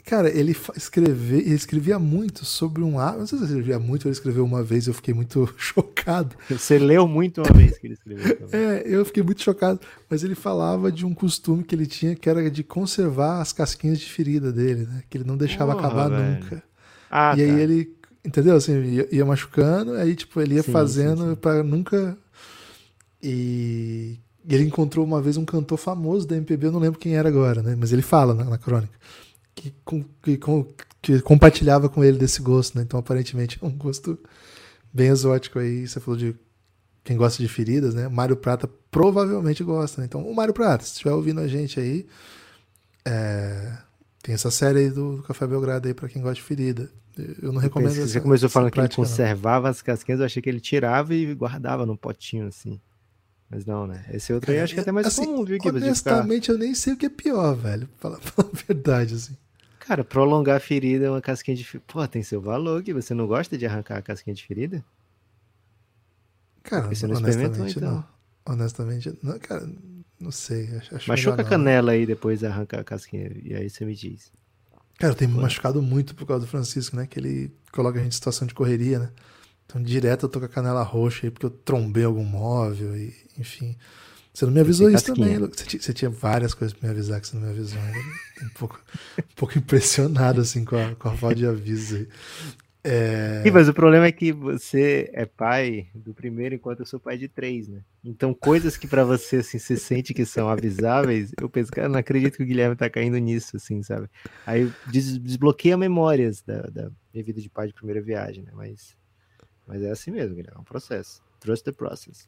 Cara, 0.05 0.29
ele 0.29 0.55
escrevia, 0.75 1.39
ele 1.39 1.55
escrevia 1.55 1.97
muito 1.97 2.43
sobre 2.43 2.83
um 2.83 2.97
Não 2.97 3.25
sei 3.25 3.37
se 3.37 3.45
ele 3.45 3.45
escrevia 3.45 3.79
muito, 3.79 4.05
ele 4.05 4.11
escreveu 4.11 4.43
uma 4.43 4.61
vez, 4.61 4.85
eu 4.85 4.93
fiquei 4.93 5.13
muito 5.13 5.51
chocado. 5.55 6.35
Você 6.49 6.77
leu 6.77 7.07
muito 7.07 7.41
uma 7.41 7.53
vez 7.53 7.77
que 7.77 7.87
ele 7.87 7.93
escreveu 7.93 8.37
também. 8.37 8.59
É, 8.59 8.83
eu 8.85 9.05
fiquei 9.05 9.23
muito 9.23 9.41
chocado. 9.41 9.79
Mas 10.09 10.21
ele 10.23 10.35
falava 10.35 10.91
de 10.91 11.05
um 11.05 11.13
costume 11.13 11.63
que 11.63 11.73
ele 11.73 11.85
tinha, 11.85 12.15
que 12.15 12.29
era 12.29 12.51
de 12.51 12.63
conservar 12.63 13.39
as 13.39 13.53
casquinhas 13.53 13.97
de 13.97 14.09
ferida 14.09 14.51
dele, 14.51 14.85
né? 14.85 15.03
Que 15.09 15.17
ele 15.17 15.23
não 15.23 15.37
deixava 15.37 15.73
Porra, 15.73 15.87
acabar 15.87 16.09
velho. 16.09 16.41
nunca. 16.41 16.63
Ah, 17.09 17.33
e 17.37 17.41
aí 17.41 17.51
tá. 17.51 17.59
ele, 17.59 17.95
entendeu? 18.25 18.55
Assim, 18.57 18.73
ia, 18.83 19.07
ia, 19.09 19.25
machucando, 19.25 19.93
aí 19.93 20.15
tipo, 20.15 20.41
ele 20.41 20.55
ia 20.55 20.63
sim, 20.63 20.71
fazendo 20.71 21.37
para 21.37 21.63
nunca. 21.63 22.17
E 23.21 24.19
ele 24.49 24.65
encontrou 24.65 25.05
uma 25.05 25.21
vez 25.21 25.37
um 25.37 25.45
cantor 25.45 25.77
famoso 25.77 26.27
da 26.27 26.35
MPB, 26.35 26.67
eu 26.67 26.71
não 26.73 26.79
lembro 26.81 26.99
quem 26.99 27.15
era 27.15 27.29
agora, 27.29 27.63
né? 27.63 27.73
Mas 27.79 27.93
ele 27.93 28.01
fala 28.01 28.33
na, 28.33 28.43
na 28.43 28.57
crônica 28.57 28.91
que, 29.55 29.73
que, 30.21 30.39
que, 31.01 31.21
compartilhava 31.21 31.89
com 31.89 32.03
ele 32.03 32.17
desse 32.17 32.41
gosto, 32.41 32.77
né? 32.77 32.83
Então, 32.83 32.99
aparentemente, 32.99 33.59
é 33.61 33.65
um 33.65 33.71
gosto 33.71 34.17
bem 34.91 35.09
exótico 35.09 35.59
aí. 35.59 35.87
Você 35.87 35.99
falou 35.99 36.17
de 36.17 36.35
quem 37.03 37.17
gosta 37.17 37.41
de 37.41 37.49
feridas, 37.49 37.93
né? 37.93 38.07
Mário 38.07 38.35
Prata 38.35 38.69
provavelmente 38.89 39.63
gosta, 39.63 40.01
né? 40.01 40.05
Então, 40.05 40.21
o 40.27 40.35
Mário 40.35 40.53
Prata, 40.53 40.83
se 40.83 40.91
estiver 40.91 41.11
ouvindo 41.11 41.39
a 41.41 41.47
gente 41.47 41.79
aí, 41.79 42.05
é... 43.05 43.77
Tem 44.21 44.33
essa 44.33 44.49
série 44.49 44.79
aí 44.79 44.89
do, 44.89 45.17
do 45.17 45.23
Café 45.23 45.45
Belgrado 45.45 45.85
aí 45.85 45.93
pra 45.93 46.07
quem 46.07 46.21
gosta 46.21 46.35
de 46.35 46.43
ferida. 46.43 46.89
Eu 47.41 47.51
não 47.51 47.59
recomendo 47.59 47.89
Pensei- 47.89 48.03
essa, 48.03 48.13
Você 48.13 48.21
começou 48.21 48.47
essa 48.47 48.53
falando 48.53 48.71
que 48.71 48.79
ele 48.79 48.87
prática, 48.87 49.01
não. 49.01 49.07
conservava 49.09 49.69
as 49.69 49.81
casquinhas, 49.81 50.21
eu 50.21 50.25
achei 50.25 50.41
que 50.41 50.49
ele 50.49 50.61
tirava 50.61 51.13
e 51.13 51.35
guardava 51.35 51.85
num 51.85 51.97
potinho 51.97 52.47
assim. 52.47 52.79
Mas 53.53 53.65
não, 53.65 53.85
né? 53.85 54.03
Esse 54.11 54.33
outro 54.33 54.51
aí 54.51 54.59
acho 54.59 54.73
que 54.73 54.79
é 54.79 54.81
até 54.81 54.91
mais 54.91 55.05
Assim, 55.05 55.25
comum, 55.25 55.45
viu, 55.45 55.57
Gibbs? 55.61 55.73
de 55.83 55.93
ficar- 55.93 56.13
Honestamente, 56.15 56.49
eu 56.49 56.57
nem 56.57 56.73
sei 56.73 56.93
o 56.93 56.97
que 56.97 57.05
é 57.05 57.09
pior, 57.09 57.53
velho. 57.55 57.87
Falar 57.99 58.19
falar 58.19 58.49
a 58.49 58.57
verdade, 58.67 59.13
assim. 59.13 59.37
Cara, 59.79 60.03
prolongar 60.03 60.57
a 60.57 60.59
ferida 60.59 61.05
é 61.05 61.09
uma 61.09 61.21
casquinha 61.21 61.55
de 61.55 61.63
ferida. 61.63 61.83
Pô, 61.87 62.07
tem 62.07 62.23
seu 62.23 62.41
valor, 62.41 62.81
que 62.81 62.93
você 62.93 63.13
não 63.13 63.27
gosta 63.27 63.57
de 63.57 63.65
arrancar 63.65 63.97
a 63.97 64.01
casquinha 64.01 64.33
de 64.33 64.43
ferida? 64.43 64.83
Cara, 66.63 66.83
Porque 66.83 66.95
você 66.95 67.05
não 67.05 67.13
experimentou, 67.15 67.51
honestamente, 67.65 67.77
então. 67.79 67.91
não. 68.45 68.53
Honestamente, 68.53 69.19
não, 69.21 69.39
cara, 69.39 69.69
não 70.19 70.31
sei. 70.31 70.69
Acho, 70.91 71.07
Machuca 71.09 71.41
a 71.41 71.45
canela 71.45 71.91
aí 71.91 72.05
depois 72.05 72.39
de 72.39 72.45
arrancar 72.45 72.79
a 72.79 72.83
casquinha. 72.83 73.31
E 73.43 73.53
aí 73.53 73.69
você 73.69 73.85
me 73.85 73.93
diz. 73.95 74.31
Cara, 74.97 75.13
eu 75.13 75.17
tenho 75.17 75.31
me 75.31 75.39
machucado 75.41 75.81
muito 75.81 76.15
por 76.15 76.25
causa 76.25 76.45
do 76.45 76.49
Francisco, 76.49 76.95
né? 76.95 77.05
Que 77.05 77.19
ele 77.19 77.51
coloca 77.71 77.99
a 77.99 78.01
gente 78.03 78.13
em 78.13 78.15
situação 78.15 78.47
de 78.47 78.53
correria, 78.53 78.99
né? 78.99 79.09
Então, 79.65 79.81
direto 79.81 80.25
eu 80.25 80.29
tô 80.29 80.39
com 80.39 80.45
a 80.45 80.49
canela 80.49 80.83
roxa 80.83 81.25
aí 81.27 81.31
porque 81.31 81.45
eu 81.45 81.49
trombei 81.49 82.03
algum 82.03 82.23
móvel 82.23 82.95
e, 82.95 83.13
enfim. 83.37 83.75
Você 84.33 84.45
não 84.45 84.53
me 84.53 84.59
avisou 84.61 84.89
isso 84.91 85.05
também. 85.05 85.37
Você, 85.37 85.79
você 85.79 85.93
tinha 85.93 86.09
várias 86.11 86.53
coisas 86.53 86.77
pra 86.77 86.87
me 86.89 86.93
avisar 86.95 87.21
que 87.21 87.27
você 87.27 87.35
não 87.37 87.43
me 87.43 87.49
avisou 87.51 87.79
ainda. 87.81 87.99
Um 88.43 88.49
pouco, 88.49 88.81
um 89.19 89.35
pouco 89.35 89.57
impressionado, 89.57 90.41
assim, 90.41 90.65
com 90.65 90.75
a, 90.75 90.95
com 90.95 91.09
a 91.09 91.13
falta 91.17 91.35
de 91.35 91.45
aviso 91.47 91.97
aí. 91.97 92.07
É... 92.83 93.43
Ih, 93.47 93.51
mas 93.51 93.67
o 93.69 93.73
problema 93.73 94.05
é 94.05 94.11
que 94.11 94.31
você 94.31 95.09
é 95.13 95.25
pai 95.25 95.87
do 95.93 96.13
primeiro 96.13 96.55
enquanto 96.55 96.79
eu 96.81 96.85
sou 96.85 96.99
pai 96.99 97.17
de 97.17 97.27
três, 97.27 97.67
né? 97.67 97.81
Então, 98.03 98.33
coisas 98.33 98.77
que 98.77 98.87
pra 98.87 99.03
você, 99.03 99.37
assim, 99.37 99.59
você 99.59 99.75
sente 99.77 100.13
que 100.13 100.25
são 100.25 100.49
avisáveis, 100.49 101.31
eu 101.39 101.49
penso, 101.49 101.71
cara, 101.71 101.89
não 101.89 101.99
acredito 101.99 102.37
que 102.37 102.43
o 102.43 102.45
Guilherme 102.45 102.75
tá 102.75 102.89
caindo 102.89 103.17
nisso, 103.17 103.55
assim, 103.57 103.81
sabe? 103.83 104.09
Aí 104.45 104.73
des- 104.85 105.17
desbloqueia 105.19 105.77
memórias 105.77 106.41
da, 106.41 106.61
da 106.63 106.91
minha 107.13 107.23
vida 107.23 107.41
de 107.41 107.49
pai 107.49 107.67
de 107.67 107.73
primeira 107.73 108.01
viagem, 108.01 108.43
né? 108.43 108.51
Mas, 108.53 108.95
mas 109.67 109.81
é 109.81 109.91
assim 109.91 110.11
mesmo, 110.11 110.35
Guilherme, 110.35 110.57
é 110.57 110.61
um 110.61 110.63
processo. 110.65 111.21
Trust 111.39 111.63
the 111.63 111.71
process. 111.71 112.27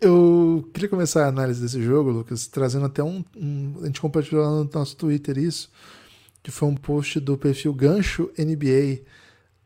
Eu 0.00 0.68
queria 0.72 0.88
começar 0.88 1.24
a 1.24 1.28
análise 1.28 1.60
desse 1.60 1.82
jogo, 1.82 2.10
Lucas, 2.10 2.46
trazendo 2.46 2.86
até 2.86 3.02
um, 3.02 3.24
um- 3.36 3.80
A 3.82 3.86
gente 3.86 4.00
compartilhou 4.00 4.44
lá 4.44 4.50
no 4.50 4.70
nosso 4.72 4.96
Twitter 4.96 5.36
isso, 5.38 5.70
que 6.42 6.50
foi 6.50 6.68
um 6.68 6.76
post 6.76 7.18
do 7.20 7.36
perfil 7.36 7.74
Gancho 7.74 8.30
NBA, 8.38 9.02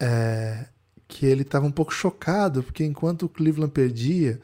é, 0.00 0.66
que 1.06 1.26
ele 1.26 1.42
estava 1.42 1.66
um 1.66 1.70
pouco 1.70 1.92
chocado, 1.92 2.62
porque 2.62 2.84
enquanto 2.84 3.24
o 3.24 3.28
Cleveland 3.28 3.72
perdia, 3.72 4.40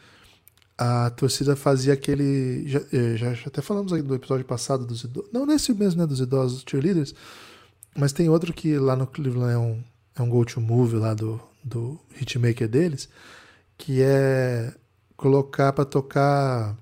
a 0.77 1.11
torcida 1.11 1.57
fazia 1.57 1.93
aquele. 1.95 2.65
Já, 2.69 2.81
eh, 2.93 3.17
já- 3.17 3.35
já 3.35 3.47
até 3.47 3.63
falamos 3.63 3.93
aqui 3.93 4.03
do 4.03 4.15
episódio 4.15 4.45
passado 4.45 4.87
dos 4.87 5.05
idosos. 5.05 5.31
Não 5.33 5.47
nesse 5.47 5.73
mesmo, 5.75 6.01
né? 6.03 6.07
Dos 6.07 6.21
idosos 6.21 6.65
cheerleaders, 6.69 7.15
mas 7.97 8.13
tem 8.13 8.29
outro 8.29 8.53
que 8.53 8.79
lá 8.79 8.95
no 8.97 9.07
Cleveland 9.07 9.53
é 9.53 9.59
um, 9.59 9.83
é 10.15 10.23
um 10.23 10.29
go-to-move 10.29 10.97
lá 10.97 11.15
do, 11.15 11.41
do 11.63 11.99
hitmaker 12.21 12.69
deles, 12.69 13.09
que 13.77 14.03
é 14.03 14.75
colocar 15.17 15.73
para 15.73 15.85
tocar 15.85 16.77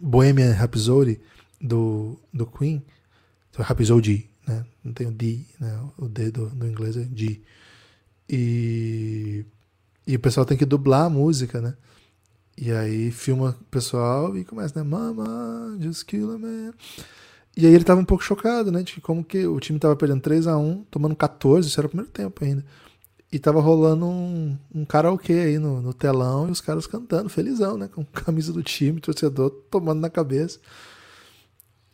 Bohemian 0.00 0.52
Rhapsody 0.52 1.20
do, 1.60 2.18
do 2.32 2.46
Queen, 2.46 2.84
então, 3.50 3.64
Rhapsody, 3.64 4.28
né? 4.46 4.64
Não 4.82 4.92
tem 4.92 5.06
o 5.06 5.12
D, 5.12 5.40
né? 5.60 5.78
O 5.96 6.08
D 6.08 6.30
do, 6.30 6.48
do 6.48 6.66
inglês 6.66 6.96
é 6.96 7.04
D. 7.04 7.40
E, 8.28 9.44
e 10.06 10.16
o 10.16 10.20
pessoal 10.20 10.46
tem 10.46 10.56
que 10.56 10.64
dublar 10.64 11.04
a 11.04 11.10
música, 11.10 11.60
né? 11.60 11.74
E 12.56 12.72
aí 12.72 13.10
filma 13.10 13.56
o 13.60 13.64
pessoal 13.64 14.36
e 14.36 14.44
começa, 14.44 14.82
né? 14.82 14.88
Mama, 14.88 15.76
just 15.80 16.04
kill 16.04 16.32
a 16.32 16.38
man. 16.38 16.72
E 17.56 17.66
aí 17.66 17.74
ele 17.74 17.84
tava 17.84 18.00
um 18.00 18.04
pouco 18.04 18.24
chocado, 18.24 18.72
né? 18.72 18.82
De 18.82 19.00
como 19.00 19.22
que 19.22 19.46
o 19.46 19.60
time 19.60 19.78
tava 19.78 19.94
perdendo 19.96 20.20
3 20.22 20.46
a 20.46 20.56
1 20.56 20.84
tomando 20.90 21.14
14, 21.14 21.68
isso 21.68 21.78
era 21.78 21.86
o 21.86 21.90
primeiro 21.90 22.10
tempo 22.10 22.42
ainda. 22.44 22.64
E 23.30 23.38
tava 23.38 23.60
rolando 23.60 24.06
um, 24.06 24.56
um 24.74 24.84
karaokê 24.84 25.32
aí 25.32 25.58
no, 25.58 25.80
no 25.80 25.94
telão 25.94 26.48
e 26.48 26.50
os 26.50 26.60
caras 26.60 26.86
cantando, 26.86 27.28
felizão, 27.28 27.76
né? 27.76 27.88
Com 27.94 28.04
camisa 28.12 28.52
do 28.52 28.62
time, 28.62 29.00
torcedor 29.00 29.50
tomando 29.70 30.00
na 30.00 30.10
cabeça. 30.10 30.58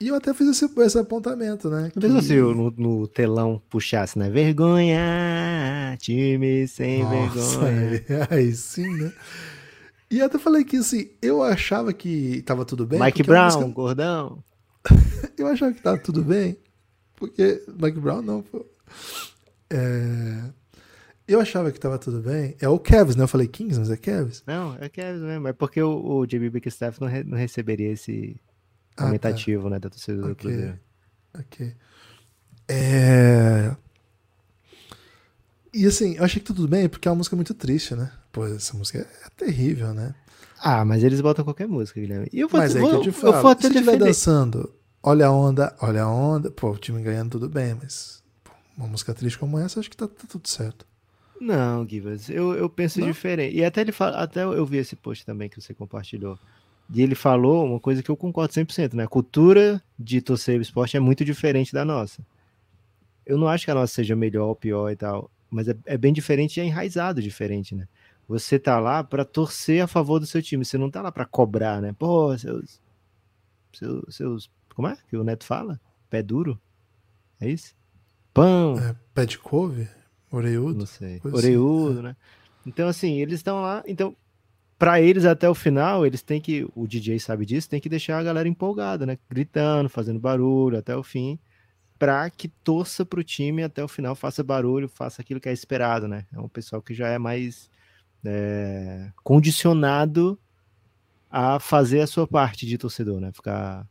E 0.00 0.06
eu 0.08 0.14
até 0.14 0.32
fiz 0.32 0.46
esse, 0.48 0.64
esse 0.80 0.96
apontamento, 0.98 1.68
né? 1.68 1.90
Que- 1.92 2.22
se 2.22 2.34
eu 2.34 2.54
no, 2.54 2.70
no 2.70 3.08
telão 3.08 3.60
puxasse, 3.68 4.16
né? 4.16 4.30
Vergonha, 4.30 5.96
time 6.00 6.68
sem 6.68 7.02
Nossa, 7.02 7.58
vergonha. 7.58 8.04
aí, 8.30 8.38
aí 8.38 8.54
sim, 8.54 8.88
né? 8.96 9.12
E 10.10 10.22
até 10.22 10.38
falei 10.38 10.62
que 10.64 10.76
assim, 10.76 11.08
eu 11.20 11.42
achava 11.42 11.92
que 11.92 12.42
tava 12.42 12.64
tudo 12.64 12.86
bem. 12.86 13.00
Mike 13.00 13.24
Brown, 13.24 13.44
música- 13.46 13.66
gordão. 13.66 14.38
Eu 15.38 15.46
achava 15.48 15.72
que 15.72 15.82
tava 15.82 15.98
tudo 15.98 16.22
bem, 16.22 16.56
porque 17.16 17.62
Mike 17.80 17.98
Brown 18.00 18.22
não, 18.22 18.42
pô. 18.42 18.64
É, 19.70 20.50
Eu 21.26 21.40
achava 21.40 21.70
que 21.70 21.78
tava 21.78 21.98
tudo 21.98 22.20
bem. 22.20 22.56
É 22.60 22.68
o 22.68 22.78
Cavs, 22.78 23.14
né? 23.16 23.24
Eu 23.24 23.28
falei 23.28 23.46
Kings, 23.46 23.78
mas 23.78 23.90
é 23.90 23.96
Cavs. 23.96 24.42
Não, 24.46 24.76
é 24.80 24.88
Kevin 24.88 25.20
mesmo. 25.20 25.48
É 25.48 25.52
porque 25.52 25.80
o, 25.82 25.90
o 26.20 26.26
JB 26.26 26.48
Bickerstaff 26.50 27.00
não, 27.00 27.06
re- 27.08 27.24
não 27.24 27.36
receberia 27.36 27.92
esse 27.92 28.40
Ah, 28.96 29.04
tá. 29.18 29.30
né, 29.70 29.78
da 29.78 29.90
torcida 29.90 30.22
do 30.22 30.32
Ok. 30.32 30.34
Cruzeiro. 30.50 30.78
Ok. 31.38 31.74
É... 32.66 33.76
E 35.72 35.86
assim, 35.86 36.16
eu 36.16 36.24
achei 36.24 36.40
que 36.40 36.46
tudo 36.46 36.66
bem, 36.66 36.88
porque 36.88 37.06
é 37.06 37.10
uma 37.10 37.18
música 37.18 37.36
muito 37.36 37.52
triste, 37.54 37.94
né? 37.94 38.10
Pô, 38.32 38.46
essa 38.46 38.76
música 38.76 38.98
é 39.00 39.28
terrível, 39.36 39.92
né? 39.92 40.14
Ah, 40.60 40.84
mas 40.84 41.04
eles 41.04 41.20
botam 41.20 41.44
qualquer 41.44 41.68
música, 41.68 42.00
Guilherme. 42.00 42.26
E 42.32 42.40
eu 42.40 42.48
vou, 42.48 42.58
Mas 42.58 42.74
é 42.74 42.80
vou, 42.80 42.88
que 42.90 42.96
eu 42.96 43.02
te 43.02 43.06
eu 43.08 43.12
falo, 43.12 43.42
vou 43.42 43.50
até 43.50 43.68
se 43.68 43.74
estiver 43.74 43.96
dançando, 43.96 44.74
olha 45.08 45.26
a 45.26 45.32
onda, 45.32 45.74
olha 45.80 46.02
a 46.02 46.10
onda, 46.10 46.50
pô, 46.50 46.70
o 46.70 46.76
time 46.76 47.02
ganhando 47.02 47.30
tudo 47.30 47.48
bem, 47.48 47.74
mas 47.74 48.22
pô, 48.44 48.52
uma 48.76 48.86
música 48.86 49.14
triste 49.14 49.38
como 49.38 49.58
essa, 49.58 49.80
acho 49.80 49.88
que 49.88 49.96
tá, 49.96 50.06
tá 50.06 50.26
tudo 50.28 50.46
certo. 50.46 50.86
Não, 51.40 51.88
Givas, 51.88 52.28
eu, 52.28 52.54
eu 52.54 52.68
penso 52.68 53.00
Não? 53.00 53.06
diferente. 53.06 53.56
E 53.56 53.64
até 53.64 53.80
ele 53.80 53.92
fala, 53.92 54.18
até 54.18 54.42
eu 54.42 54.66
vi 54.66 54.76
esse 54.76 54.94
post 54.96 55.24
também 55.24 55.48
que 55.48 55.58
você 55.58 55.72
compartilhou. 55.72 56.38
E 56.92 57.00
ele 57.00 57.14
falou 57.14 57.64
uma 57.64 57.80
coisa 57.80 58.02
que 58.02 58.10
eu 58.10 58.16
concordo 58.16 58.52
100%, 58.52 58.94
né? 58.94 59.04
A 59.04 59.08
cultura 59.08 59.82
de 59.98 60.20
torcer 60.20 60.60
esporte 60.60 60.96
é 60.96 61.00
muito 61.00 61.24
diferente 61.24 61.72
da 61.72 61.84
nossa. 61.84 62.22
Eu 63.24 63.38
não 63.38 63.48
acho 63.48 63.64
que 63.64 63.70
a 63.70 63.74
nossa 63.74 63.94
seja 63.94 64.16
melhor 64.16 64.48
ou 64.48 64.56
pior 64.56 64.90
e 64.90 64.96
tal, 64.96 65.30
mas 65.50 65.68
é, 65.68 65.76
é 65.86 65.96
bem 65.96 66.12
diferente 66.12 66.56
e 66.56 66.60
é 66.60 66.64
enraizado 66.64 67.22
diferente, 67.22 67.74
né? 67.74 67.86
Você 68.26 68.58
tá 68.58 68.78
lá 68.78 69.02
pra 69.02 69.24
torcer 69.24 69.82
a 69.82 69.86
favor 69.86 70.18
do 70.18 70.26
seu 70.26 70.42
time, 70.42 70.64
você 70.64 70.76
não 70.76 70.90
tá 70.90 71.00
lá 71.00 71.12
pra 71.12 71.24
cobrar, 71.24 71.80
né? 71.80 71.94
Pô, 71.98 72.36
seus, 72.36 72.80
seus, 73.72 74.16
seus 74.16 74.50
como 74.78 74.86
é 74.86 74.96
que 75.10 75.16
o 75.16 75.24
Neto 75.24 75.42
fala? 75.44 75.80
Pé 76.08 76.22
duro? 76.22 76.56
É 77.40 77.48
isso? 77.50 77.74
Pão, 78.32 78.78
É, 78.78 78.94
pé 79.12 79.26
de 79.26 79.36
couve, 79.36 79.88
orelhudo. 80.30 80.78
não 80.78 80.86
sei. 80.86 81.18
coisa 81.18 81.36
assim, 81.38 82.00
né? 82.00 82.16
Então, 82.64 82.86
assim, 82.86 83.20
eles 83.20 83.34
estão 83.40 83.60
lá. 83.60 83.82
Então, 83.88 84.14
pra 84.78 85.00
eles 85.00 85.24
até 85.24 85.50
o 85.50 85.54
final, 85.54 86.06
eles 86.06 86.22
têm 86.22 86.40
que. 86.40 86.64
O 86.76 86.86
DJ 86.86 87.18
sabe 87.18 87.44
disso, 87.44 87.68
tem 87.68 87.80
que 87.80 87.88
deixar 87.88 88.20
a 88.20 88.22
galera 88.22 88.48
empolgada, 88.48 89.04
né? 89.04 89.18
Gritando, 89.28 89.88
fazendo 89.88 90.20
barulho 90.20 90.78
até 90.78 90.94
o 90.96 91.02
fim. 91.02 91.40
Pra 91.98 92.30
que 92.30 92.46
torça 92.46 93.04
pro 93.04 93.24
time 93.24 93.64
até 93.64 93.82
o 93.82 93.88
final, 93.88 94.14
faça 94.14 94.44
barulho, 94.44 94.88
faça 94.88 95.20
aquilo 95.22 95.40
que 95.40 95.48
é 95.48 95.52
esperado, 95.52 96.06
né? 96.06 96.24
É 96.32 96.38
um 96.38 96.48
pessoal 96.48 96.80
que 96.80 96.94
já 96.94 97.08
é 97.08 97.18
mais 97.18 97.68
é, 98.24 99.10
condicionado 99.24 100.38
a 101.28 101.58
fazer 101.58 102.00
a 102.00 102.06
sua 102.06 102.28
parte 102.28 102.64
de 102.64 102.78
torcedor, 102.78 103.18
né? 103.20 103.32
Ficar. 103.32 103.84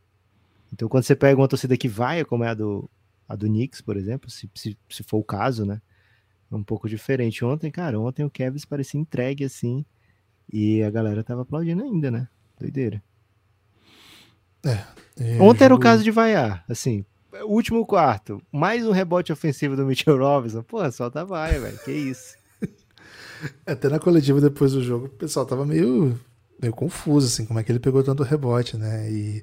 Então, 0.72 0.88
quando 0.88 1.04
você 1.04 1.16
pega 1.16 1.40
uma 1.40 1.48
torcida 1.48 1.76
que 1.76 1.88
vai, 1.88 2.24
como 2.24 2.44
é 2.44 2.48
a 2.48 2.54
do, 2.54 2.88
a 3.28 3.34
do 3.34 3.46
Knicks, 3.46 3.80
por 3.80 3.96
exemplo, 3.96 4.30
se, 4.30 4.50
se, 4.54 4.76
se 4.88 5.02
for 5.02 5.18
o 5.18 5.24
caso, 5.24 5.64
né? 5.64 5.80
É 6.50 6.54
um 6.54 6.64
pouco 6.64 6.88
diferente. 6.88 7.44
Ontem, 7.44 7.70
cara, 7.70 8.00
ontem 8.00 8.24
o 8.24 8.30
Kevin 8.30 8.58
parecia 8.68 9.00
entregue 9.00 9.44
assim. 9.44 9.84
E 10.50 10.82
a 10.82 10.90
galera 10.90 11.22
tava 11.22 11.42
aplaudindo 11.42 11.82
ainda, 11.82 12.10
né? 12.10 12.28
Doideira. 12.58 13.02
E 15.18 15.38
Ontem 15.40 15.64
era 15.64 15.74
o 15.74 15.78
caso 15.78 16.02
de 16.02 16.10
vaiar, 16.10 16.64
assim. 16.68 17.04
Último 17.44 17.86
quarto, 17.86 18.40
mais 18.50 18.86
um 18.86 18.90
rebote 18.90 19.30
ofensivo 19.30 19.76
do 19.76 19.84
Mitchell 19.84 20.18
Robinson. 20.18 20.62
Pô, 20.62 20.90
solta 20.90 21.20
a 21.20 21.24
vaia, 21.24 21.60
velho. 21.60 21.78
Que 21.78 21.92
isso. 21.92 22.36
Até 23.66 23.88
na 23.88 23.98
coletiva 23.98 24.40
depois 24.40 24.72
do 24.72 24.82
jogo, 24.82 25.06
o 25.06 25.10
pessoal 25.10 25.44
tava 25.44 25.66
meio, 25.66 26.18
meio 26.60 26.72
confuso, 26.72 27.26
assim, 27.26 27.44
como 27.44 27.60
é 27.60 27.62
que 27.62 27.70
ele 27.70 27.78
pegou 27.78 28.02
tanto 28.02 28.22
rebote, 28.22 28.76
né? 28.78 29.10
E 29.10 29.42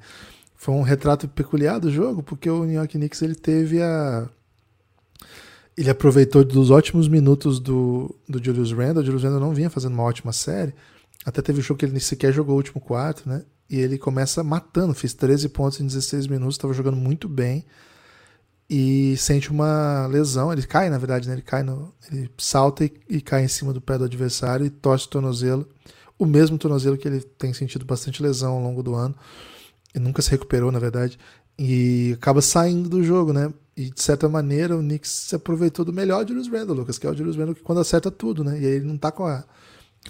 foi 0.65 0.73
um 0.73 0.81
retrato 0.81 1.27
peculiar 1.27 1.79
do 1.79 1.91
jogo, 1.91 2.23
porque 2.23 2.49
o 2.49 2.65
New 2.65 2.73
York 2.73 2.97
Knicks 2.97 3.21
ele 3.21 3.35
teve 3.35 3.83
a. 3.83 4.27
Ele 5.77 5.91
aproveitou 5.91 6.43
dos 6.43 6.71
ótimos 6.71 7.07
minutos 7.07 7.59
do, 7.59 8.15
do 8.27 8.43
Julius 8.43 8.71
Randle. 8.71 9.03
O 9.03 9.05
Julius 9.05 9.23
Randle 9.23 9.39
não 9.39 9.53
vinha 9.53 9.69
fazendo 9.69 9.93
uma 9.93 10.01
ótima 10.01 10.33
série. 10.33 10.73
Até 11.23 11.39
teve 11.43 11.59
um 11.59 11.61
jogo 11.61 11.77
que 11.77 11.85
ele 11.85 11.91
nem 11.91 12.01
sequer 12.01 12.33
jogou 12.33 12.55
o 12.55 12.57
último 12.57 12.81
quarto, 12.81 13.29
né? 13.29 13.43
E 13.69 13.77
ele 13.77 13.99
começa 13.99 14.43
matando, 14.43 14.95
fez 14.95 15.13
13 15.13 15.49
pontos 15.49 15.79
em 15.79 15.85
16 15.85 16.25
minutos, 16.25 16.55
estava 16.55 16.73
jogando 16.73 16.97
muito 16.97 17.29
bem. 17.29 17.63
E 18.67 19.15
sente 19.17 19.51
uma 19.51 20.07
lesão, 20.07 20.51
ele 20.51 20.63
cai, 20.63 20.89
na 20.89 20.97
verdade, 20.97 21.27
né? 21.27 21.35
Ele 21.35 21.43
cai 21.43 21.61
no. 21.61 21.93
Ele 22.11 22.27
salta 22.39 22.85
e, 22.85 22.91
e 23.07 23.21
cai 23.21 23.43
em 23.43 23.47
cima 23.47 23.71
do 23.71 23.79
pé 23.79 23.99
do 23.99 24.05
adversário 24.05 24.65
e 24.65 24.71
torce 24.71 25.05
o 25.05 25.09
tornozelo. 25.09 25.69
O 26.17 26.25
mesmo 26.25 26.57
tornozelo 26.57 26.97
que 26.97 27.07
ele 27.07 27.21
tem 27.21 27.53
sentido 27.53 27.85
bastante 27.85 28.23
lesão 28.23 28.53
ao 28.53 28.63
longo 28.63 28.81
do 28.81 28.95
ano. 28.95 29.13
E 29.95 29.99
nunca 29.99 30.21
se 30.21 30.29
recuperou, 30.29 30.71
na 30.71 30.79
verdade. 30.79 31.17
E 31.57 32.11
acaba 32.15 32.41
saindo 32.41 32.89
do 32.89 33.01
jogo, 33.01 33.31
né? 33.31 33.51
E 33.77 33.89
de 33.89 34.01
certa 34.01 34.27
maneira 34.27 34.75
o 34.75 34.79
Knicks 34.79 35.09
se 35.09 35.35
aproveitou 35.35 35.85
do 35.85 35.93
melhor 35.93 36.27
Julius 36.27 36.47
Randle, 36.47 36.75
Lucas, 36.75 36.97
que 36.97 37.07
é 37.07 37.09
o 37.09 37.15
Julius 37.15 37.35
Randle 37.35 37.55
que 37.55 37.61
quando 37.61 37.79
acerta 37.79 38.11
tudo, 38.11 38.43
né? 38.43 38.59
E 38.59 38.65
aí 38.65 38.73
ele 38.73 38.85
não 38.85 38.97
tá 38.97 39.11
com 39.11 39.25
a 39.25 39.43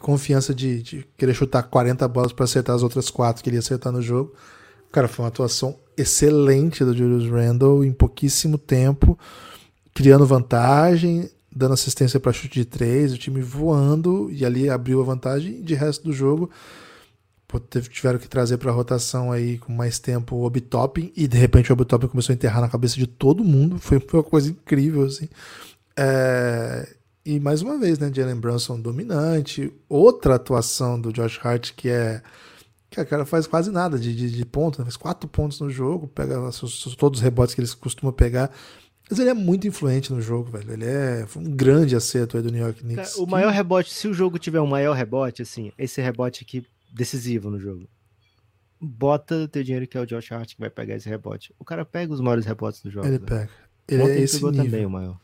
confiança 0.02 0.54
de, 0.54 0.82
de 0.82 1.08
querer 1.18 1.34
chutar 1.34 1.64
40 1.64 2.08
bolas 2.08 2.34
para 2.34 2.46
acertar 2.46 2.76
as 2.76 2.84
outras 2.84 3.10
quatro 3.10 3.44
que 3.44 3.50
ele 3.50 3.58
ia 3.58 3.60
acertar 3.60 3.94
no 3.94 4.02
jogo. 4.02 4.34
Cara, 4.92 5.08
foi 5.08 5.24
uma 5.24 5.30
atuação 5.30 5.78
excelente 5.98 6.84
do 6.84 6.96
Julius 6.96 7.30
Randle 7.30 7.84
em 7.84 7.92
pouquíssimo 7.92 8.58
tempo, 8.58 9.18
criando 9.94 10.26
vantagem, 10.26 11.30
dando 11.56 11.74
assistência 11.74 12.20
para 12.20 12.34
chute 12.34 12.60
de 12.60 12.66
três, 12.66 13.14
o 13.14 13.18
time 13.18 13.42
voando 13.42 14.30
e 14.32 14.46
ali 14.46 14.70
abriu 14.70 15.02
a 15.02 15.06
vantagem. 15.06 15.62
De 15.62 15.74
resto 15.74 16.04
do 16.04 16.14
jogo, 16.14 16.50
tiveram 17.90 18.20
que 18.20 18.28
trazer 18.28 18.58
para 18.58 18.72
rotação 18.72 19.32
aí 19.32 19.58
com 19.58 19.72
mais 19.72 20.00
tempo 20.00 20.36
o 20.36 20.44
Obitopping 20.44 21.12
e 21.16 21.28
de 21.28 21.38
repente 21.38 21.72
o 21.72 21.74
Obitopping 21.74 22.08
começou 22.08 22.34
a 22.34 22.36
enterrar 22.36 22.62
na 22.62 22.70
cabeça 22.70 22.96
de 22.96 23.08
todo 23.08 23.44
mundo. 23.44 23.80
Foi, 23.80 24.00
foi 24.00 24.20
uma 24.20 24.24
coisa 24.24 24.50
incrível 24.50 25.04
assim. 25.04 25.30
É, 25.98 26.88
e 27.26 27.40
mais 27.40 27.62
uma 27.62 27.78
vez, 27.78 27.98
né, 27.98 28.12
Jalen 28.14 28.36
Brunson 28.36 28.80
dominante. 28.80 29.72
Outra 29.88 30.36
atuação 30.36 31.00
do 31.00 31.14
Josh 31.14 31.40
Hart 31.44 31.72
que 31.76 31.90
é 31.90 32.22
que 32.90 33.02
a 33.02 33.06
cara 33.06 33.26
faz 33.26 33.46
quase 33.46 33.72
nada 33.72 34.00
de, 34.00 34.16
de, 34.16 34.32
de 34.32 34.46
ponto, 34.46 34.80
né? 34.80 34.86
faz 34.86 34.96
quatro 34.96 35.28
pontos 35.28 35.60
no 35.60 35.70
jogo, 35.70 36.08
pega 36.08 36.36
todos 36.98 37.20
os 37.20 37.22
rebotes 37.22 37.54
que 37.54 37.60
eles 37.60 37.74
costumam 37.74 38.14
pegar. 38.14 38.50
Mas 39.10 39.20
ele 39.20 39.30
é 39.30 39.34
muito 39.34 39.68
influente 39.68 40.12
no 40.12 40.22
jogo, 40.22 40.50
velho. 40.50 40.72
Ele 40.72 40.86
é 40.86 41.28
um 41.36 41.44
grande 41.44 41.96
acerto 41.96 42.38
aí 42.38 42.44
do 42.44 42.52
New 42.52 42.62
York 42.62 42.82
Knicks. 42.82 43.16
O 43.18 43.28
maior 43.28 43.52
rebote, 43.52 43.94
se 43.94 44.08
o 44.08 44.14
jogo 44.14 44.40
tiver 44.40 44.62
um 44.62 44.68
maior 44.68 44.94
rebote, 44.94 45.42
assim, 45.42 45.72
esse 45.78 46.02
rebote 46.02 46.44
aqui 46.44 46.66
decisivo 46.96 47.50
no 47.50 47.60
jogo. 47.60 47.88
Bota 48.80 49.48
teu 49.48 49.64
dinheiro 49.64 49.88
que 49.88 49.98
é 49.98 50.02
o 50.02 50.06
Josh 50.06 50.32
Hart 50.32 50.54
que 50.54 50.60
vai 50.60 50.70
pegar 50.70 50.96
esse 50.96 51.10
rebote. 51.10 51.54
O 51.60 51.66
cara 51.66 51.86
pega 51.86 52.14
os 52.14 52.22
maiores 52.22 52.46
rebotes 52.46 52.82
do 52.82 52.90
jogo. 52.90 53.06
Ele 53.06 53.18
velho. 53.18 53.26
pega. 53.26 53.50
Ele 53.88 54.02
Ontem 54.04 54.14
é 54.14 54.22
esse 54.22 54.36
pegou 54.36 54.52
nível. 54.52 54.66
também 54.66 54.86
o 54.86 54.90
maior. 54.90 55.20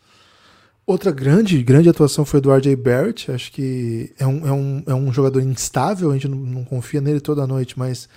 Outra 0.85 1.11
grande, 1.11 1.61
grande 1.63 1.89
atuação 1.89 2.25
foi 2.25 2.41
do 2.41 2.53
RJ 2.53 2.75
Barrett. 2.75 3.31
Acho 3.31 3.51
que 3.51 4.13
é 4.19 4.27
um, 4.27 4.47
é 4.47 4.51
um, 4.51 4.83
é 4.87 4.93
um 4.93 5.13
jogador 5.13 5.41
instável, 5.41 6.11
a 6.11 6.13
gente 6.13 6.27
não, 6.27 6.37
não 6.37 6.63
confia 6.65 6.99
nele 6.99 7.21
toda 7.21 7.47
noite, 7.47 7.77
mas 7.77 8.09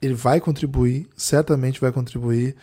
ele 0.00 0.14
vai 0.14 0.40
contribuir, 0.40 1.08
certamente 1.16 1.80
vai 1.80 1.90
contribuir. 1.90 2.56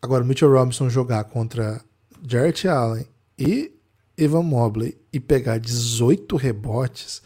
Agora, 0.00 0.24
o 0.24 0.26
Mitchell 0.26 0.50
Robinson 0.50 0.88
jogar 0.88 1.24
contra 1.24 1.80
Jarrett 2.26 2.66
Allen 2.66 3.06
e 3.38 3.72
Evan 4.16 4.42
Mobley 4.42 4.98
e 5.12 5.20
pegar 5.20 5.58
18 5.58 6.36
rebotes, 6.36 7.22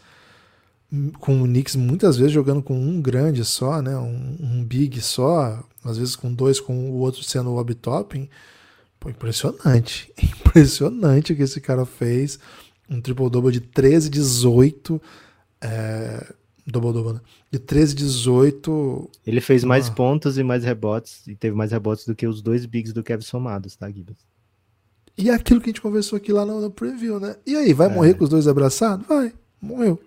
com 1.19 1.41
o 1.41 1.45
Knicks 1.45 1.75
muitas 1.75 2.15
vezes 2.17 2.31
jogando 2.31 2.61
com 2.63 2.79
um 2.79 3.01
grande 3.01 3.43
só, 3.43 3.81
né? 3.81 3.97
um, 3.97 4.37
um 4.39 4.63
big 4.63 5.01
só, 5.01 5.63
às 5.83 5.97
vezes 5.97 6.15
com 6.15 6.33
dois, 6.33 6.59
com 6.59 6.89
o 6.91 6.95
outro 6.99 7.23
sendo 7.23 7.49
o 7.49 7.57
Obitopping. 7.57 8.29
Pô, 8.99 9.09
impressionante. 9.09 10.11
Impressionante 10.17 11.33
o 11.33 11.35
que 11.35 11.43
esse 11.43 11.61
cara 11.61 11.85
fez. 11.85 12.39
Um 12.89 12.99
triple-double 13.01 13.51
de 13.51 13.59
13, 13.59 14.09
18. 14.09 14.99
É, 15.61 16.33
double-double, 16.65 17.13
né? 17.13 17.21
De 17.51 17.59
13, 17.59 17.93
18. 17.93 19.09
Ele 19.25 19.41
fez 19.41 19.63
mais 19.63 19.87
Ah. 19.87 19.91
pontos 19.91 20.37
e 20.37 20.43
mais 20.43 20.63
rebotes, 20.63 21.27
e 21.27 21.35
teve 21.35 21.55
mais 21.55 21.71
rebotes 21.71 22.05
do 22.05 22.15
que 22.15 22.25
os 22.25 22.41
dois 22.41 22.65
bigs 22.65 22.93
do 22.93 23.03
Kevin 23.03 23.23
somados, 23.23 23.75
tá, 23.75 23.89
Gibbs? 23.91 24.17
E 25.17 25.29
é 25.29 25.33
aquilo 25.33 25.59
que 25.59 25.69
a 25.69 25.71
gente 25.71 25.81
conversou 25.81 26.17
aqui 26.17 26.31
lá 26.31 26.45
no, 26.45 26.61
no 26.61 26.71
preview, 26.71 27.19
né? 27.19 27.35
E 27.45 27.55
aí, 27.55 27.73
vai 27.73 27.89
morrer 27.89 28.13
com 28.13 28.23
os 28.23 28.29
dois 28.29 28.47
abraçados? 28.47 29.05
Vai, 29.07 29.33
morreu. 29.61 29.99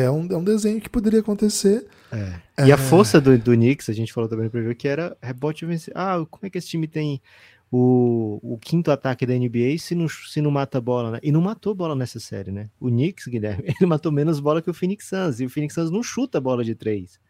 É 0.00 0.10
um, 0.10 0.26
é 0.30 0.36
um 0.36 0.44
desenho 0.44 0.80
que 0.80 0.88
poderia 0.88 1.20
acontecer. 1.20 1.86
É. 2.12 2.66
E 2.66 2.72
a 2.72 2.76
força 2.76 3.20
do, 3.20 3.36
do 3.38 3.52
Knicks, 3.52 3.88
a 3.88 3.92
gente 3.92 4.12
falou 4.12 4.28
também 4.28 4.46
no 4.46 4.50
preview, 4.50 4.74
que 4.74 4.88
era 4.88 5.16
rebote 5.22 5.64
ofensivo. 5.64 5.96
Ah, 5.96 6.24
como 6.28 6.46
é 6.46 6.50
que 6.50 6.58
esse 6.58 6.68
time 6.68 6.88
tem 6.88 7.20
o, 7.70 8.40
o 8.42 8.58
quinto 8.58 8.90
ataque 8.90 9.24
da 9.24 9.34
NBA 9.34 9.78
se 9.78 9.94
não, 9.94 10.08
se 10.08 10.40
não 10.40 10.50
mata 10.50 10.80
bola, 10.80 11.12
né? 11.12 11.20
E 11.22 11.30
não 11.30 11.40
matou 11.40 11.74
bola 11.74 11.94
nessa 11.94 12.18
série, 12.18 12.50
né? 12.50 12.68
O 12.80 12.88
Knicks, 12.88 13.26
Guilherme, 13.26 13.64
ele 13.78 13.86
matou 13.86 14.10
menos 14.10 14.40
bola 14.40 14.60
que 14.60 14.70
o 14.70 14.74
Phoenix 14.74 15.06
Suns. 15.06 15.40
E 15.40 15.46
o 15.46 15.50
Phoenix 15.50 15.74
Suns 15.74 15.90
não 15.90 16.02
chuta 16.02 16.40
bola 16.40 16.64
de 16.64 16.74
três. 16.74 17.20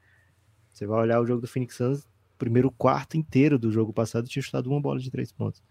Você 0.73 0.87
vai 0.87 1.01
olhar 1.01 1.21
o 1.21 1.27
jogo 1.27 1.43
do 1.43 1.49
Phoenix 1.49 1.77
Suns, 1.77 2.09
primeiro 2.39 2.71
quarto 2.71 3.17
inteiro 3.17 3.59
do 3.59 3.71
jogo 3.71 3.93
passado 3.93 4.29
tinha 4.29 4.43
chutado 4.43 4.71
uma 4.71 4.81
bola 4.81 4.99
de 4.99 5.11
três 5.11 5.31
pontos. 5.31 5.63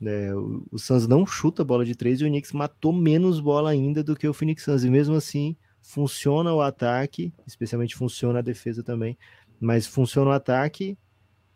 É, 0.00 0.32
o, 0.34 0.64
o 0.70 0.78
Suns 0.78 1.06
não 1.06 1.26
chuta 1.26 1.62
bola 1.62 1.84
de 1.84 1.94
três 1.94 2.20
e 2.20 2.24
o 2.24 2.28
Knicks 2.28 2.52
matou 2.52 2.92
menos 2.92 3.40
bola 3.40 3.70
ainda 3.70 4.02
do 4.02 4.16
que 4.16 4.26
o 4.26 4.32
Phoenix 4.32 4.62
Suns. 4.62 4.84
E 4.84 4.90
mesmo 4.90 5.16
assim, 5.16 5.54
funciona 5.88 6.52
o 6.52 6.60
ataque, 6.60 7.32
especialmente 7.46 7.96
funciona 7.96 8.40
a 8.40 8.42
defesa 8.42 8.82
também, 8.82 9.16
mas 9.58 9.86
funciona 9.86 10.30
o 10.30 10.34
ataque 10.34 10.98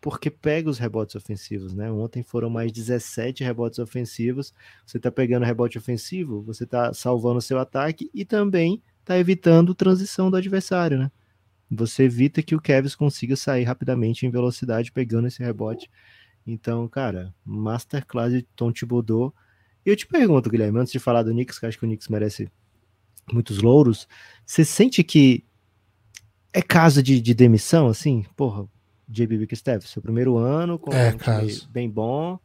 porque 0.01 0.30
pega 0.30 0.70
os 0.70 0.78
rebotes 0.78 1.14
ofensivos, 1.14 1.74
né? 1.74 1.93
Ontem 1.93 2.22
foram 2.22 2.49
mais 2.49 2.72
17 2.72 3.45
rebotes 3.45 3.78
ofensivos. 3.78 4.55
Você 4.87 4.99
tá 4.99 5.12
pegando 5.12 5.45
rebote 5.45 5.76
ofensivo, 5.76 6.41
você 6.43 6.64
tá 6.64 6.95
salvando 6.95 7.43
seu 7.43 7.59
ataque 7.59 8.11
e 8.14 8.24
também 8.24 8.83
tá 9.05 9.18
evitando 9.18 9.74
transição 9.74 10.30
do 10.30 10.37
adversário, 10.39 10.99
né? 10.99 11.12
Você 11.70 12.05
evita 12.05 12.43
que 12.43 12.55
o 12.55 12.61
Kevs 12.61 12.95
consiga 12.95 13.37
sair 13.37 13.64
rapidamente 13.64 14.24
em 14.24 14.30
velocidade 14.30 14.91
pegando 14.91 15.28
esse 15.28 15.43
rebote. 15.43 15.91
Então, 16.47 16.89
cara, 16.89 17.35
masterclass 17.45 18.33
de 18.33 18.43
Tom 18.57 18.72
Thibodeau. 18.72 19.33
E 19.85 19.91
eu 19.91 19.97
te 19.97 20.07
pergunto, 20.07 20.49
Guilherme, 20.49 20.78
antes 20.78 20.93
de 20.93 20.99
falar 20.99 21.22
do 21.22 21.33
Knicks, 21.33 21.59
que 21.59 21.66
acho 21.66 21.78
que 21.78 21.85
o 21.85 21.89
Knicks 21.89 22.09
merece 22.09 22.51
muitos 23.31 23.59
louros, 23.59 24.09
você 24.47 24.64
sente 24.64 25.03
que 25.05 25.45
é 26.53 26.61
caso 26.62 27.03
de, 27.03 27.20
de 27.20 27.35
demissão, 27.35 27.87
assim? 27.89 28.25
Porra, 28.37 28.66
JB 29.09 29.39
Bickerstaff, 29.39 29.87
seu 29.89 30.03
primeiro 30.03 30.37
ano, 30.37 30.79
com 30.79 30.93
É, 30.93 31.09
um 31.09 31.18
time 31.18 31.18
caso. 31.49 31.68
bem 31.70 31.89
bom, 31.89 32.39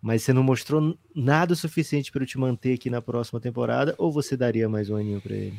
mas 0.00 0.22
você 0.22 0.32
não 0.32 0.42
mostrou 0.42 0.98
nada 1.14 1.52
o 1.52 1.56
suficiente 1.56 2.12
para 2.12 2.22
eu 2.22 2.26
te 2.26 2.38
manter 2.38 2.74
aqui 2.74 2.90
na 2.90 3.02
próxima 3.02 3.40
temporada, 3.40 3.94
ou 3.98 4.12
você 4.12 4.36
daria 4.36 4.68
mais 4.68 4.90
um 4.90 4.96
aninho 4.96 5.20
para 5.20 5.34
ele? 5.34 5.58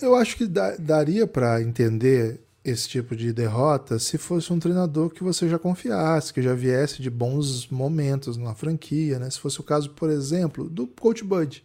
Eu- 0.00 0.14
acho 0.14 0.36
que 0.36 0.46
dá- 0.46 0.76
daria 0.76 1.26
para 1.26 1.60
entender 1.60 2.40
esse 2.64 2.88
tipo 2.88 3.16
de 3.16 3.32
derrota 3.32 3.98
se 3.98 4.16
fosse 4.16 4.52
um 4.52 4.58
treinador 4.60 5.10
que 5.10 5.24
você 5.24 5.48
já 5.48 5.58
confiasse, 5.58 6.32
que 6.32 6.40
já 6.40 6.54
viesse 6.54 7.02
de 7.02 7.10
bons 7.10 7.66
momentos 7.68 8.36
na 8.36 8.54
franquia, 8.54 9.18
né? 9.18 9.28
Se 9.30 9.40
fosse 9.40 9.58
o 9.60 9.64
caso, 9.64 9.90
por 9.90 10.08
exemplo, 10.10 10.68
do 10.70 10.86
Coach 10.86 11.24
Bud. 11.24 11.64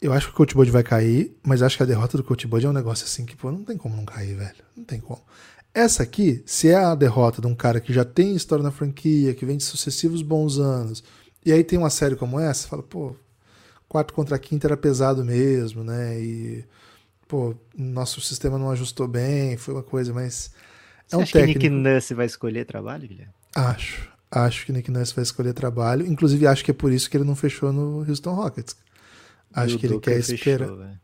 Eu 0.00 0.12
acho 0.12 0.28
que 0.28 0.32
o 0.32 0.36
Coach 0.36 0.54
Bud 0.54 0.70
vai 0.70 0.82
cair, 0.82 1.36
mas 1.42 1.62
acho 1.62 1.76
que 1.76 1.82
a 1.82 1.86
derrota 1.86 2.16
do 2.16 2.22
Coach 2.22 2.46
Bud 2.46 2.64
é 2.64 2.68
um 2.68 2.72
negócio 2.72 3.04
assim 3.04 3.24
que, 3.24 3.36
pô, 3.36 3.50
não 3.50 3.64
tem 3.64 3.76
como 3.76 3.96
não 3.96 4.04
cair, 4.04 4.34
velho. 4.34 4.64
Não 4.76 4.84
tem 4.84 5.00
como. 5.00 5.20
Essa 5.74 6.02
aqui, 6.02 6.42
se 6.46 6.68
é 6.68 6.76
a 6.76 6.94
derrota 6.94 7.40
de 7.40 7.46
um 7.46 7.54
cara 7.54 7.80
que 7.80 7.92
já 7.92 8.04
tem 8.04 8.34
história 8.34 8.62
na 8.62 8.70
franquia, 8.70 9.34
que 9.34 9.44
vem 9.44 9.56
de 9.56 9.64
sucessivos 9.64 10.22
bons 10.22 10.58
anos, 10.58 11.02
e 11.44 11.52
aí 11.52 11.62
tem 11.64 11.78
uma 11.78 11.90
série 11.90 12.16
como 12.16 12.38
essa, 12.38 12.62
você 12.62 12.68
fala, 12.68 12.82
pô, 12.82 13.14
quarto 13.88 14.12
contra 14.12 14.38
quinta 14.38 14.66
era 14.66 14.76
pesado 14.76 15.24
mesmo, 15.24 15.82
né? 15.82 16.20
E 16.20 16.64
pô, 17.26 17.54
nosso 17.76 18.20
sistema 18.20 18.58
não 18.58 18.70
ajustou 18.70 19.06
bem, 19.06 19.56
foi 19.56 19.74
uma 19.74 19.82
coisa, 19.82 20.12
mas 20.12 20.50
Você 21.06 21.14
é 21.14 21.18
um 21.18 21.22
acha 21.22 21.32
que 21.32 21.38
técnico. 21.38 21.60
Nick 21.60 21.68
Nurse 21.70 22.14
vai 22.14 22.26
escolher 22.26 22.64
trabalho, 22.64 23.06
Guilherme? 23.06 23.32
Acho, 23.54 24.08
acho 24.30 24.66
que 24.66 24.72
Nick 24.72 24.90
Nurse 24.90 25.14
vai 25.14 25.22
escolher 25.22 25.52
trabalho. 25.52 26.06
Inclusive 26.06 26.46
acho 26.46 26.64
que 26.64 26.70
é 26.70 26.74
por 26.74 26.92
isso 26.92 27.08
que 27.10 27.16
ele 27.16 27.24
não 27.24 27.36
fechou 27.36 27.72
no 27.72 28.08
Houston 28.08 28.34
Rockets. 28.34 28.76
Acho 29.52 29.76
E 29.76 29.78
que 29.78 29.86
ele 29.86 30.00
quer 30.00 30.18
esperar. 30.18 31.00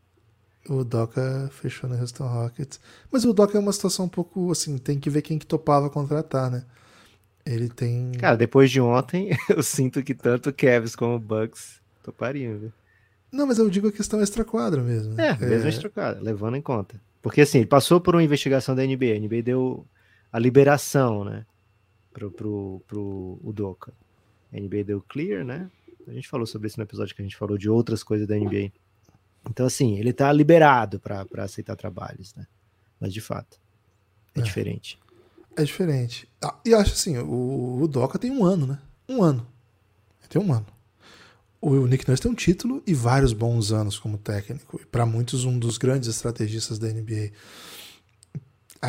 O 0.67 0.83
Doca 0.83 1.49
fechou 1.51 1.87
no 1.89 1.95
Houston 1.99 2.27
Rockets, 2.27 2.79
mas 3.11 3.23
o 3.23 3.33
Doca 3.33 3.55
é 3.55 3.61
uma 3.61 3.71
situação 3.71 4.05
um 4.05 4.09
pouco 4.09 4.51
assim, 4.51 4.77
tem 4.79 4.99
que 4.99 5.11
ver 5.11 5.21
quem 5.21 5.37
que 5.37 5.45
topava 5.45 5.89
contratar, 5.89 6.49
né? 6.49 6.65
Ele 7.45 7.69
tem 7.69 8.13
Cara, 8.13 8.35
depois 8.35 8.71
de 8.71 8.81
ontem, 8.81 9.29
eu 9.49 9.61
sinto 9.61 10.01
que 10.01 10.15
tanto 10.15 10.49
o 10.49 10.53
Cavs 10.53 10.95
como 10.95 11.15
o 11.15 11.19
Bucks 11.19 11.79
topariam, 12.01 12.57
viu? 12.57 12.73
Não, 13.31 13.45
mas 13.45 13.59
eu 13.59 13.69
digo 13.69 13.89
a 13.89 13.91
questão 13.91 14.21
extra-quadra 14.21 14.81
mesmo. 14.81 15.13
né? 15.13 15.37
É, 15.39 15.45
mesmo 15.45 15.79
trocada, 15.79 16.19
levando 16.19 16.57
em 16.57 16.61
conta. 16.61 16.99
Porque 17.21 17.41
assim, 17.41 17.59
ele 17.59 17.67
passou 17.67 18.01
por 18.01 18.15
uma 18.15 18.23
investigação 18.23 18.75
da 18.75 18.83
NBA, 18.83 19.13
a 19.15 19.19
NBA 19.19 19.41
deu 19.43 19.85
a 20.31 20.39
liberação, 20.39 21.23
né, 21.23 21.45
pro, 22.11 22.31
pro, 22.31 22.81
pro 22.87 23.39
o 23.43 23.53
Doca. 23.53 23.93
A 24.51 24.59
NBA 24.59 24.83
deu 24.83 25.03
clear, 25.07 25.43
né? 25.43 25.69
A 26.07 26.11
gente 26.13 26.27
falou 26.27 26.45
sobre 26.45 26.67
isso 26.67 26.77
no 26.77 26.83
episódio 26.83 27.15
que 27.15 27.21
a 27.21 27.25
gente 27.25 27.35
falou 27.37 27.57
de 27.57 27.69
outras 27.69 28.03
coisas 28.03 28.27
da 28.27 28.35
NBA. 28.35 28.71
Então, 29.49 29.65
assim, 29.65 29.97
ele 29.97 30.11
tá 30.13 30.31
liberado 30.31 30.99
para 30.99 31.25
aceitar 31.39 31.75
trabalhos, 31.75 32.33
né? 32.35 32.45
Mas 32.99 33.13
de 33.13 33.21
fato, 33.21 33.59
é, 34.35 34.39
É. 34.39 34.43
diferente. 34.43 34.99
É 35.57 35.63
diferente. 35.63 36.27
Ah, 36.43 36.55
e 36.65 36.73
acho 36.73 36.93
assim, 36.93 37.17
o, 37.17 37.79
o 37.81 37.87
Doca 37.87 38.19
tem 38.19 38.31
um 38.31 38.43
ano, 38.43 38.67
né? 38.67 38.79
Um 39.07 39.23
ano. 39.23 39.47
Ele 40.21 40.27
tem 40.29 40.41
um 40.41 40.51
ano. 40.51 40.65
O 41.61 41.87
Nick 41.87 42.07
Nurse 42.07 42.21
tem 42.21 42.31
um 42.31 42.35
título 42.35 42.83
e 42.85 42.93
vários 42.93 43.33
bons 43.33 43.71
anos 43.71 43.97
como 43.97 44.17
técnico. 44.17 44.79
E 44.81 44.85
para 44.85 45.05
muitos, 45.05 45.45
um 45.45 45.57
dos 45.57 45.77
grandes 45.77 46.09
estrategistas 46.09 46.77
da 46.77 46.87
NBA. 46.87 47.31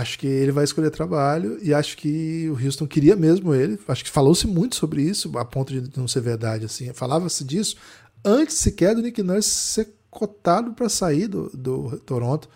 Acho 0.00 0.18
que 0.18 0.26
ele 0.26 0.52
vai 0.52 0.64
escolher 0.64 0.90
trabalho 0.90 1.58
e 1.62 1.72
acho 1.72 1.96
que 1.96 2.48
o 2.50 2.64
Houston 2.64 2.86
queria 2.86 3.16
mesmo 3.16 3.54
ele. 3.54 3.78
Acho 3.88 4.04
que 4.04 4.10
falou-se 4.10 4.46
muito 4.46 4.76
sobre 4.76 5.02
isso, 5.02 5.30
a 5.38 5.44
ponto 5.44 5.72
de 5.72 5.98
não 5.98 6.06
ser 6.06 6.20
verdade. 6.20 6.64
assim. 6.64 6.92
Falava-se 6.92 7.44
disso 7.44 7.76
antes 8.24 8.56
sequer 8.56 8.94
do 8.94 9.02
Nick 9.02 9.22
Nurse 9.22 9.48
ser 9.48 9.94
cotado 10.10 10.72
para 10.72 10.88
sair 10.88 11.28
do, 11.28 11.48
do 11.50 11.98
Toronto. 12.00 12.48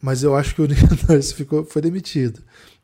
Mas 0.00 0.22
eu 0.22 0.36
acho 0.36 0.54
que 0.54 0.62
o 0.62 0.66
Nick 0.68 0.82
Nurse 1.08 1.34
ficou, 1.34 1.64
foi 1.64 1.82
demitido. 1.82 2.42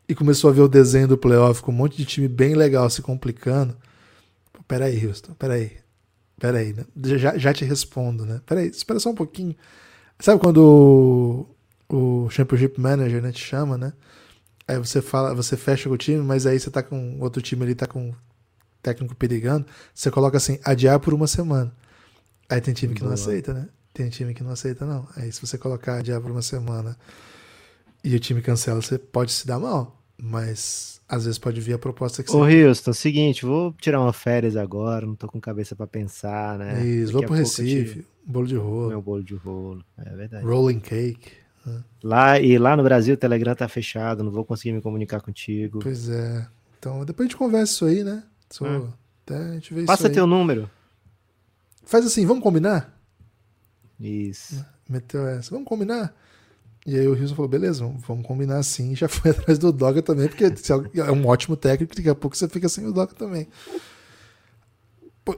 E 0.09 0.15
começou 0.15 0.51
a 0.51 0.53
ver 0.53 0.63
o 0.63 0.69
desenho 0.69 1.09
do 1.09 1.19
playoff 1.19 1.63
com 1.63 1.71
um 1.71 1.75
monte 1.75 1.97
de 1.97 2.05
time 2.05 2.27
bem 2.27 2.55
legal 2.55 2.91
se 2.91 3.01
complicando. 3.01 3.77
peraí, 4.67 5.07
Houston, 5.07 5.35
peraí. 5.35 5.73
Peraí, 6.39 6.73
né? 6.73 6.85
já, 7.19 7.37
já 7.37 7.53
te 7.53 7.65
respondo, 7.65 8.25
né? 8.25 8.41
Peraí, 8.47 8.69
espera 8.69 8.99
só 8.99 9.11
um 9.11 9.15
pouquinho. 9.15 9.55
Sabe 10.19 10.41
quando 10.41 11.47
o, 11.97 12.31
Championship 12.31 12.81
Manager 12.81 13.23
né, 13.23 13.33
te 13.33 13.41
chama, 13.41 13.77
né? 13.77 13.93
Aí 14.67 14.79
você 14.79 15.03
fala, 15.03 15.35
você 15.35 15.57
fecha 15.57 15.89
com 15.89 15.95
o 15.95 15.99
time, 15.99 16.23
mas 16.23 16.47
aí 16.47 16.59
você 16.59 16.71
tá 16.71 16.83
com 16.83 17.19
outro 17.21 17.43
time 17.43 17.65
ali, 17.65 17.75
tá 17.75 17.87
com 17.87 18.15
técnico 18.83 19.15
perigando, 19.15 19.67
você 19.95 20.11
coloca 20.11 20.37
assim, 20.37 20.59
adiar 20.65 21.01
por 21.01 21.13
uma 21.13 21.27
semana. 21.27 21.73
Aí 22.49 22.61
tem 22.61 22.73
time 22.75 22.95
que 22.95 23.01
Boa. 23.01 23.09
não 23.09 23.15
aceita, 23.15 23.53
né? 23.53 23.69
Tem 23.93 24.09
time 24.09 24.33
que 24.33 24.43
não 24.43 24.53
aceita, 24.53 24.87
não. 24.87 25.07
Aí 25.17 25.31
se 25.33 25.41
você 25.41 25.59
colocar 25.59 25.99
adiar 25.99 26.21
por 26.21 26.31
uma 26.31 26.43
semana 26.43 26.97
e 28.03 28.15
o 28.15 28.21
time 28.21 28.41
cancela, 28.41 28.81
você 28.81 28.99
pode 28.99 29.33
se 29.33 29.47
dar 29.47 29.59
mal. 29.59 29.97
Mas 30.17 31.01
às 31.09 31.25
vezes 31.25 31.39
pode 31.39 31.61
vir 31.61 31.73
a 31.73 31.79
proposta 31.79 32.23
que 32.23 32.31
você. 32.31 32.37
Ô, 32.37 32.69
Houston, 32.69 32.93
seguinte, 32.93 33.45
vou 33.45 33.73
tirar 33.81 34.01
uma 34.01 34.13
férias 34.13 34.57
agora, 34.57 35.07
não 35.07 35.17
tô 35.17 35.27
com 35.27 35.41
cabeça 35.41 35.75
para 35.75 35.87
pensar, 35.87 36.59
né? 36.59 36.85
Isso, 36.85 37.13
Daqui 37.13 37.13
vou 37.13 37.23
pro 37.25 37.35
Recife, 37.35 38.07
bolo 38.25 38.47
de 38.47 38.57
rolo. 38.57 38.89
Meu 38.89 39.03
bolo 39.03 39.25
de 39.25 39.35
rolo, 39.35 39.85
é 39.99 40.15
verdade. 40.15 40.45
Rolling 40.45 40.79
cake. 40.79 41.33
Lá, 42.03 42.41
e 42.41 42.59
lá 42.59 42.77
no 42.77 42.83
Brasil 42.83 43.15
o 43.15 43.19
Telegram 43.19 43.55
tá 43.55 43.69
fechado, 43.69 44.23
não 44.23 44.31
vou 44.31 44.45
conseguir 44.45 44.73
me 44.73 44.81
comunicar 44.81 45.21
contigo. 45.21 45.81
Pois 45.81 46.09
é. 46.09 46.47
Então 46.79 47.05
depois 47.05 47.27
a 47.27 47.29
gente 47.29 47.37
conversa 47.37 47.73
isso 47.73 47.85
aí, 47.85 48.05
né? 48.05 48.23
Só, 48.49 48.65
hum. 48.65 48.89
até 49.25 49.37
a 49.37 49.53
gente 49.55 49.75
vê 49.75 49.85
Passa 49.85 50.09
teu 50.09 50.27
número. 50.27 50.69
Faz 51.85 52.07
assim, 52.07 52.25
vamos 52.25 52.43
combinar? 52.43 52.97
Isso. 53.99 54.65
Meteu 54.89 55.27
essa. 55.27 55.51
Vamos 55.51 55.69
combinar? 55.69 56.15
E 56.87 56.99
aí 56.99 57.07
o 57.07 57.13
Wilson 57.13 57.35
falou, 57.35 57.49
beleza, 57.49 57.85
vamos 58.07 58.27
combinar 58.27 58.59
assim. 58.59 58.95
Já 58.97 59.09
foi 59.09 59.31
atrás 59.31 59.59
do 59.59 59.73
Doga 59.73 60.03
também, 60.03 60.29
porque 60.29 60.45
é 60.45 61.13
um 61.13 61.27
ótimo 61.27 61.57
técnico, 61.57 61.95
daqui 61.95 62.09
a 62.09 62.15
pouco 62.15 62.37
você 62.37 62.49
fica 62.49 62.69
sem 62.69 62.87
o 62.87 62.93
Doga 62.93 63.15
também. 63.15 63.47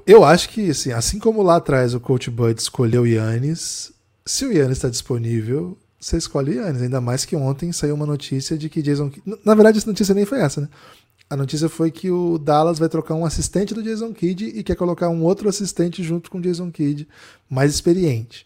Eu 0.06 0.24
acho 0.24 0.48
que, 0.48 0.70
assim, 0.70 0.92
assim 0.92 1.18
como 1.18 1.42
lá 1.42 1.56
atrás 1.56 1.92
o 1.92 2.00
Coach 2.00 2.30
Bud 2.30 2.58
escolheu 2.58 3.02
o 3.02 3.06
Yannis, 3.06 3.92
se 4.24 4.46
o 4.46 4.52
Yannis 4.52 4.78
está 4.78 4.88
disponível, 4.88 5.76
você 6.03 6.16
escolhe 6.16 6.57
Yannis. 6.57 6.82
Ainda 6.82 7.00
mais 7.00 7.24
que 7.24 7.36
ontem 7.36 7.70
saiu 7.70 7.94
uma 7.94 8.05
notícia 8.05 8.59
de 8.59 8.68
que 8.68 8.82
Jason... 8.82 9.11
Na 9.44 9.55
verdade, 9.55 9.78
essa 9.78 9.86
notícia 9.86 10.14
nem 10.14 10.26
foi 10.26 10.40
essa, 10.40 10.61
né? 10.61 10.68
A 11.30 11.36
notícia 11.36 11.68
foi 11.68 11.92
que 11.92 12.11
o 12.11 12.38
Dallas 12.38 12.78
vai 12.78 12.88
trocar 12.88 13.14
um 13.14 13.24
assistente 13.24 13.72
do 13.72 13.82
Jason 13.82 14.12
Kidd 14.12 14.46
e 14.46 14.64
quer 14.64 14.74
colocar 14.74 15.09
um 15.09 15.22
outro 15.22 15.48
assistente 15.48 16.03
junto 16.03 16.28
com 16.28 16.38
o 16.38 16.40
Jason 16.40 16.70
Kidd, 16.72 17.09
mais 17.48 17.72
experiente. 17.72 18.44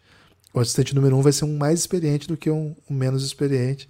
O 0.52 0.60
assistente 0.60 0.94
número 0.94 1.16
um 1.16 1.22
vai 1.22 1.32
ser 1.32 1.46
um 1.46 1.56
mais 1.56 1.80
experiente 1.80 2.28
do 2.28 2.36
que 2.36 2.50
um, 2.50 2.76
um 2.88 2.94
menos 2.94 3.24
experiente. 3.24 3.88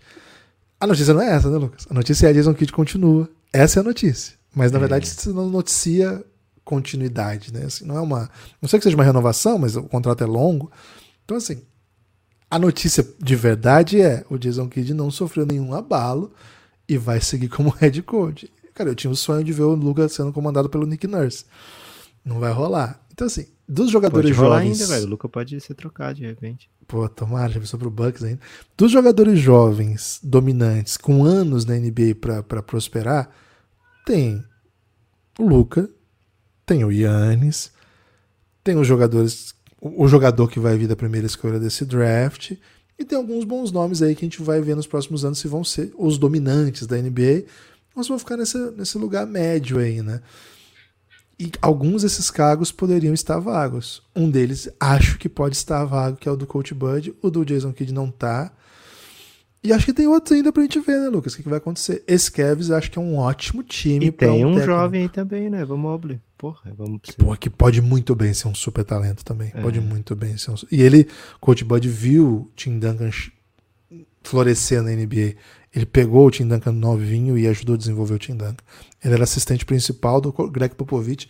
A 0.81 0.87
notícia 0.87 1.13
não 1.13 1.21
é 1.21 1.31
essa, 1.31 1.51
né, 1.51 1.59
Lucas? 1.59 1.87
A 1.91 1.95
notícia 1.95 2.29
é 2.29 2.31
a 2.31 2.33
Jason 2.33 2.55
Kidd 2.55 2.73
continua. 2.73 3.29
Essa 3.53 3.81
é 3.81 3.83
a 3.83 3.85
notícia. 3.85 4.35
Mas 4.55 4.71
na 4.71 4.79
é. 4.79 4.81
verdade 4.81 5.09
você 5.09 5.31
não 5.31 5.51
noticia 5.51 6.25
continuidade, 6.65 7.53
né? 7.53 7.65
Assim, 7.67 7.85
não 7.85 7.97
é 7.97 8.01
uma. 8.01 8.31
Não 8.63 8.69
sei 8.69 8.79
que 8.79 8.85
seja 8.85 8.97
uma 8.97 9.05
renovação, 9.05 9.59
mas 9.59 9.77
o 9.77 9.83
contrato 9.83 10.23
é 10.23 10.27
longo. 10.27 10.71
Então, 11.25 11.37
assim, 11.37 11.61
a 12.51 12.59
notícia 12.59 13.07
de 13.19 13.37
verdade 13.37 14.01
é 14.01 14.25
o 14.31 14.39
Jason 14.39 14.69
Kidd 14.69 14.95
não 14.95 15.11
sofreu 15.11 15.45
nenhum 15.45 15.75
abalo 15.75 16.33
e 16.89 16.97
vai 16.97 17.21
seguir 17.21 17.49
como 17.49 17.71
head 17.79 18.01
coach. 18.03 18.51
Cara, 18.75 18.91
eu 18.91 18.95
tinha 18.95 19.11
o 19.11 19.17
sonho 19.17 19.43
de 19.43 19.53
ver 19.53 19.63
o 19.63 19.75
Lucas 19.75 20.13
sendo 20.13 20.33
comandado 20.33 20.69
pelo 20.69 20.87
Nick 20.87 21.07
Nurse. 21.07 21.45
Não 22.25 22.39
vai 22.39 22.53
rolar. 22.53 23.01
Então, 23.13 23.27
assim, 23.27 23.47
dos 23.67 23.91
jogadores 23.91 24.31
pode 24.31 24.39
rolar 24.39 24.59
jovens. 24.59 24.81
ainda, 24.81 24.93
velho. 24.93 25.07
O 25.07 25.11
Luca 25.11 25.29
pode 25.29 25.59
ser 25.61 25.75
trocado 25.75 26.17
de 26.17 26.27
repente. 26.27 26.69
Pô, 26.87 27.09
tomara, 27.09 27.53
já 27.53 27.59
pensou 27.59 27.81
pro 27.81 27.91
Bucks 27.91 28.23
ainda. 28.23 28.41
Dos 28.77 28.93
jogadores 28.93 29.39
jovens, 29.41 30.21
dominantes, 30.23 30.97
com 30.97 31.25
anos 31.25 31.65
na 31.65 31.75
NBA 31.75 32.15
para 32.21 32.63
prosperar, 32.63 33.31
tem 34.05 34.45
o 35.39 35.45
Luca, 35.45 35.91
tem 36.65 36.85
o 36.85 36.93
Yannis, 36.93 37.73
tem 38.63 38.77
os 38.77 38.87
jogadores. 38.87 39.55
O 39.81 40.09
jogador 40.09 40.49
que 40.49 40.59
vai 40.59 40.77
vir 40.77 40.89
da 40.89 40.97
primeira 40.97 41.27
escolha 41.27 41.59
desse 41.61 41.85
draft. 41.85 42.53
E 42.99 43.05
tem 43.05 43.17
alguns 43.17 43.45
bons 43.45 43.71
nomes 43.71 44.01
aí 44.01 44.15
que 44.15 44.25
a 44.25 44.29
gente 44.29 44.43
vai 44.43 44.61
ver 44.61 44.75
nos 44.75 44.87
próximos 44.87 45.25
anos 45.25 45.39
se 45.39 45.49
vão 45.49 45.63
ser 45.63 45.93
os 45.99 46.17
dominantes 46.17 46.87
da 46.87 46.97
NBA. 46.97 47.45
Mas 47.95 48.09
vão 48.09 48.19
ficar 48.19 48.37
nesse, 48.37 48.59
nesse 48.73 48.97
lugar 48.99 49.27
médio 49.27 49.79
aí, 49.79 50.03
né? 50.03 50.21
E 51.39 51.53
alguns 51.61 52.03
desses 52.03 52.31
cargos 52.31 52.73
poderiam 52.73 53.13
estar 53.13 53.39
vagos. 53.39 54.03
Um 54.15 54.31
deles 54.31 54.71
acho 54.81 55.19
que 55.19 55.29
pode 55.29 55.55
estar 55.55 55.85
vago, 55.85 56.17
que 56.17 56.29
é 56.29 56.33
o 56.33 56.37
do 56.37 56.47
Coach 56.47 56.73
Bud. 56.73 57.15
O 57.21 57.31
do 57.31 57.45
Jason 57.45 57.73
Kidd 57.73 57.93
não 57.93 58.11
tá. 58.11 58.51
E 59.63 59.73
acho 59.73 59.87
que 59.87 59.93
tem 59.93 60.07
outros 60.07 60.33
ainda 60.33 60.53
pra 60.53 60.63
gente 60.63 60.79
ver, 60.79 61.01
né, 61.01 61.09
Lucas? 61.09 61.33
O 61.33 61.37
que, 61.37 61.43
que 61.43 61.49
vai 61.49 61.59
acontecer? 61.59 62.05
Esse 62.07 62.31
Cavs 62.31 62.71
acho 62.71 62.91
que 62.91 62.99
é 62.99 63.03
um 63.03 63.17
ótimo 63.17 63.63
time. 63.63 64.07
E 64.07 64.13
tem 64.13 64.45
um, 64.45 64.51
um 64.51 64.61
jovem 64.61 65.03
aí 65.03 65.09
também, 65.09 65.51
né? 65.51 65.65
Vamos 65.65 65.83
Mobley. 65.83 66.21
Porra, 66.39 66.73
vamos 66.77 67.01
que, 67.03 67.15
porra, 67.15 67.37
que 67.37 67.49
pode 67.49 67.81
muito 67.81 68.15
bem 68.15 68.33
ser 68.35 68.47
um 68.47 68.55
super 68.55 68.85
talento 68.85 69.25
também. 69.25 69.51
É. 69.55 69.61
Pode 69.61 69.81
muito 69.81 70.15
bem 70.15 70.37
ser 70.37 70.51
um. 70.51 70.55
E 70.71 70.83
ele, 70.83 71.09
Coach 71.41 71.65
Bud, 71.65 71.89
viu 71.89 72.51
Tim 72.55 72.79
Duncan 72.79 73.11
florescer 74.23 74.83
na 74.83 74.91
NBA. 74.91 75.35
Ele 75.75 75.87
pegou 75.87 76.27
o 76.27 76.31
Tim 76.31 76.47
Duncan 76.47 76.73
novinho 76.73 77.39
e 77.39 77.47
ajudou 77.47 77.75
a 77.75 77.79
desenvolver 77.79 78.15
o 78.15 78.19
Tim 78.19 78.37
Duncan. 78.37 78.57
Ele 79.03 79.15
era 79.15 79.25
assistente 79.25 79.65
principal 79.65 80.21
do 80.21 80.33
Greg 80.49 80.75
Popovich 80.75 81.29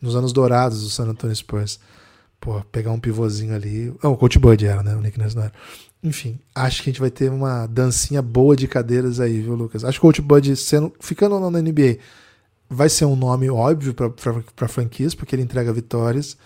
nos 0.00 0.16
anos 0.16 0.32
dourados 0.32 0.82
do 0.82 0.90
San 0.90 1.08
Antonio 1.08 1.34
Spurs. 1.34 1.80
Pô, 2.40 2.60
pegar 2.70 2.92
um 2.92 3.00
pivôzinho 3.00 3.54
ali. 3.54 3.92
Oh, 4.02 4.10
o 4.10 4.16
Coach 4.16 4.38
Bud 4.38 4.64
era, 4.64 4.82
né? 4.82 4.94
O 4.94 5.00
Nick 5.00 5.18
Nurse 5.18 5.34
não 5.34 5.44
era. 5.44 5.52
Enfim, 6.02 6.38
acho 6.54 6.82
que 6.82 6.90
a 6.90 6.92
gente 6.92 7.00
vai 7.00 7.10
ter 7.10 7.30
uma 7.30 7.66
dancinha 7.66 8.22
boa 8.22 8.54
de 8.56 8.68
cadeiras 8.68 9.18
aí, 9.18 9.40
viu, 9.40 9.54
Lucas? 9.54 9.84
Acho 9.84 9.98
que 9.98 10.06
o 10.06 10.08
Coach 10.08 10.22
Bud, 10.22 10.56
sendo, 10.56 10.92
ficando 11.00 11.34
ou 11.34 11.40
não 11.40 11.50
na 11.50 11.60
NBA, 11.60 11.98
vai 12.70 12.88
ser 12.88 13.04
um 13.04 13.16
nome 13.16 13.50
óbvio 13.50 13.94
para 13.94 14.68
franquias, 14.68 15.14
porque 15.14 15.34
ele 15.34 15.42
entrega 15.42 15.72
vitórias. 15.72 16.36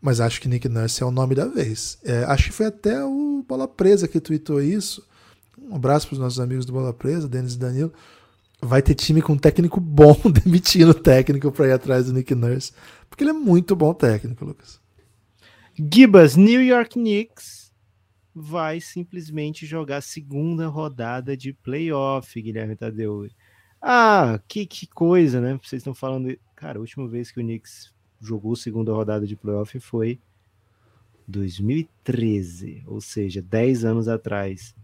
Mas 0.00 0.20
acho 0.20 0.40
que 0.40 0.48
Nick 0.48 0.68
Nurse 0.68 1.02
é 1.02 1.06
o 1.06 1.10
nome 1.10 1.34
da 1.34 1.46
vez. 1.46 1.98
É, 2.04 2.24
acho 2.24 2.44
que 2.44 2.52
foi 2.52 2.66
até 2.66 3.02
o 3.04 3.44
Bola 3.46 3.66
Presa 3.66 4.06
que 4.06 4.20
tweetou 4.20 4.62
isso 4.62 5.02
um 5.68 5.76
abraço 5.76 6.06
para 6.06 6.14
os 6.14 6.20
nossos 6.20 6.38
amigos 6.38 6.64
do 6.64 6.72
Bola 6.72 6.92
Presa, 6.92 7.28
Denis 7.28 7.54
e 7.54 7.58
Danilo. 7.58 7.92
Vai 8.60 8.80
ter 8.80 8.94
time 8.94 9.20
com 9.20 9.36
técnico 9.36 9.80
bom 9.80 10.16
demitindo 10.44 10.92
o 10.92 10.94
técnico 10.94 11.50
para 11.50 11.68
ir 11.68 11.72
atrás 11.72 12.06
do 12.06 12.12
Nick 12.12 12.34
Nurse. 12.34 12.72
Porque 13.08 13.24
ele 13.24 13.30
é 13.30 13.34
muito 13.34 13.74
bom 13.74 13.92
técnico, 13.92 14.44
Lucas. 14.44 14.80
Gibas, 15.74 16.36
New 16.36 16.62
York 16.62 16.94
Knicks 16.94 17.65
vai 18.38 18.82
simplesmente 18.82 19.64
jogar 19.64 20.02
segunda 20.02 20.68
rodada 20.68 21.34
de 21.34 21.54
playoff, 21.54 22.42
Guilherme 22.42 22.76
Tadeu. 22.76 23.26
Ah, 23.80 24.38
que, 24.46 24.66
que 24.66 24.86
coisa, 24.86 25.40
né? 25.40 25.58
Vocês 25.62 25.80
estão 25.80 25.94
falando. 25.94 26.36
Cara, 26.54 26.76
a 26.76 26.80
última 26.82 27.08
vez 27.08 27.30
que 27.30 27.40
o 27.40 27.42
Knicks 27.42 27.94
jogou 28.20 28.54
segunda 28.54 28.92
rodada 28.92 29.26
de 29.26 29.34
playoff 29.34 29.80
foi 29.80 30.20
2013, 31.26 32.84
ou 32.86 33.00
seja, 33.00 33.40
10 33.40 33.86
anos 33.86 34.06
atrás. 34.06 34.74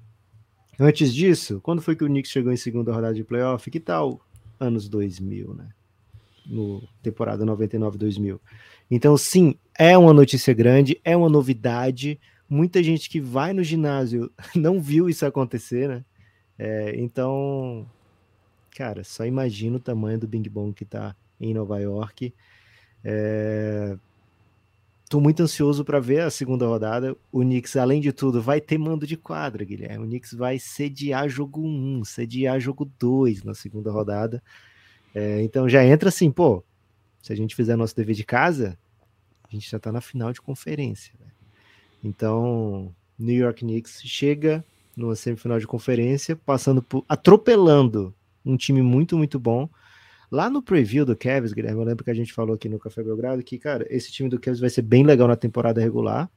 Antes 0.80 1.12
disso, 1.12 1.60
quando 1.62 1.82
foi 1.82 1.94
que 1.94 2.04
o 2.04 2.08
Knicks 2.08 2.32
chegou 2.32 2.52
em 2.52 2.56
segunda 2.56 2.90
rodada 2.90 3.14
de 3.14 3.22
playoff? 3.22 3.70
Que 3.70 3.78
tal 3.78 4.18
anos 4.58 4.88
2000, 4.88 5.52
né? 5.52 5.68
No 6.46 6.82
temporada 7.02 7.44
99-2000. 7.44 8.40
Então, 8.90 9.14
sim, 9.18 9.56
é 9.78 9.96
uma 9.96 10.14
notícia 10.14 10.54
grande, 10.54 10.98
é 11.04 11.14
uma 11.14 11.28
novidade. 11.28 12.18
Muita 12.52 12.82
gente 12.82 13.08
que 13.08 13.20
vai 13.20 13.52
no 13.52 13.64
ginásio 13.64 14.30
não 14.54 14.80
viu 14.80 15.08
isso 15.08 15.24
acontecer, 15.24 15.88
né? 15.88 16.04
É, 16.58 16.94
então, 17.00 17.88
cara, 18.76 19.02
só 19.02 19.24
imagina 19.24 19.78
o 19.78 19.80
tamanho 19.80 20.18
do 20.18 20.28
Bing 20.28 20.48
Bong 20.50 20.74
que 20.74 20.84
tá 20.84 21.16
em 21.40 21.54
Nova 21.54 21.80
York. 21.80 22.34
É, 23.02 23.96
Tô 25.12 25.20
muito 25.20 25.42
ansioso 25.42 25.84
para 25.84 26.00
ver 26.00 26.20
a 26.20 26.30
segunda 26.30 26.66
rodada. 26.66 27.14
O 27.30 27.40
Knicks, 27.40 27.76
além 27.76 28.00
de 28.00 28.12
tudo, 28.12 28.40
vai 28.40 28.62
ter 28.62 28.78
mando 28.78 29.06
de 29.06 29.14
quadra, 29.14 29.62
Guilherme. 29.62 30.04
O 30.04 30.08
Knicks 30.08 30.32
vai 30.32 30.58
sediar 30.58 31.28
jogo 31.28 31.66
1, 31.66 32.04
sediar 32.04 32.58
jogo 32.60 32.90
2 32.98 33.42
na 33.44 33.54
segunda 33.54 33.90
rodada. 33.90 34.42
É, 35.14 35.42
então 35.42 35.68
já 35.68 35.84
entra 35.84 36.10
assim, 36.10 36.30
pô. 36.30 36.62
Se 37.22 37.32
a 37.32 37.36
gente 37.36 37.54
fizer 37.54 37.76
nosso 37.76 37.96
dever 37.96 38.14
de 38.14 38.24
casa, 38.24 38.78
a 39.44 39.48
gente 39.50 39.70
já 39.70 39.78
tá 39.78 39.90
na 39.90 40.00
final 40.02 40.32
de 40.32 40.40
conferência. 40.40 41.14
Né? 41.20 41.26
Então, 42.02 42.94
New 43.18 43.36
York 43.36 43.60
Knicks 43.60 44.02
chega 44.02 44.64
numa 44.96 45.14
semifinal 45.14 45.58
de 45.58 45.66
conferência, 45.66 46.36
passando 46.36 46.82
por 46.82 47.04
atropelando 47.08 48.14
um 48.44 48.56
time 48.56 48.82
muito, 48.82 49.16
muito 49.16 49.38
bom. 49.38 49.68
Lá 50.30 50.48
no 50.48 50.62
preview 50.62 51.04
do 51.04 51.16
Cavs, 51.16 51.52
Guilherme, 51.52 51.80
eu 51.80 51.84
lembro 51.84 52.04
que 52.04 52.10
a 52.10 52.14
gente 52.14 52.32
falou 52.32 52.54
aqui 52.54 52.68
no 52.68 52.78
Café 52.78 53.02
Belgrado 53.02 53.42
que, 53.42 53.58
cara, 53.58 53.86
esse 53.90 54.10
time 54.10 54.28
do 54.28 54.40
Cavs 54.40 54.60
vai 54.60 54.70
ser 54.70 54.82
bem 54.82 55.04
legal 55.04 55.28
na 55.28 55.36
temporada 55.36 55.80
regular. 55.80 56.30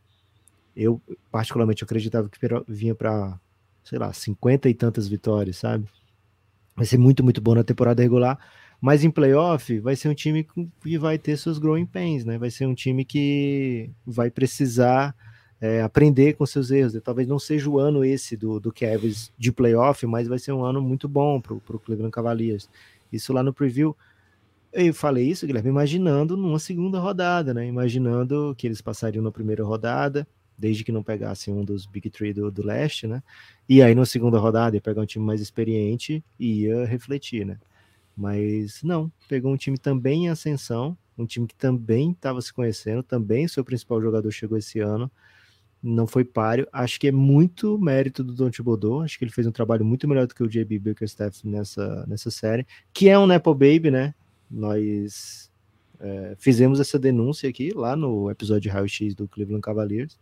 Eu, 0.76 1.02
particularmente, 1.32 1.84
acreditava 1.84 2.30
que 2.30 2.38
vinha 2.68 2.94
para, 2.94 3.40
sei 3.84 3.98
lá, 3.98 4.12
50 4.12 4.70
e 4.70 4.74
tantas 4.74 5.08
vitórias, 5.08 5.58
sabe? 5.58 5.88
Vai 6.76 6.86
ser 6.86 6.98
muito, 6.98 7.24
muito 7.24 7.40
bom 7.42 7.56
na 7.56 7.64
temporada 7.64 8.04
regular. 8.04 8.38
Mas 8.82 9.06
em 9.06 9.10
playoff, 9.10 9.80
vai 9.80 9.96
ser 9.96 10.10
um 10.10 10.14
time 10.14 10.46
que 10.84 10.98
vai 10.98 11.18
ter 11.18 11.38
seus 11.38 11.58
growing 11.58 11.86
pains, 11.86 12.26
né? 12.26 12.38
Vai 12.38 12.52
ser 12.52 12.66
um 12.66 12.76
time 12.76 13.06
que 13.06 13.90
vai 14.06 14.30
precisar 14.30 15.16
é, 15.60 15.82
aprender 15.82 16.34
com 16.34 16.46
seus 16.46 16.72
erros. 16.72 17.00
Talvez 17.04 17.28
não 17.28 17.40
seja 17.40 17.70
o 17.70 17.80
ano 17.80 18.04
esse 18.04 18.36
do, 18.36 18.60
do 18.60 18.72
Cavs 18.72 19.32
de 19.38 19.52
playoff, 19.52 20.06
mas 20.06 20.28
vai 20.28 20.40
ser 20.40 20.52
um 20.52 20.64
ano 20.64 20.82
muito 20.82 21.08
bom 21.08 21.40
para 21.40 21.54
o 21.54 21.80
Cleveland 21.80 22.12
Cavaliers 22.12 22.70
isso 23.12 23.34
lá 23.34 23.42
no 23.42 23.54
preview. 23.54 23.96
eu 24.74 24.94
falei 24.94 25.30
isso, 25.30 25.48
Guilherme, 25.48 25.70
imaginando 25.70 26.36
numa 26.36 26.60
segunda 26.60 27.00
rodada, 27.00 27.54
né? 27.54 27.66
Imaginando 27.66 28.54
que 28.58 28.68
eles 28.68 28.82
passariam 28.82 29.24
na 29.24 29.32
primeira 29.32 29.64
rodada, 29.64 30.28
desde 30.58 30.84
que 30.84 30.92
não 30.92 31.04
pegassem 31.04 31.54
um 31.54 31.64
dos 31.64 31.86
Big 31.86 32.10
Three 32.10 32.34
do, 32.34 32.52
do 32.52 32.66
leste, 32.66 33.08
né? 33.08 33.24
E 33.68 33.82
aí 33.82 33.96
na 33.96 34.06
segunda 34.06 34.38
rodada 34.38 34.76
ia 34.76 34.82
pegar 34.82 35.02
um 35.02 35.06
time 35.06 35.26
mais 35.26 35.42
experiente 35.42 36.24
e 36.40 36.64
ia 36.64 36.86
refletir, 36.86 37.46
né? 37.46 37.58
Mas 38.16 38.82
não, 38.84 39.12
pegou 39.28 39.52
um 39.52 39.58
time 39.58 39.78
também 39.78 40.26
em 40.26 40.30
ascensão, 40.30 40.98
um 41.18 41.26
time 41.26 41.48
que 41.48 41.56
também 41.56 42.12
estava 42.12 42.42
se 42.42 42.54
conhecendo, 42.54 43.04
também 43.04 43.48
seu 43.48 43.64
principal 43.64 44.02
jogador 44.02 44.32
chegou 44.32 44.58
esse 44.58 44.80
ano, 44.80 45.12
não 45.86 46.08
foi 46.08 46.26
páreo. 46.26 46.68
Acho 46.74 47.00
que 47.00 47.08
é 47.08 47.12
muito 47.12 47.78
mérito 47.78 48.24
do 48.24 48.34
Don 48.34 48.50
Thibodeau, 48.50 49.02
acho 49.02 49.18
que 49.18 49.24
ele 49.24 49.32
fez 49.32 49.46
um 49.46 49.52
trabalho 49.52 49.86
muito 49.86 50.08
melhor 50.08 50.26
do 50.26 50.34
que 50.34 50.44
o 50.44 50.50
JB 50.50 50.80
Bickerstaff 50.80 51.48
nessa, 51.48 52.06
nessa 52.08 52.32
série, 52.32 52.66
que 52.92 53.08
é 53.08 53.18
um 53.18 53.28
Nepo 53.28 53.54
Baby, 53.54 53.92
né? 53.92 54.16
Nós 54.50 55.52
é, 56.00 56.36
fizemos 56.38 56.80
essa 56.80 56.98
denúncia 56.98 57.50
aqui, 57.50 57.72
lá 57.74 57.96
no 57.96 58.30
episódio 58.32 58.72
Raio 58.72 58.90
X 58.90 59.14
do 59.14 59.28
Cleveland 59.28 59.62
Cavaliers. 59.62 60.18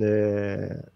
É, 0.00 0.88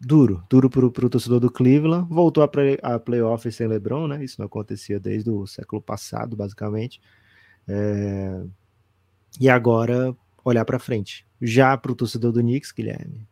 duro, 0.00 0.42
duro 0.48 0.70
para 0.70 0.86
o 0.86 1.10
torcedor 1.10 1.40
do 1.40 1.50
Cleveland. 1.50 2.08
Voltou 2.08 2.42
a, 2.42 2.48
play, 2.48 2.78
a 2.82 2.98
playoff 2.98 3.50
sem 3.52 3.66
LeBron, 3.66 4.08
né? 4.08 4.24
Isso 4.24 4.36
não 4.38 4.46
acontecia 4.46 4.98
desde 4.98 5.30
o 5.30 5.46
século 5.46 5.82
passado, 5.82 6.36
basicamente. 6.36 7.00
É, 7.68 8.42
e 9.38 9.48
agora 9.48 10.16
olhar 10.42 10.64
para 10.64 10.78
frente. 10.78 11.25
Já 11.40 11.76
para 11.76 11.92
o 11.92 11.94
torcedor 11.94 12.32
do 12.32 12.40
Knicks, 12.40 12.72
Guilherme, 12.72 13.26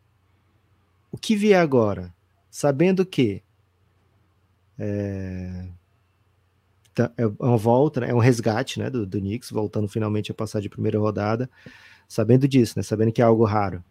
o 1.11 1.17
que 1.17 1.35
vier 1.35 1.59
agora, 1.59 2.13
sabendo 2.51 3.05
que 3.05 3.41
é, 4.77 5.67
tá, 6.93 7.11
é 7.17 7.25
uma 7.25 7.57
volta, 7.57 8.01
né? 8.01 8.09
é 8.11 8.13
um 8.13 8.19
resgate 8.19 8.79
né, 8.79 8.89
do, 8.89 9.05
do 9.05 9.19
Knicks, 9.19 9.49
voltando 9.49 9.87
finalmente 9.87 10.31
a 10.31 10.35
passar 10.35 10.61
de 10.61 10.69
primeira 10.69 10.99
rodada, 10.99 11.49
sabendo 12.07 12.47
disso, 12.47 12.73
né, 12.77 12.83
sabendo 12.83 13.11
que 13.11 13.21
é 13.21 13.25
algo 13.25 13.45
raro 13.45 13.83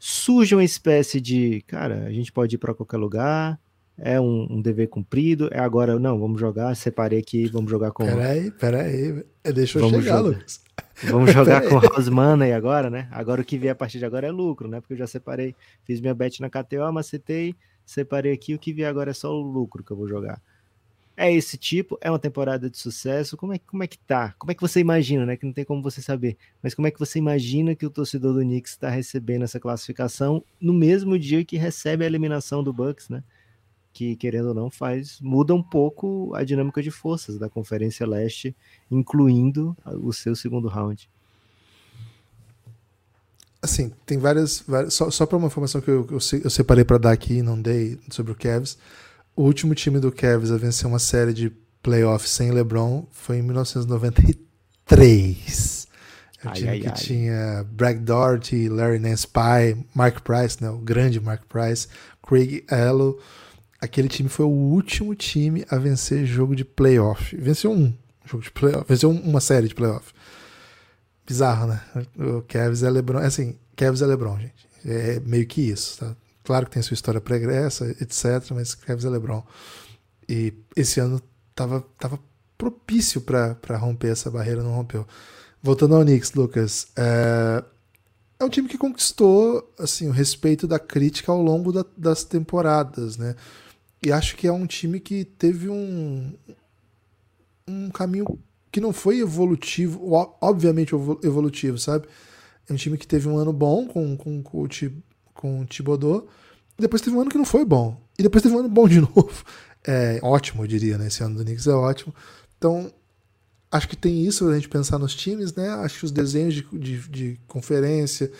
surge 0.00 0.54
uma 0.54 0.64
espécie 0.64 1.20
de, 1.20 1.62
cara, 1.66 2.06
a 2.06 2.10
gente 2.10 2.32
pode 2.32 2.54
ir 2.56 2.58
para 2.58 2.72
qualquer 2.72 2.96
lugar, 2.96 3.60
é 3.98 4.18
um, 4.18 4.46
um, 4.50 4.62
dever 4.62 4.88
cumprido, 4.88 5.50
é 5.52 5.58
agora, 5.58 5.98
não, 5.98 6.18
vamos 6.18 6.40
jogar, 6.40 6.74
separei 6.74 7.18
aqui, 7.18 7.46
vamos 7.48 7.70
jogar 7.70 7.90
com... 7.92 8.06
Peraí, 8.06 8.50
peraí, 8.50 9.22
deixa 9.44 9.78
eu 9.78 9.82
vamos 9.82 10.02
chegar, 10.02 10.16
jogar. 10.16 10.28
Lucas. 10.30 10.60
Vamos 11.04 11.32
jogar 11.32 11.62
com 11.68 11.78
House 11.78 12.08
Money 12.08 12.52
agora, 12.52 12.90
né? 12.90 13.08
Agora 13.10 13.40
o 13.40 13.44
que 13.44 13.58
vier 13.58 13.72
a 13.72 13.74
partir 13.74 13.98
de 13.98 14.04
agora 14.04 14.26
é 14.26 14.30
lucro, 14.30 14.68
né? 14.68 14.80
Porque 14.80 14.94
eu 14.94 14.98
já 14.98 15.06
separei, 15.06 15.54
fiz 15.84 16.00
minha 16.00 16.14
bet 16.14 16.40
na 16.40 16.50
KTO, 16.50 16.92
macetei, 16.92 17.54
separei 17.84 18.32
aqui, 18.32 18.54
o 18.54 18.58
que 18.58 18.72
vier 18.72 18.88
agora 18.88 19.10
é 19.10 19.14
só 19.14 19.32
o 19.32 19.40
lucro 19.40 19.82
que 19.82 19.90
eu 19.90 19.96
vou 19.96 20.08
jogar 20.08 20.40
é 21.20 21.30
esse 21.30 21.58
tipo, 21.58 21.98
é 22.00 22.10
uma 22.10 22.18
temporada 22.18 22.70
de 22.70 22.78
sucesso. 22.78 23.36
Como 23.36 23.52
é, 23.52 23.58
como 23.58 23.82
é 23.82 23.86
que 23.86 23.98
tá? 23.98 24.34
Como 24.38 24.50
é 24.50 24.54
que 24.54 24.62
você 24.62 24.80
imagina, 24.80 25.26
né? 25.26 25.36
Que 25.36 25.44
não 25.44 25.52
tem 25.52 25.66
como 25.66 25.82
você 25.82 26.00
saber, 26.00 26.38
mas 26.62 26.74
como 26.74 26.88
é 26.88 26.90
que 26.90 26.98
você 26.98 27.18
imagina 27.18 27.74
que 27.74 27.84
o 27.84 27.90
torcedor 27.90 28.32
do 28.32 28.40
Knicks 28.40 28.72
está 28.72 28.88
recebendo 28.88 29.42
essa 29.42 29.60
classificação 29.60 30.42
no 30.58 30.72
mesmo 30.72 31.18
dia 31.18 31.44
que 31.44 31.58
recebe 31.58 32.04
a 32.04 32.06
eliminação 32.06 32.64
do 32.64 32.72
Bucks, 32.72 33.10
né? 33.10 33.22
Que, 34.00 34.16
querendo 34.16 34.48
ou 34.48 34.54
não, 34.54 34.70
faz 34.70 35.20
muda 35.20 35.54
um 35.54 35.62
pouco 35.62 36.34
a 36.34 36.42
dinâmica 36.42 36.82
de 36.82 36.90
forças 36.90 37.38
da 37.38 37.50
Conferência 37.50 38.06
Leste, 38.06 38.56
incluindo 38.90 39.76
o 39.84 40.10
seu 40.10 40.34
segundo 40.34 40.68
round. 40.68 41.06
Assim, 43.60 43.92
tem 44.06 44.16
várias. 44.16 44.64
várias 44.66 44.94
só 44.94 45.10
só 45.10 45.26
para 45.26 45.36
uma 45.36 45.48
informação 45.48 45.82
que 45.82 45.90
eu, 45.90 46.06
eu, 46.10 46.18
eu 46.42 46.48
separei 46.48 46.82
para 46.82 46.96
dar 46.96 47.12
aqui 47.12 47.34
e 47.34 47.42
não 47.42 47.60
dei 47.60 48.00
sobre 48.08 48.32
o 48.32 48.34
Cavs. 48.34 48.78
O 49.36 49.42
último 49.42 49.74
time 49.74 50.00
do 50.00 50.10
Cavs 50.10 50.50
a 50.50 50.56
vencer 50.56 50.86
uma 50.86 50.98
série 50.98 51.34
de 51.34 51.52
playoffs 51.82 52.30
sem 52.30 52.52
LeBron 52.52 53.06
foi 53.10 53.36
em 53.36 53.42
1993. 53.42 55.86
É 56.42 56.48
o 56.48 56.52
time 56.52 56.70
ai, 56.70 56.80
que 56.80 56.88
ai. 56.88 56.94
tinha 56.94 57.66
Brad 57.70 57.98
Doherty, 57.98 58.70
Larry 58.70 58.98
Nance 58.98 59.28
Pye, 59.28 59.76
Mark 59.94 60.22
Price, 60.22 60.56
né, 60.58 60.70
o 60.70 60.78
grande 60.78 61.20
Mark 61.20 61.42
Price, 61.50 61.86
Craig 62.26 62.64
Ello. 62.70 63.20
Aquele 63.80 64.08
time 64.08 64.28
foi 64.28 64.44
o 64.44 64.50
último 64.50 65.14
time 65.14 65.64
a 65.70 65.76
vencer 65.76 66.26
jogo 66.26 66.54
de 66.54 66.64
playoff. 66.64 67.34
Venceu 67.36 67.72
um 67.72 67.94
jogo 68.24 68.42
de 68.42 68.50
playoff, 68.50 68.84
venceu 68.86 69.10
uma 69.10 69.40
série 69.40 69.68
de 69.68 69.74
playoff. 69.74 70.12
Bizarro, 71.26 71.66
né? 71.68 71.82
O 72.18 72.42
Cavs 72.42 72.82
é 72.82 72.90
LeBron, 72.90 73.18
assim, 73.18 73.56
Cavs 73.76 74.02
é 74.02 74.06
LeBron, 74.06 74.38
gente. 74.38 74.68
É 74.84 75.20
meio 75.20 75.46
que 75.46 75.62
isso, 75.62 75.98
tá? 75.98 76.16
Claro 76.44 76.66
que 76.66 76.72
tem 76.72 76.82
sua 76.82 76.94
história 76.94 77.20
pregressa, 77.20 77.88
etc., 78.00 78.50
mas 78.52 78.74
Cavs 78.74 79.04
é 79.04 79.08
LeBron. 79.08 79.42
E 80.28 80.52
esse 80.76 81.00
ano 81.00 81.20
tava, 81.54 81.84
tava 81.98 82.18
propício 82.58 83.20
para 83.20 83.76
romper 83.76 84.08
essa 84.08 84.30
barreira, 84.30 84.62
não 84.62 84.74
rompeu. 84.74 85.06
Voltando 85.62 85.94
ao 85.94 86.02
Knicks, 86.02 86.32
Lucas, 86.32 86.88
é, 86.96 87.64
é 88.38 88.44
um 88.44 88.48
time 88.48 88.68
que 88.68 88.78
conquistou 88.78 89.72
assim 89.78 90.08
o 90.08 90.12
respeito 90.12 90.66
da 90.66 90.78
crítica 90.78 91.32
ao 91.32 91.42
longo 91.42 91.72
da, 91.72 91.84
das 91.96 92.24
temporadas, 92.24 93.16
né? 93.16 93.34
E 94.02 94.10
acho 94.10 94.36
que 94.36 94.46
é 94.46 94.52
um 94.52 94.66
time 94.66 94.98
que 94.98 95.24
teve 95.24 95.68
um, 95.68 96.32
um 97.68 97.90
caminho 97.90 98.38
que 98.72 98.80
não 98.80 98.92
foi 98.92 99.20
evolutivo, 99.20 100.00
obviamente 100.40 100.94
evolutivo, 101.22 101.78
sabe? 101.78 102.06
É 102.68 102.72
um 102.72 102.76
time 102.76 102.96
que 102.96 103.06
teve 103.06 103.28
um 103.28 103.36
ano 103.36 103.52
bom 103.52 103.86
com, 103.86 104.16
com 104.16 104.38
o 104.38 104.42
coach 104.42 104.92
com 105.34 105.62
o 105.62 105.66
Thibodeau. 105.66 106.28
E 106.78 106.82
depois 106.82 107.02
teve 107.02 107.16
um 107.16 107.20
ano 107.20 107.30
que 107.30 107.38
não 107.38 107.44
foi 107.44 107.64
bom. 107.64 108.00
E 108.18 108.22
depois 108.22 108.42
teve 108.42 108.54
um 108.54 108.58
ano 108.58 108.68
bom 108.68 108.88
de 108.88 109.00
novo. 109.02 109.44
É 109.86 110.20
ótimo, 110.22 110.62
eu 110.62 110.66
diria, 110.66 110.98
né? 110.98 111.06
Esse 111.08 111.22
ano 111.22 111.36
do 111.36 111.44
Knicks 111.44 111.66
é 111.66 111.72
ótimo. 111.72 112.14
Então, 112.58 112.92
acho 113.72 113.88
que 113.88 113.96
tem 113.96 114.26
isso 114.26 114.48
a 114.48 114.54
gente 114.54 114.68
pensar 114.68 114.98
nos 114.98 115.14
times, 115.14 115.54
né? 115.54 115.68
Acho 115.70 116.00
que 116.00 116.04
os 116.04 116.10
desenhos 116.10 116.54
de, 116.54 116.62
de, 116.72 117.08
de 117.08 117.40
conferência, 117.48 118.30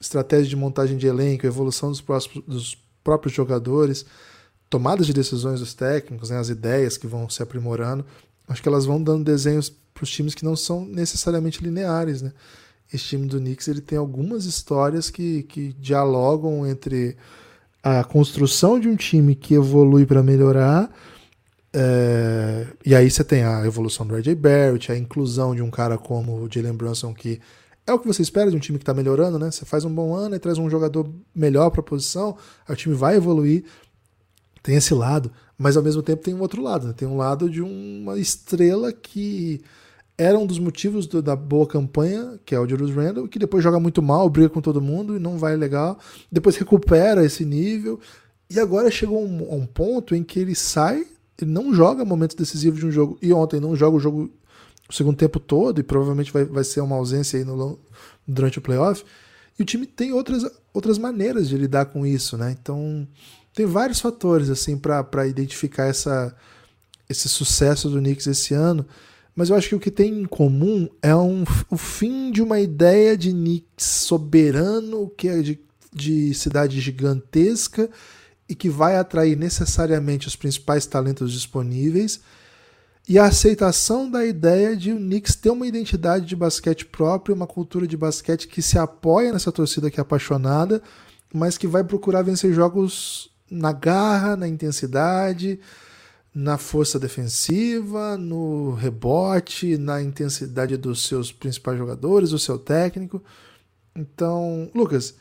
estratégia 0.00 0.48
de 0.48 0.56
montagem 0.56 0.96
de 0.96 1.06
elenco, 1.06 1.46
evolução 1.46 1.90
dos, 1.90 2.00
próximos, 2.00 2.44
dos 2.46 2.74
próprios 3.04 3.34
jogadores, 3.34 4.06
tomadas 4.76 5.06
de 5.06 5.14
decisões 5.14 5.60
dos 5.60 5.72
técnicos, 5.72 6.28
né? 6.28 6.36
as 6.36 6.50
ideias 6.50 6.98
que 6.98 7.06
vão 7.06 7.30
se 7.30 7.42
aprimorando, 7.42 8.04
acho 8.46 8.62
que 8.62 8.68
elas 8.68 8.84
vão 8.84 9.02
dando 9.02 9.24
desenhos 9.24 9.70
para 9.70 10.04
os 10.04 10.10
times 10.10 10.34
que 10.34 10.44
não 10.44 10.54
são 10.54 10.84
necessariamente 10.84 11.64
lineares, 11.64 12.20
né? 12.20 12.30
esse 12.92 13.04
time 13.04 13.26
do 13.26 13.38
Knicks 13.38 13.68
ele 13.68 13.80
tem 13.80 13.96
algumas 13.96 14.44
histórias 14.44 15.08
que, 15.08 15.44
que 15.44 15.72
dialogam 15.80 16.66
entre 16.66 17.16
a 17.82 18.04
construção 18.04 18.78
de 18.78 18.86
um 18.86 18.96
time 18.96 19.34
que 19.34 19.54
evolui 19.54 20.04
para 20.04 20.22
melhorar. 20.22 20.90
É, 21.72 22.66
e 22.84 22.94
aí 22.94 23.10
você 23.10 23.24
tem 23.24 23.44
a 23.44 23.64
evolução 23.64 24.06
do 24.06 24.14
RJ 24.14 24.34
Barrett, 24.34 24.92
a 24.92 24.96
inclusão 24.96 25.54
de 25.54 25.62
um 25.62 25.70
cara 25.70 25.96
como 25.96 26.42
o 26.42 26.48
Jalen 26.52 26.74
Brunson, 26.74 27.14
que 27.14 27.40
é 27.86 27.94
o 27.94 27.98
que 27.98 28.06
você 28.06 28.20
espera 28.20 28.50
de 28.50 28.56
um 28.56 28.60
time 28.60 28.78
que 28.78 28.82
está 28.82 28.92
melhorando, 28.92 29.38
né? 29.38 29.50
Você 29.50 29.64
faz 29.64 29.84
um 29.84 29.94
bom 29.94 30.14
ano 30.14 30.34
e 30.34 30.38
traz 30.38 30.58
um 30.58 30.68
jogador 30.68 31.08
melhor 31.34 31.70
para 31.70 31.80
a 31.80 31.84
posição, 31.84 32.36
aí 32.68 32.74
o 32.74 32.76
time 32.76 32.94
vai 32.94 33.16
evoluir. 33.16 33.64
Tem 34.66 34.74
esse 34.74 34.92
lado, 34.92 35.30
mas 35.56 35.76
ao 35.76 35.82
mesmo 35.84 36.02
tempo 36.02 36.24
tem 36.24 36.34
um 36.34 36.40
outro 36.40 36.60
lado, 36.60 36.88
né? 36.88 36.92
Tem 36.92 37.06
um 37.06 37.16
lado 37.16 37.48
de 37.48 37.62
uma 37.62 38.18
estrela 38.18 38.92
que 38.92 39.60
era 40.18 40.36
um 40.36 40.44
dos 40.44 40.58
motivos 40.58 41.06
do, 41.06 41.22
da 41.22 41.36
boa 41.36 41.68
campanha, 41.68 42.36
que 42.44 42.52
é 42.52 42.58
o 42.58 42.68
Julius 42.68 42.90
Randle, 42.90 43.28
que 43.28 43.38
depois 43.38 43.62
joga 43.62 43.78
muito 43.78 44.02
mal, 44.02 44.28
briga 44.28 44.48
com 44.48 44.60
todo 44.60 44.80
mundo 44.80 45.14
e 45.14 45.20
não 45.20 45.38
vai 45.38 45.54
legal. 45.54 46.00
Depois 46.32 46.56
recupera 46.56 47.24
esse 47.24 47.44
nível. 47.44 48.00
E 48.50 48.58
agora 48.58 48.90
chegou 48.90 49.24
um, 49.24 49.54
um, 49.54 49.64
ponto 49.64 50.16
em 50.16 50.24
que 50.24 50.40
ele 50.40 50.56
sai, 50.56 51.06
ele 51.40 51.48
não 51.48 51.72
joga 51.72 52.04
momentos 52.04 52.34
decisivos 52.34 52.80
de 52.80 52.86
um 52.86 52.90
jogo. 52.90 53.16
E 53.22 53.32
ontem 53.32 53.60
não 53.60 53.76
joga 53.76 53.96
o 53.96 54.00
jogo 54.00 54.28
o 54.88 54.92
segundo 54.92 55.16
tempo 55.16 55.38
todo, 55.38 55.78
e 55.78 55.84
provavelmente 55.84 56.32
vai, 56.32 56.44
vai 56.44 56.64
ser 56.64 56.80
uma 56.80 56.96
ausência 56.96 57.38
aí 57.38 57.44
no, 57.44 57.78
durante 58.26 58.58
o 58.58 58.62
playoff. 58.62 59.04
E 59.56 59.62
o 59.62 59.64
time 59.64 59.86
tem 59.86 60.12
outras, 60.12 60.44
outras 60.74 60.98
maneiras 60.98 61.48
de 61.48 61.56
lidar 61.56 61.84
com 61.86 62.04
isso, 62.04 62.36
né? 62.36 62.56
Então 62.60 63.06
tem 63.56 63.64
vários 63.64 64.00
fatores 64.00 64.50
assim 64.50 64.76
para 64.76 65.26
identificar 65.26 65.86
essa, 65.86 66.36
esse 67.08 67.26
sucesso 67.26 67.88
do 67.88 67.96
Knicks 67.96 68.26
esse 68.26 68.52
ano. 68.52 68.86
Mas 69.34 69.48
eu 69.48 69.56
acho 69.56 69.70
que 69.70 69.74
o 69.74 69.80
que 69.80 69.90
tem 69.90 70.20
em 70.20 70.26
comum 70.26 70.86
é 71.00 71.16
um, 71.16 71.42
o 71.70 71.76
fim 71.78 72.30
de 72.30 72.42
uma 72.42 72.60
ideia 72.60 73.16
de 73.16 73.30
Knicks 73.30 73.86
soberano, 73.86 75.08
que 75.16 75.26
é 75.26 75.40
de, 75.40 75.58
de 75.90 76.34
cidade 76.34 76.78
gigantesca 76.78 77.88
e 78.46 78.54
que 78.54 78.68
vai 78.68 78.98
atrair 78.98 79.38
necessariamente 79.38 80.28
os 80.28 80.36
principais 80.36 80.84
talentos 80.84 81.32
disponíveis, 81.32 82.20
e 83.08 83.18
a 83.18 83.24
aceitação 83.24 84.10
da 84.10 84.26
ideia 84.26 84.76
de 84.76 84.92
o 84.92 84.98
Knicks 84.98 85.34
ter 85.34 85.48
uma 85.48 85.66
identidade 85.66 86.26
de 86.26 86.36
basquete 86.36 86.84
própria, 86.84 87.34
uma 87.34 87.46
cultura 87.46 87.86
de 87.86 87.96
basquete 87.96 88.48
que 88.48 88.60
se 88.60 88.78
apoia 88.78 89.32
nessa 89.32 89.50
torcida 89.50 89.90
que 89.90 89.98
é 89.98 90.02
apaixonada, 90.02 90.82
mas 91.32 91.56
que 91.56 91.66
vai 91.66 91.82
procurar 91.82 92.20
vencer 92.20 92.52
jogos 92.52 93.34
na 93.50 93.72
garra, 93.72 94.36
na 94.36 94.48
intensidade, 94.48 95.60
na 96.34 96.58
força 96.58 96.98
defensiva, 96.98 98.16
no 98.16 98.74
rebote, 98.74 99.78
na 99.78 100.02
intensidade 100.02 100.76
dos 100.76 101.06
seus 101.06 101.32
principais 101.32 101.78
jogadores, 101.78 102.30
do 102.30 102.38
seu 102.38 102.58
técnico. 102.58 103.22
Então, 103.94 104.70
Lucas, 104.74 105.14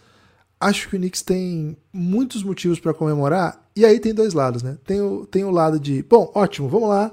acho 0.59 0.89
que 0.89 0.95
o 0.95 0.99
Knicks 0.99 1.21
tem 1.21 1.77
muitos 1.93 2.43
motivos 2.43 2.79
para 2.79 2.93
comemorar. 2.93 3.63
E 3.75 3.85
aí 3.85 3.99
tem 3.99 4.13
dois 4.13 4.33
lados, 4.33 4.63
né? 4.63 4.77
Tem 4.85 4.99
o, 5.01 5.25
tem 5.25 5.43
o 5.43 5.51
lado 5.51 5.79
de, 5.79 6.03
bom, 6.03 6.31
ótimo, 6.35 6.67
vamos 6.67 6.89
lá. 6.89 7.11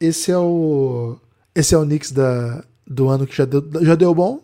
esse 0.00 0.30
é 0.30 0.38
o. 0.38 1.16
Esse 1.54 1.74
é 1.74 1.78
o 1.78 1.84
Knicks 1.84 2.12
da, 2.12 2.64
do 2.86 3.08
ano 3.08 3.26
que 3.26 3.36
já 3.36 3.44
deu, 3.44 3.62
já 3.82 3.94
deu 3.94 4.14
bom. 4.14 4.40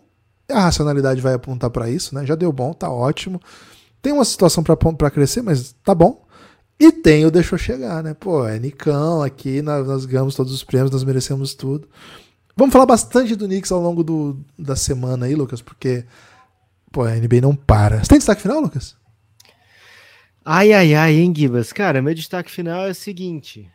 A 0.49 0.61
racionalidade 0.61 1.21
vai 1.21 1.33
apontar 1.33 1.69
para 1.69 1.89
isso, 1.89 2.13
né? 2.13 2.25
Já 2.25 2.35
deu 2.35 2.51
bom, 2.51 2.73
tá 2.73 2.89
ótimo. 2.89 3.39
Tem 4.01 4.13
uma 4.13 4.25
situação 4.25 4.63
para 4.63 5.11
crescer, 5.11 5.41
mas 5.41 5.73
tá 5.83 5.93
bom. 5.93 6.25
E 6.79 6.91
tem 6.91 7.25
o 7.25 7.31
Deixou 7.31 7.57
Chegar, 7.57 8.01
né? 8.01 8.13
Pô, 8.13 8.47
é 8.47 8.57
Nicão 8.57 9.21
aqui, 9.21 9.61
nós, 9.61 9.85
nós 9.85 10.05
ganhamos 10.05 10.35
todos 10.35 10.53
os 10.53 10.63
prêmios, 10.63 10.91
nós 10.91 11.03
merecemos 11.03 11.53
tudo. 11.53 11.89
Vamos 12.55 12.71
falar 12.71 12.85
bastante 12.85 13.35
do 13.35 13.45
Knicks 13.45 13.71
ao 13.71 13.81
longo 13.81 14.03
do, 14.03 14.39
da 14.57 14.75
semana 14.75 15.25
aí, 15.25 15.35
Lucas, 15.35 15.61
porque 15.61 16.05
pô, 16.91 17.03
a 17.03 17.11
NBA 17.11 17.41
não 17.41 17.55
para. 17.55 17.99
Você 17.99 18.09
tem 18.09 18.17
destaque 18.17 18.41
final, 18.41 18.61
Lucas? 18.61 18.97
Ai, 20.43 20.71
ai, 20.71 20.93
ai, 20.93 21.15
hein, 21.15 21.33
Gibas? 21.35 21.73
Cara, 21.73 22.01
meu 22.01 22.13
destaque 22.13 22.49
final 22.49 22.87
é 22.87 22.91
o 22.91 22.95
seguinte. 22.95 23.69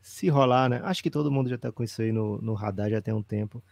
Se 0.00 0.28
rolar, 0.28 0.68
né? 0.68 0.80
Acho 0.84 1.02
que 1.02 1.10
todo 1.10 1.30
mundo 1.30 1.48
já 1.48 1.56
tá 1.56 1.70
com 1.70 1.84
isso 1.84 2.02
aí 2.02 2.12
no, 2.12 2.40
no 2.42 2.54
radar 2.54 2.90
já 2.90 3.00
tem 3.00 3.14
um 3.14 3.22
tempo. 3.22 3.62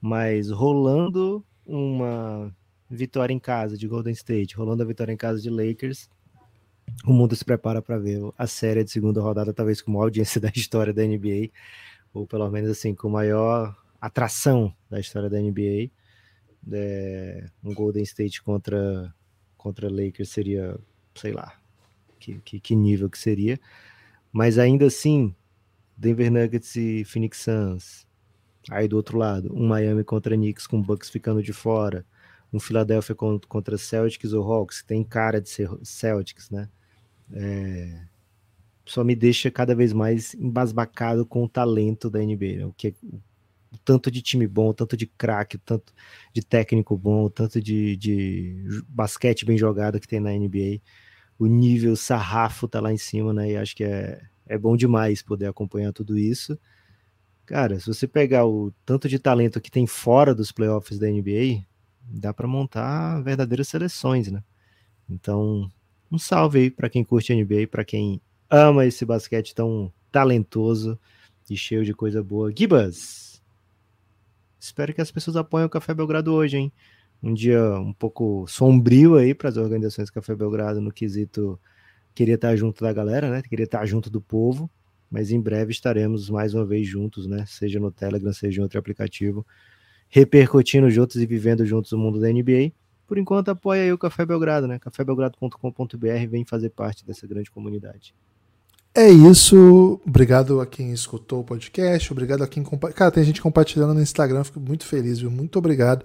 Mas 0.00 0.50
rolando 0.50 1.44
uma 1.66 2.54
vitória 2.90 3.34
em 3.34 3.38
casa 3.38 3.76
de 3.76 3.86
Golden 3.86 4.12
State, 4.12 4.56
rolando 4.56 4.82
a 4.82 4.86
vitória 4.86 5.12
em 5.12 5.16
casa 5.16 5.40
de 5.40 5.50
Lakers, 5.50 6.08
o 7.04 7.12
mundo 7.12 7.36
se 7.36 7.44
prepara 7.44 7.82
para 7.82 7.98
ver 7.98 8.20
a 8.36 8.46
série 8.46 8.82
de 8.84 8.90
segunda 8.90 9.20
rodada, 9.20 9.52
talvez 9.52 9.80
com 9.80 9.92
maior 9.92 10.04
audiência 10.04 10.40
da 10.40 10.50
história 10.54 10.92
da 10.92 11.04
NBA, 11.04 11.50
ou 12.12 12.26
pelo 12.26 12.48
menos 12.50 12.70
assim, 12.70 12.94
com 12.94 13.08
maior 13.08 13.76
atração 14.00 14.74
da 14.88 14.98
história 14.98 15.28
da 15.28 15.38
NBA. 15.38 15.90
É, 16.70 17.46
um 17.62 17.72
Golden 17.72 18.02
State 18.02 18.42
contra, 18.42 19.14
contra 19.56 19.88
Lakers 19.88 20.28
seria, 20.30 20.78
sei 21.14 21.32
lá, 21.32 21.58
que, 22.18 22.40
que, 22.44 22.60
que 22.60 22.76
nível 22.76 23.08
que 23.08 23.18
seria. 23.18 23.58
Mas 24.32 24.58
ainda 24.58 24.86
assim, 24.86 25.34
Denver 25.96 26.30
Nuggets 26.30 26.76
e 26.76 27.04
Phoenix 27.04 27.38
Suns. 27.38 28.06
Aí 28.70 28.86
do 28.86 28.96
outro 28.96 29.16
lado, 29.16 29.54
um 29.54 29.66
Miami 29.66 30.04
contra 30.04 30.36
Knicks 30.36 30.66
com 30.66 30.82
Bucks 30.82 31.08
ficando 31.08 31.42
de 31.42 31.52
fora. 31.52 32.04
Um 32.52 32.58
Philadelphia 32.58 33.14
contra 33.14 33.76
Celtics 33.76 34.32
ou 34.32 34.50
Hawks, 34.50 34.82
tem 34.82 35.04
cara 35.04 35.40
de 35.40 35.48
ser 35.48 35.68
Celtics, 35.82 36.50
né? 36.50 36.68
É, 37.30 38.00
só 38.86 39.04
me 39.04 39.14
deixa 39.14 39.50
cada 39.50 39.74
vez 39.74 39.92
mais 39.92 40.34
embasbacado 40.34 41.26
com 41.26 41.44
o 41.44 41.48
talento 41.48 42.08
da 42.08 42.20
NBA, 42.20 42.56
né? 42.56 42.66
o 42.66 42.72
que 42.72 42.94
o 43.70 43.76
tanto 43.84 44.10
de 44.10 44.22
time 44.22 44.46
bom, 44.46 44.70
o 44.70 44.74
tanto 44.74 44.96
de 44.96 45.06
craque, 45.06 45.56
o 45.56 45.58
tanto 45.58 45.92
de 46.32 46.42
técnico 46.42 46.96
bom, 46.96 47.24
o 47.24 47.30
tanto 47.30 47.60
de, 47.60 47.96
de 47.96 48.80
basquete 48.88 49.44
bem 49.44 49.58
jogado 49.58 50.00
que 50.00 50.08
tem 50.08 50.20
na 50.20 50.32
NBA. 50.32 50.80
O 51.38 51.46
nível 51.46 51.94
sarrafo 51.94 52.66
tá 52.66 52.80
lá 52.80 52.92
em 52.92 52.96
cima, 52.96 53.32
né? 53.32 53.52
E 53.52 53.56
acho 53.56 53.76
que 53.76 53.84
é, 53.84 54.22
é 54.46 54.58
bom 54.58 54.76
demais 54.76 55.22
poder 55.22 55.46
acompanhar 55.46 55.92
tudo 55.92 56.18
isso. 56.18 56.58
Cara, 57.44 57.78
se 57.78 57.86
você 57.86 58.06
pegar 58.06 58.46
o 58.46 58.72
tanto 58.84 59.08
de 59.08 59.18
talento 59.18 59.60
que 59.60 59.70
tem 59.70 59.86
fora 59.86 60.34
dos 60.34 60.50
playoffs 60.52 60.98
da 60.98 61.06
NBA, 61.08 61.64
dá 62.08 62.32
para 62.32 62.46
montar 62.46 63.20
verdadeiras 63.22 63.68
seleções, 63.68 64.30
né? 64.30 64.42
Então, 65.08 65.70
um 66.10 66.18
salve 66.18 66.58
aí 66.58 66.70
para 66.70 66.88
quem 66.88 67.04
curte 67.04 67.34
NBA, 67.34 67.66
para 67.70 67.84
quem 67.84 68.20
ama 68.50 68.86
esse 68.86 69.04
basquete 69.04 69.54
tão 69.54 69.92
talentoso 70.10 70.98
e 71.50 71.56
cheio 71.56 71.84
de 71.84 71.94
coisa 71.94 72.22
boa. 72.22 72.52
Gibas, 72.54 73.42
espero 74.58 74.94
que 74.94 75.00
as 75.00 75.10
pessoas 75.10 75.36
apoiem 75.36 75.66
o 75.66 75.70
Café 75.70 75.94
Belgrado 75.94 76.32
hoje, 76.32 76.56
hein? 76.56 76.72
Um 77.22 77.34
dia 77.34 77.78
um 77.78 77.92
pouco 77.92 78.46
sombrio 78.46 79.16
aí 79.16 79.34
para 79.34 79.48
as 79.48 79.56
organizações 79.56 80.10
Café 80.10 80.34
Belgrado 80.34 80.80
no 80.80 80.92
quesito 80.92 81.58
queria 82.14 82.34
estar 82.34 82.56
junto 82.56 82.82
da 82.82 82.92
galera, 82.92 83.30
né? 83.30 83.42
Queria 83.42 83.64
estar 83.64 83.86
junto 83.86 84.10
do 84.10 84.20
povo, 84.20 84.68
mas 85.08 85.30
em 85.30 85.40
breve 85.40 85.70
estaremos 85.70 86.28
mais 86.28 86.52
uma 86.52 86.64
vez 86.64 86.86
juntos, 86.86 87.28
né? 87.28 87.44
Seja 87.46 87.78
no 87.78 87.92
Telegram, 87.92 88.32
seja 88.32 88.60
em 88.60 88.62
outro 88.62 88.76
aplicativo, 88.76 89.46
repercutindo 90.08 90.90
juntos 90.90 91.16
e 91.16 91.26
vivendo 91.26 91.64
juntos 91.66 91.92
o 91.92 91.98
mundo 91.98 92.20
da 92.20 92.28
NBA 92.28 92.72
por 93.08 93.16
enquanto 93.16 93.48
apoia 93.48 93.84
aí 93.84 93.92
o 93.92 93.96
Café 93.96 94.26
Belgrado, 94.26 94.68
né? 94.68 94.78
cafébelgrado.com.br 94.78 96.26
vem 96.28 96.44
fazer 96.44 96.68
parte 96.68 97.06
dessa 97.06 97.26
grande 97.26 97.50
comunidade. 97.50 98.14
É 98.94 99.08
isso. 99.08 99.98
Obrigado 100.06 100.60
a 100.60 100.66
quem 100.66 100.92
escutou 100.92 101.40
o 101.40 101.44
podcast. 101.44 102.12
Obrigado 102.12 102.44
a 102.44 102.46
quem 102.46 102.62
compartilha. 102.62 102.98
Cara, 102.98 103.10
tem 103.10 103.24
gente 103.24 103.40
compartilhando 103.40 103.94
no 103.94 104.02
Instagram. 104.02 104.44
Fico 104.44 104.60
muito 104.60 104.84
feliz, 104.84 105.20
viu? 105.20 105.30
Muito 105.30 105.58
obrigado 105.58 106.04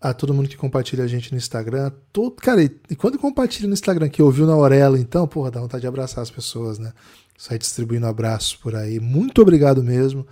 a 0.00 0.14
todo 0.14 0.32
mundo 0.32 0.48
que 0.48 0.56
compartilha 0.56 1.04
a 1.04 1.06
gente 1.06 1.30
no 1.30 1.36
Instagram. 1.36 1.92
Todo... 2.10 2.36
Cara, 2.36 2.62
e 2.62 2.96
quando 2.96 3.18
compartilha 3.18 3.68
no 3.68 3.74
Instagram, 3.74 4.08
que 4.08 4.22
ouviu 4.22 4.46
na 4.46 4.56
orelha, 4.56 4.96
então, 4.96 5.28
porra, 5.28 5.50
dá 5.50 5.60
vontade 5.60 5.82
de 5.82 5.86
abraçar 5.86 6.22
as 6.22 6.30
pessoas, 6.30 6.78
né? 6.78 6.92
Sai 7.36 7.58
distribuindo 7.58 8.06
abraços 8.06 8.56
por 8.56 8.74
aí. 8.74 8.98
Muito 8.98 9.42
obrigado 9.42 9.82
mesmo. 9.82 10.26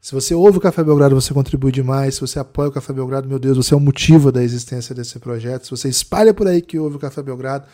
Se 0.00 0.14
você 0.14 0.34
ouve 0.34 0.58
o 0.58 0.60
Café 0.60 0.84
Belgrado, 0.84 1.14
você 1.14 1.34
contribui 1.34 1.72
demais. 1.72 2.14
Se 2.14 2.20
você 2.20 2.38
apoia 2.38 2.68
o 2.68 2.72
Café 2.72 2.92
Belgrado, 2.92 3.28
meu 3.28 3.38
Deus, 3.38 3.56
você 3.56 3.74
é 3.74 3.76
o 3.76 3.80
motivo 3.80 4.30
da 4.30 4.42
existência 4.42 4.94
desse 4.94 5.18
projeto. 5.18 5.64
Se 5.64 5.70
você 5.70 5.88
espalha 5.88 6.32
por 6.32 6.46
aí 6.46 6.62
que 6.62 6.78
ouve 6.78 6.96
o 6.96 6.98
Café 7.00 7.22
Belgrado, 7.22 7.66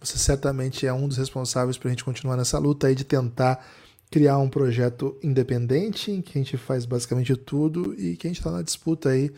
você 0.00 0.16
certamente 0.16 0.86
é 0.86 0.92
um 0.92 1.08
dos 1.08 1.16
responsáveis 1.16 1.76
para 1.76 1.88
a 1.88 1.90
gente 1.90 2.04
continuar 2.04 2.36
nessa 2.36 2.58
luta 2.58 2.86
aí 2.86 2.94
de 2.94 3.04
tentar 3.04 3.64
criar 4.10 4.38
um 4.38 4.48
projeto 4.48 5.16
independente 5.22 6.10
em 6.10 6.22
que 6.22 6.38
a 6.38 6.42
gente 6.42 6.56
faz 6.56 6.84
basicamente 6.84 7.36
tudo 7.36 7.94
e 7.94 8.16
que 8.16 8.26
a 8.26 8.30
gente 8.30 8.38
está 8.38 8.50
na 8.50 8.62
disputa 8.62 9.10
aí 9.10 9.30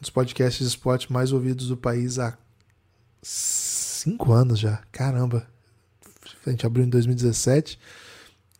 dos 0.00 0.10
podcasts 0.10 0.60
de 0.60 0.68
esporte 0.68 1.12
mais 1.12 1.32
ouvidos 1.32 1.68
do 1.68 1.76
país 1.76 2.18
há 2.18 2.36
cinco 3.22 4.32
anos 4.32 4.58
já. 4.58 4.82
Caramba! 4.92 5.46
A 6.46 6.50
gente 6.50 6.66
abriu 6.66 6.84
em 6.84 6.90
2017. 6.90 7.78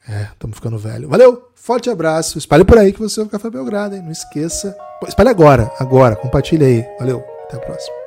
É, 0.08 0.22
estamos 0.32 0.56
ficando 0.56 0.78
velho. 0.78 1.08
Valeu, 1.08 1.50
forte 1.64 1.88
abraço. 1.88 2.36
Espalhe 2.38 2.64
por 2.64 2.78
aí 2.78 2.92
que 2.92 3.00
você 3.00 3.20
é 3.20 3.22
o 3.22 3.28
Café 3.28 3.48
Belgrado, 3.50 3.96
hein? 3.96 4.02
Não 4.02 4.12
esqueça. 4.12 4.76
Espalhe 5.08 5.30
agora, 5.30 5.72
agora. 5.80 6.14
Compartilhe 6.14 6.64
aí. 6.64 6.84
Valeu, 6.98 7.24
até 7.48 7.56
a 7.56 7.60
próxima. 7.60 8.03